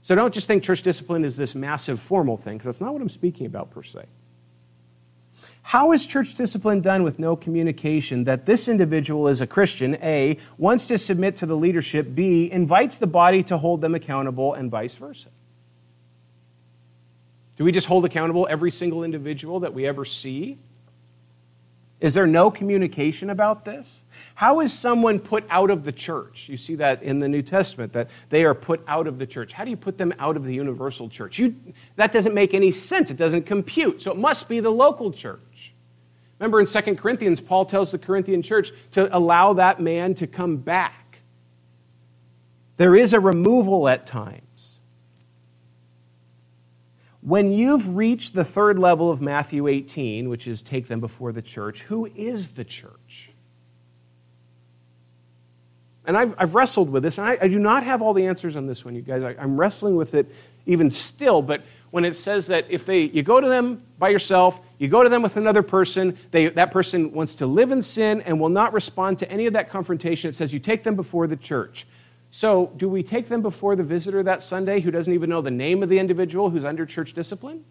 So 0.00 0.14
don't 0.14 0.32
just 0.32 0.46
think 0.46 0.62
church 0.62 0.82
discipline 0.82 1.22
is 1.22 1.36
this 1.36 1.54
massive 1.54 2.00
formal 2.00 2.38
thing, 2.38 2.56
because 2.56 2.66
that's 2.66 2.80
not 2.80 2.94
what 2.94 3.02
I'm 3.02 3.10
speaking 3.10 3.44
about 3.46 3.70
per 3.70 3.82
se. 3.82 4.06
How 5.66 5.92
is 5.92 6.04
church 6.04 6.34
discipline 6.34 6.82
done 6.82 7.02
with 7.04 7.18
no 7.18 7.36
communication 7.36 8.24
that 8.24 8.44
this 8.44 8.68
individual 8.68 9.28
is 9.28 9.40
a 9.40 9.46
Christian, 9.46 9.96
A, 10.02 10.36
wants 10.58 10.86
to 10.88 10.98
submit 10.98 11.36
to 11.36 11.46
the 11.46 11.56
leadership, 11.56 12.14
B, 12.14 12.52
invites 12.52 12.98
the 12.98 13.06
body 13.06 13.42
to 13.44 13.56
hold 13.56 13.80
them 13.80 13.94
accountable, 13.94 14.52
and 14.52 14.70
vice 14.70 14.94
versa? 14.94 15.28
Do 17.56 17.64
we 17.64 17.72
just 17.72 17.86
hold 17.86 18.04
accountable 18.04 18.46
every 18.48 18.70
single 18.70 19.04
individual 19.04 19.60
that 19.60 19.72
we 19.72 19.86
ever 19.86 20.04
see? 20.04 20.58
Is 21.98 22.12
there 22.12 22.26
no 22.26 22.50
communication 22.50 23.30
about 23.30 23.64
this? 23.64 24.02
How 24.34 24.60
is 24.60 24.70
someone 24.70 25.18
put 25.18 25.44
out 25.48 25.70
of 25.70 25.84
the 25.84 25.92
church? 25.92 26.46
You 26.46 26.58
see 26.58 26.74
that 26.74 27.02
in 27.02 27.20
the 27.20 27.28
New 27.28 27.40
Testament, 27.40 27.94
that 27.94 28.10
they 28.28 28.44
are 28.44 28.54
put 28.54 28.84
out 28.86 29.06
of 29.06 29.18
the 29.18 29.26
church. 29.26 29.54
How 29.54 29.64
do 29.64 29.70
you 29.70 29.78
put 29.78 29.96
them 29.96 30.12
out 30.18 30.36
of 30.36 30.44
the 30.44 30.52
universal 30.52 31.08
church? 31.08 31.38
You, 31.38 31.54
that 31.96 32.12
doesn't 32.12 32.34
make 32.34 32.52
any 32.52 32.70
sense. 32.70 33.10
It 33.10 33.16
doesn't 33.16 33.46
compute. 33.46 34.02
So 34.02 34.10
it 34.10 34.18
must 34.18 34.46
be 34.46 34.60
the 34.60 34.70
local 34.70 35.10
church. 35.10 35.40
Remember 36.38 36.60
in 36.60 36.66
2 36.66 36.96
Corinthians, 36.96 37.40
Paul 37.40 37.64
tells 37.64 37.92
the 37.92 37.98
Corinthian 37.98 38.42
church 38.42 38.72
to 38.92 39.14
allow 39.16 39.52
that 39.54 39.80
man 39.80 40.14
to 40.14 40.26
come 40.26 40.56
back. 40.56 41.18
There 42.76 42.96
is 42.96 43.12
a 43.12 43.20
removal 43.20 43.88
at 43.88 44.06
times. 44.06 44.40
When 47.20 47.52
you've 47.52 47.96
reached 47.96 48.34
the 48.34 48.44
third 48.44 48.78
level 48.78 49.10
of 49.10 49.22
Matthew 49.22 49.66
18, 49.68 50.28
which 50.28 50.46
is 50.46 50.60
take 50.60 50.88
them 50.88 51.00
before 51.00 51.32
the 51.32 51.40
church, 51.40 51.82
who 51.82 52.06
is 52.14 52.50
the 52.50 52.64
church? 52.64 53.30
And 56.06 56.16
I've, 56.16 56.34
I've 56.36 56.54
wrestled 56.54 56.90
with 56.90 57.02
this, 57.02 57.18
and 57.18 57.26
I, 57.26 57.38
I, 57.40 57.48
do 57.48 57.58
not 57.58 57.82
have 57.82 58.02
all 58.02 58.12
the 58.12 58.26
answers 58.26 58.56
on 58.56 58.66
this 58.66 58.84
one, 58.84 58.94
you 58.94 59.00
guys. 59.00 59.22
I, 59.22 59.34
I'm 59.40 59.58
wrestling 59.58 59.96
with 59.96 60.14
it 60.14 60.30
even 60.66 60.90
still, 60.90 61.40
but 61.40 61.62
when 61.92 62.04
it 62.04 62.16
says 62.16 62.46
that 62.48 62.66
if 62.68 62.84
they, 62.84 63.02
you 63.02 63.22
go 63.22 63.40
to 63.40 63.48
them 63.48 63.82
by 63.98 64.10
yourself, 64.10 64.60
you 64.78 64.88
go 64.88 65.02
to 65.02 65.08
them 65.08 65.22
with 65.22 65.36
another 65.36 65.62
person, 65.62 66.18
they, 66.30 66.48
that 66.48 66.72
person 66.72 67.12
wants 67.12 67.36
to 67.36 67.46
live 67.46 67.70
in 67.70 67.82
sin 67.82 68.20
and 68.22 68.38
will 68.38 68.48
not 68.48 68.72
respond 68.72 69.18
to 69.20 69.30
any 69.30 69.46
of 69.46 69.52
that 69.54 69.70
confrontation, 69.70 70.28
it 70.28 70.34
says 70.34 70.52
you 70.52 70.58
take 70.58 70.82
them 70.82 70.96
before 70.96 71.26
the 71.26 71.36
church. 71.36 71.86
So, 72.30 72.72
do 72.76 72.88
we 72.88 73.04
take 73.04 73.28
them 73.28 73.42
before 73.42 73.76
the 73.76 73.84
visitor 73.84 74.22
that 74.24 74.42
Sunday 74.42 74.80
who 74.80 74.90
doesn't 74.90 75.12
even 75.12 75.30
know 75.30 75.40
the 75.40 75.52
name 75.52 75.84
of 75.84 75.88
the 75.88 76.00
individual 76.00 76.50
who's 76.50 76.64
under 76.64 76.84
church 76.84 77.12
discipline? 77.12 77.64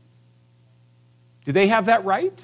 Do 1.43 1.51
they 1.51 1.67
have 1.67 1.88
that 1.88 2.05
right? 2.05 2.39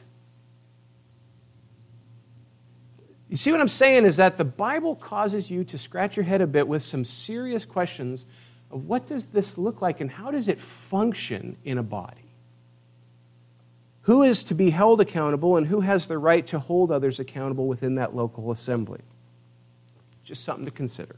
You 3.30 3.38
see 3.38 3.52
what 3.52 3.62
I'm 3.62 3.70
saying 3.70 4.06
is 4.06 4.18
that 4.18 4.38
the 4.38 4.44
Bible 4.44 4.96
causes 4.96 5.52
you 5.52 5.64
to 5.66 5.78
scratch 5.78 6.18
your 6.18 6.24
head 6.24 6.42
a 6.42 6.48
bit 6.48 6.68
with 6.68 6.84
some 6.84 7.06
serious 7.06 7.64
questions 7.64 8.26
of 8.72 8.86
what 8.86 9.08
does 9.08 9.28
this 9.28 9.58
look 9.58 9.82
like 9.82 10.02
and 10.02 10.10
how 10.10 10.32
does 10.32 10.48
it 10.48 10.60
function 10.60 11.56
in 11.64 11.78
a 11.78 11.84
body? 11.84 12.18
Who 14.04 14.24
is 14.24 14.44
to 14.46 14.56
be 14.56 14.72
held 14.72 15.00
accountable 15.00 15.58
and 15.58 15.68
who 15.68 15.82
has 15.82 16.08
the 16.08 16.18
right 16.18 16.46
to 16.48 16.58
hold 16.58 16.92
others 16.92 17.20
accountable 17.20 17.68
within 17.68 17.96
that 17.96 18.16
local 18.16 18.52
assembly? 18.52 19.02
Just 20.24 20.44
something 20.44 20.66
to 20.66 20.72
consider. 20.72 21.16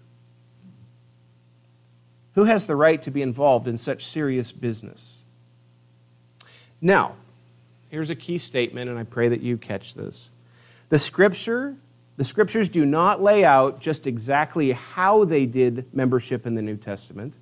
Who 2.36 2.43
has 2.43 2.68
the 2.68 2.76
right 2.76 3.01
to 3.03 3.12
be 3.12 3.22
involved 3.22 3.68
in 3.68 3.78
such 3.78 4.05
serious 4.05 4.51
business? 4.51 5.20
Now, 6.82 7.16
here's 7.89 8.09
a 8.09 8.16
key 8.16 8.38
statement, 8.38 8.89
and 8.89 8.99
I 8.99 9.03
pray 9.03 9.30
that 9.30 9.41
you 9.41 9.57
catch 9.57 9.93
this. 9.93 10.30
The 10.89 10.99
scripture, 10.99 11.78
the 12.22 12.26
scriptures 12.26 12.69
do 12.69 12.86
not 12.86 13.24
lay 13.24 13.43
out 13.43 13.80
just 13.80 14.05
exactly 14.05 14.74
how 14.74 15.26
they 15.26 15.47
did 15.47 15.91
membership 15.91 16.45
in 16.45 16.53
the 16.53 16.61
New 16.61 16.78
Testament. 16.78 17.34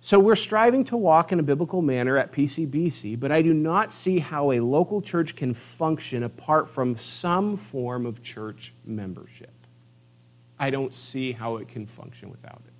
So 0.00 0.18
we're 0.18 0.34
striving 0.34 0.82
to 0.86 0.96
walk 0.96 1.30
in 1.30 1.38
a 1.38 1.42
biblical 1.44 1.80
manner 1.80 2.18
at 2.18 2.32
PCBC, 2.32 3.20
but 3.20 3.30
I 3.30 3.40
do 3.40 3.54
not 3.54 3.92
see 3.92 4.18
how 4.18 4.50
a 4.50 4.58
local 4.58 5.00
church 5.00 5.36
can 5.36 5.54
function 5.54 6.24
apart 6.24 6.68
from 6.68 6.98
some 6.98 7.56
form 7.56 8.04
of 8.04 8.20
church 8.20 8.74
membership. 8.84 9.54
I 10.58 10.70
don't 10.70 10.92
see 10.92 11.30
how 11.30 11.58
it 11.58 11.68
can 11.68 11.86
function 11.86 12.30
without 12.30 12.62
it. 12.66 12.72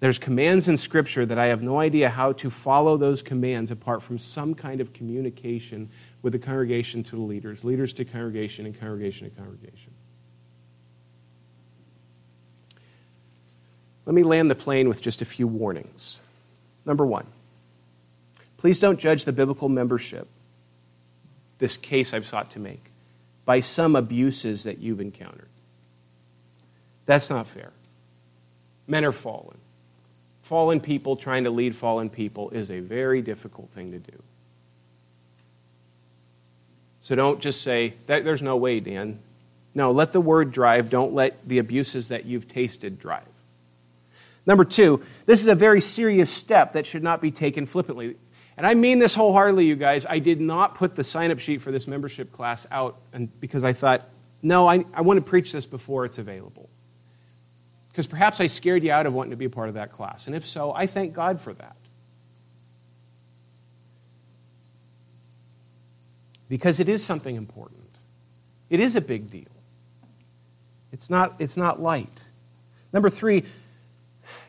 There's 0.00 0.18
commands 0.18 0.68
in 0.68 0.78
Scripture 0.78 1.26
that 1.26 1.38
I 1.38 1.48
have 1.48 1.60
no 1.60 1.78
idea 1.78 2.08
how 2.08 2.32
to 2.32 2.48
follow 2.48 2.96
those 2.96 3.20
commands 3.20 3.70
apart 3.70 4.02
from 4.02 4.18
some 4.18 4.54
kind 4.54 4.80
of 4.80 4.94
communication 4.94 5.90
with 6.24 6.32
the 6.32 6.38
congregation 6.38 7.04
to 7.04 7.16
the 7.16 7.22
leaders, 7.22 7.64
leaders 7.64 7.92
to 7.92 8.04
congregation, 8.06 8.64
and 8.64 8.80
congregation 8.80 9.28
to 9.28 9.36
congregation. 9.36 9.92
Let 14.06 14.14
me 14.14 14.22
land 14.22 14.50
the 14.50 14.54
plane 14.54 14.88
with 14.88 15.02
just 15.02 15.20
a 15.20 15.26
few 15.26 15.46
warnings. 15.46 16.20
Number 16.86 17.04
one, 17.04 17.26
please 18.56 18.80
don't 18.80 18.98
judge 18.98 19.26
the 19.26 19.32
biblical 19.32 19.68
membership, 19.68 20.26
this 21.58 21.76
case 21.76 22.14
I've 22.14 22.26
sought 22.26 22.52
to 22.52 22.58
make, 22.58 22.90
by 23.44 23.60
some 23.60 23.94
abuses 23.94 24.64
that 24.64 24.78
you've 24.78 25.02
encountered. 25.02 25.48
That's 27.04 27.28
not 27.28 27.46
fair. 27.46 27.70
Men 28.86 29.04
are 29.04 29.12
fallen 29.12 29.58
fallen 30.44 30.78
people 30.78 31.16
trying 31.16 31.44
to 31.44 31.50
lead 31.50 31.74
fallen 31.74 32.10
people 32.10 32.50
is 32.50 32.70
a 32.70 32.78
very 32.78 33.22
difficult 33.22 33.70
thing 33.70 33.92
to 33.92 33.98
do. 33.98 34.22
So 37.04 37.14
don't 37.14 37.38
just 37.38 37.60
say, 37.60 37.92
there's 38.06 38.40
no 38.40 38.56
way, 38.56 38.80
Dan. 38.80 39.18
No, 39.74 39.92
let 39.92 40.12
the 40.12 40.22
word 40.22 40.52
drive. 40.52 40.88
Don't 40.88 41.12
let 41.12 41.46
the 41.46 41.58
abuses 41.58 42.08
that 42.08 42.24
you've 42.24 42.48
tasted 42.48 42.98
drive. 42.98 43.26
Number 44.46 44.64
two, 44.64 45.02
this 45.26 45.42
is 45.42 45.48
a 45.48 45.54
very 45.54 45.82
serious 45.82 46.30
step 46.30 46.72
that 46.72 46.86
should 46.86 47.02
not 47.02 47.20
be 47.20 47.30
taken 47.30 47.66
flippantly. 47.66 48.16
And 48.56 48.66
I 48.66 48.72
mean 48.72 49.00
this 49.00 49.14
wholeheartedly, 49.14 49.66
you 49.66 49.76
guys. 49.76 50.06
I 50.08 50.18
did 50.18 50.40
not 50.40 50.76
put 50.76 50.96
the 50.96 51.04
sign 51.04 51.30
up 51.30 51.40
sheet 51.40 51.60
for 51.60 51.70
this 51.70 51.86
membership 51.86 52.32
class 52.32 52.66
out 52.70 52.96
and, 53.12 53.28
because 53.38 53.64
I 53.64 53.74
thought, 53.74 54.00
no, 54.40 54.66
I, 54.66 54.86
I 54.94 55.02
want 55.02 55.18
to 55.18 55.24
preach 55.24 55.52
this 55.52 55.66
before 55.66 56.06
it's 56.06 56.16
available. 56.16 56.70
Because 57.90 58.06
perhaps 58.06 58.40
I 58.40 58.46
scared 58.46 58.82
you 58.82 58.92
out 58.92 59.04
of 59.04 59.12
wanting 59.12 59.32
to 59.32 59.36
be 59.36 59.44
a 59.44 59.50
part 59.50 59.68
of 59.68 59.74
that 59.74 59.92
class. 59.92 60.26
And 60.26 60.34
if 60.34 60.46
so, 60.46 60.72
I 60.72 60.86
thank 60.86 61.12
God 61.12 61.38
for 61.38 61.52
that. 61.52 61.76
Because 66.48 66.80
it 66.80 66.88
is 66.88 67.04
something 67.04 67.36
important, 67.36 67.80
it 68.70 68.80
is 68.80 68.96
a 68.96 69.00
big 69.00 69.30
deal. 69.30 69.44
It's 70.92 71.10
not, 71.10 71.34
it's 71.38 71.56
not 71.56 71.80
light. 71.80 72.20
Number 72.92 73.10
three, 73.10 73.44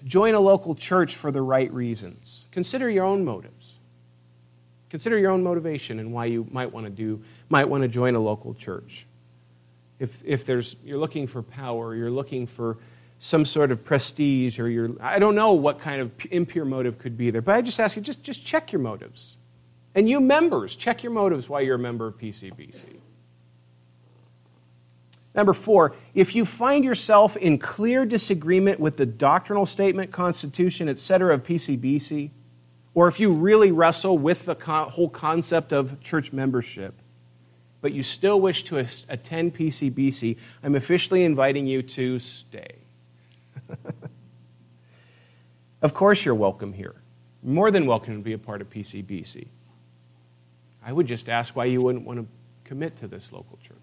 join 0.03 0.35
a 0.35 0.39
local 0.39 0.75
church 0.75 1.15
for 1.15 1.31
the 1.31 1.41
right 1.41 1.73
reasons. 1.73 2.45
Consider 2.51 2.89
your 2.89 3.05
own 3.05 3.25
motives. 3.25 3.73
Consider 4.89 5.17
your 5.17 5.31
own 5.31 5.43
motivation 5.43 5.99
and 5.99 6.13
why 6.13 6.25
you 6.25 6.47
might 6.51 6.71
want 6.71 6.85
to 6.85 6.91
do, 6.91 7.21
might 7.49 7.65
want 7.65 7.81
to 7.81 7.87
join 7.87 8.15
a 8.15 8.19
local 8.19 8.53
church. 8.53 9.05
If, 9.99 10.21
if 10.23 10.45
there's, 10.45 10.75
you're 10.85 10.99
looking 10.99 11.25
for 11.25 11.41
power, 11.41 11.95
you're 11.95 12.11
looking 12.11 12.45
for 12.45 12.77
some 13.19 13.45
sort 13.45 13.71
of 13.71 13.83
prestige 13.83 14.59
or 14.59 14.69
you're, 14.69 14.91
I 15.01 15.19
don't 15.19 15.35
know 15.35 15.53
what 15.53 15.79
kind 15.79 16.01
of 16.01 16.11
impure 16.31 16.65
motive 16.65 16.99
could 16.99 17.17
be 17.17 17.31
there. 17.31 17.41
But 17.41 17.55
I 17.55 17.61
just 17.61 17.79
ask 17.79 17.95
you, 17.95 18.01
just, 18.01 18.21
just 18.21 18.45
check 18.45 18.71
your 18.71 18.81
motives. 18.81 19.34
And 19.95 20.07
you 20.07 20.19
members, 20.19 20.75
check 20.75 21.01
your 21.01 21.11
motives 21.11 21.49
while 21.49 21.61
you're 21.61 21.75
a 21.75 21.79
member 21.79 22.05
of 22.05 22.17
PCBC. 22.17 22.99
Number 25.33 25.53
four, 25.53 25.95
if 26.13 26.35
you 26.35 26.45
find 26.45 26.83
yourself 26.85 27.35
in 27.37 27.57
clear 27.57 28.05
disagreement 28.05 28.79
with 28.79 28.97
the 28.97 29.05
doctrinal 29.05 29.65
statement, 29.65 30.11
constitution, 30.11 30.87
etc. 30.87 31.33
of 31.33 31.43
PCBC, 31.43 32.29
or 32.93 33.07
if 33.07 33.19
you 33.19 33.31
really 33.31 33.71
wrestle 33.71 34.17
with 34.17 34.45
the 34.45 34.55
whole 34.55 35.09
concept 35.09 35.73
of 35.73 35.99
church 36.01 36.31
membership, 36.31 36.93
but 37.81 37.91
you 37.91 38.03
still 38.03 38.39
wish 38.39 38.63
to 38.65 38.77
attend 39.09 39.55
PCBC, 39.55 40.37
I'm 40.63 40.75
officially 40.75 41.23
inviting 41.23 41.65
you 41.65 41.81
to 41.81 42.19
stay. 42.19 42.75
Of 45.85 45.93
course, 45.93 46.25
you're 46.25 46.33
welcome 46.33 46.73
here. 46.73 46.95
More 47.43 47.69
than 47.69 47.85
welcome 47.85 48.15
to 48.15 48.23
be 48.23 48.33
a 48.33 48.39
part 48.39 48.59
of 48.59 48.71
PCBC. 48.71 49.49
I 50.85 50.93
would 50.93 51.07
just 51.07 51.27
ask 51.27 51.55
why 51.55 51.65
you 51.65 51.81
wouldn't 51.81 52.05
want 52.05 52.19
to 52.19 52.27
commit 52.63 52.99
to 52.99 53.07
this 53.07 53.31
local 53.31 53.57
church. 53.67 53.75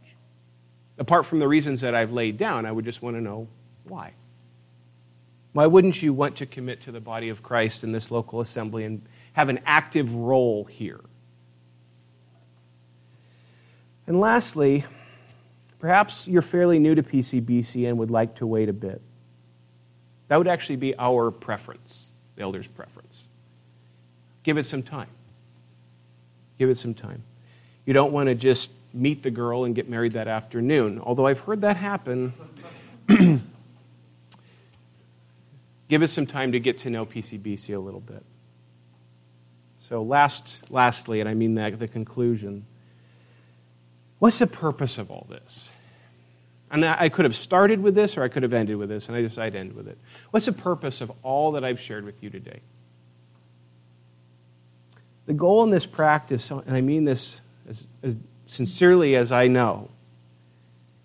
Apart 0.99 1.27
from 1.27 1.41
the 1.41 1.49
reasons 1.49 1.81
that 1.81 1.97
I've 1.97 2.13
laid 2.13 2.39
down, 2.39 2.65
I 2.65 2.71
would 2.71 2.85
just 2.85 3.03
want 3.03 3.17
to 3.17 3.21
know 3.21 3.49
why. 3.85 4.13
Why 5.53 5.67
wouldn't 5.67 6.01
you 6.01 6.13
want 6.13 6.37
to 6.37 6.47
commit 6.47 6.83
to 6.83 6.93
the 6.93 7.01
body 7.01 7.29
of 7.29 7.43
Christ 7.43 7.83
in 7.83 7.91
this 7.91 8.11
local 8.13 8.41
assembly 8.41 8.85
and 8.85 9.03
have 9.33 9.49
an 9.49 9.59
active 9.67 10.15
role 10.15 10.65
here? 10.65 11.01
And 14.07 14.21
lastly, 14.21 14.85
perhaps 15.81 16.29
you're 16.29 16.41
fairly 16.41 16.79
new 16.79 16.95
to 16.95 17.03
PCBC 17.03 17.89
and 17.89 17.99
would 17.99 18.11
like 18.11 18.37
to 18.37 18.47
wait 18.47 18.69
a 18.69 18.73
bit. 18.73 19.03
That 20.29 20.37
would 20.37 20.49
actually 20.49 20.77
be 20.77 20.97
our 20.99 21.31
preference, 21.31 22.05
the 22.37 22.43
elder's 22.43 22.69
preference. 22.69 23.25
Give 24.45 24.57
it 24.57 24.67
some 24.67 24.83
time. 24.83 25.09
Give 26.63 26.71
it 26.71 26.79
some 26.79 26.95
time. 26.95 27.25
You 27.87 27.93
don't 27.93 28.13
want 28.13 28.29
to 28.29 28.37
just 28.37 28.71
meet 28.93 29.25
the 29.25 29.33
girl 29.33 29.65
and 29.65 29.75
get 29.75 29.89
married 29.89 30.13
that 30.13 30.29
afternoon, 30.29 31.01
although 31.01 31.27
I've 31.27 31.41
heard 31.41 31.63
that 31.63 31.77
happen. 31.77 32.33
Give 35.89 36.05
it 36.05 36.11
some 36.11 36.25
time 36.25 36.53
to 36.53 36.61
get 36.61 36.79
to 36.83 36.91
know 36.91 37.05
PCBC 37.05 37.75
a 37.75 37.81
little 37.81 37.99
bit. 37.99 38.25
So, 39.81 40.05
last, 40.05 40.59
lastly, 40.71 41.19
and 41.19 41.29
I 41.29 41.35
mean 41.35 41.57
that 41.57 41.81
the 41.81 41.89
conclusion, 41.89 42.65
what's 44.21 44.39
the 44.39 44.47
purpose 44.47 44.99
of 44.99 45.11
all 45.11 45.27
this? 45.29 45.69
And 46.71 46.85
I 46.85 47.09
could 47.09 47.25
have 47.25 47.35
started 47.35 47.81
with 47.81 47.97
this 47.97 48.17
or 48.17 48.23
I 48.23 48.29
could 48.29 48.45
have 48.45 48.53
ended 48.53 48.77
with 48.77 48.89
this, 48.89 49.09
and 49.09 49.17
I 49.17 49.23
decided 49.23 49.55
to 49.55 49.59
end 49.59 49.73
with 49.73 49.89
it. 49.89 49.99
What's 50.31 50.47
the 50.47 50.53
purpose 50.53 51.01
of 51.01 51.11
all 51.25 51.51
that 51.53 51.65
I've 51.65 51.81
shared 51.81 52.05
with 52.05 52.23
you 52.23 52.31
today? 52.31 52.61
The 55.27 55.33
goal 55.33 55.62
in 55.62 55.70
this 55.70 55.87
practice, 55.87 56.51
and 56.51 56.75
I 56.75 56.81
mean 56.81 57.05
this 57.05 57.41
as, 57.68 57.85
as 58.03 58.16
sincerely 58.47 59.16
as 59.16 59.31
I 59.31 59.47
know, 59.47 59.91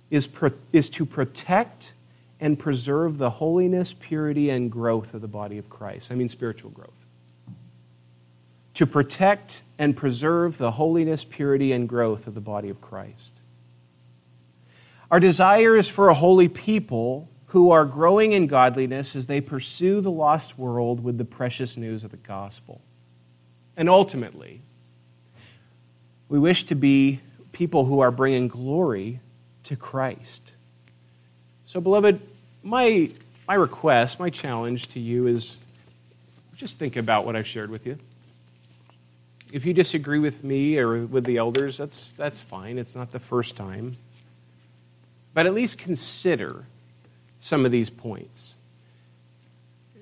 is, 0.09 0.27
pro, 0.27 0.51
is 0.73 0.89
to 0.91 1.05
protect 1.05 1.93
and 2.39 2.57
preserve 2.57 3.17
the 3.17 3.29
holiness, 3.29 3.93
purity, 3.93 4.49
and 4.49 4.71
growth 4.71 5.13
of 5.13 5.21
the 5.21 5.27
body 5.27 5.57
of 5.57 5.69
Christ. 5.69 6.11
I 6.11 6.15
mean 6.15 6.29
spiritual 6.29 6.71
growth. 6.71 6.89
To 8.75 8.85
protect 8.85 9.63
and 9.79 9.95
preserve 9.95 10.57
the 10.57 10.71
holiness, 10.71 11.23
purity, 11.23 11.71
and 11.71 11.89
growth 11.89 12.27
of 12.27 12.35
the 12.35 12.41
body 12.41 12.69
of 12.69 12.79
Christ. 12.79 13.33
Our 15.09 15.19
desire 15.19 15.75
is 15.75 15.87
for 15.87 16.09
a 16.09 16.13
holy 16.13 16.47
people 16.47 17.29
who 17.47 17.71
are 17.71 17.85
growing 17.85 18.33
in 18.33 18.47
godliness 18.47 19.15
as 19.15 19.27
they 19.27 19.41
pursue 19.41 20.01
the 20.01 20.11
lost 20.11 20.59
world 20.59 21.03
with 21.03 21.17
the 21.17 21.25
precious 21.25 21.77
news 21.77 22.03
of 22.03 22.11
the 22.11 22.17
gospel. 22.17 22.81
And 23.77 23.89
ultimately, 23.89 24.61
we 26.27 26.39
wish 26.39 26.65
to 26.65 26.75
be 26.75 27.21
people 27.51 27.85
who 27.85 27.99
are 27.99 28.11
bringing 28.11 28.47
glory 28.47 29.19
to 29.65 29.75
Christ. 29.75 30.41
So, 31.65 31.79
beloved, 31.79 32.19
my, 32.63 33.11
my 33.47 33.53
request, 33.53 34.19
my 34.19 34.31
challenge 34.31 34.89
to 34.89 34.99
you 34.99 35.27
is 35.27 35.57
just 36.55 36.79
think 36.79 36.95
about 36.95 37.25
what 37.25 37.35
I've 37.35 37.47
shared 37.47 37.69
with 37.69 37.85
you. 37.85 37.99
If 39.51 39.65
you 39.65 39.73
disagree 39.73 40.19
with 40.19 40.43
me 40.43 40.77
or 40.77 41.05
with 41.05 41.23
the 41.23 41.37
elders, 41.37 41.77
that's, 41.77 42.09
that's 42.17 42.39
fine. 42.39 42.77
It's 42.79 42.95
not 42.95 43.11
the 43.11 43.19
first 43.19 43.55
time. 43.55 43.95
But 45.33 45.45
at 45.45 45.53
least 45.53 45.77
consider 45.77 46.65
some 47.41 47.63
of 47.63 47.71
these 47.71 47.89
points. 47.89 48.55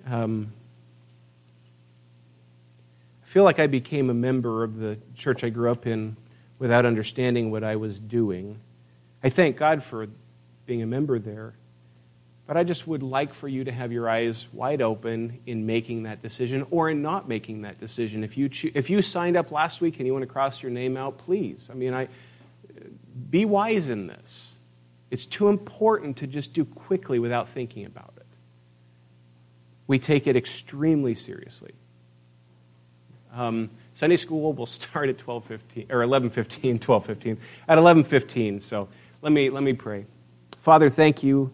Um, 0.07 0.53
feel 3.35 3.43
like 3.43 3.59
I 3.59 3.67
became 3.67 4.09
a 4.09 4.13
member 4.13 4.63
of 4.63 4.77
the 4.77 4.97
church 5.13 5.43
I 5.43 5.49
grew 5.49 5.69
up 5.69 5.85
in 5.87 6.15
without 6.57 6.85
understanding 6.85 7.51
what 7.51 7.65
I 7.65 7.75
was 7.75 7.99
doing. 7.99 8.57
I 9.21 9.29
thank 9.29 9.57
God 9.57 9.83
for 9.83 10.07
being 10.65 10.81
a 10.81 10.85
member 10.85 11.19
there. 11.19 11.53
But 12.47 12.55
I 12.55 12.63
just 12.63 12.87
would 12.87 13.03
like 13.03 13.33
for 13.33 13.49
you 13.49 13.65
to 13.65 13.73
have 13.73 13.91
your 13.91 14.09
eyes 14.09 14.45
wide 14.53 14.81
open 14.81 15.37
in 15.47 15.65
making 15.65 16.03
that 16.03 16.21
decision 16.21 16.65
or 16.71 16.89
in 16.89 17.01
not 17.01 17.27
making 17.27 17.63
that 17.63 17.77
decision. 17.77 18.23
If 18.23 18.37
you, 18.37 18.47
cho- 18.47 18.69
if 18.73 18.89
you 18.89 19.01
signed 19.01 19.35
up 19.35 19.51
last 19.51 19.81
week 19.81 19.97
and 19.97 20.07
you 20.07 20.13
want 20.13 20.23
to 20.23 20.31
cross 20.31 20.63
your 20.63 20.71
name 20.71 20.95
out, 20.95 21.17
please. 21.17 21.67
I 21.69 21.73
mean, 21.73 21.93
I, 21.93 22.07
be 23.29 23.43
wise 23.43 23.89
in 23.89 24.07
this. 24.07 24.55
It's 25.11 25.25
too 25.25 25.49
important 25.49 26.15
to 26.19 26.27
just 26.27 26.53
do 26.53 26.63
quickly 26.63 27.19
without 27.19 27.49
thinking 27.49 27.85
about 27.85 28.13
it. 28.15 28.27
We 29.87 29.99
take 29.99 30.25
it 30.25 30.37
extremely 30.37 31.15
seriously. 31.15 31.73
Um, 33.35 33.69
Sunday 33.93 34.17
school 34.17 34.53
will 34.53 34.65
start 34.65 35.09
at 35.09 35.17
12:15 35.17 35.91
or 35.91 36.03
11:15, 36.03 36.79
12:15 36.79 37.37
at 37.67 37.77
11:15. 37.77 38.59
So 38.61 38.87
let 39.21 39.31
me 39.31 39.49
let 39.49 39.63
me 39.63 39.73
pray. 39.73 40.05
Father, 40.57 40.89
thank 40.89 41.21
you 41.21 41.51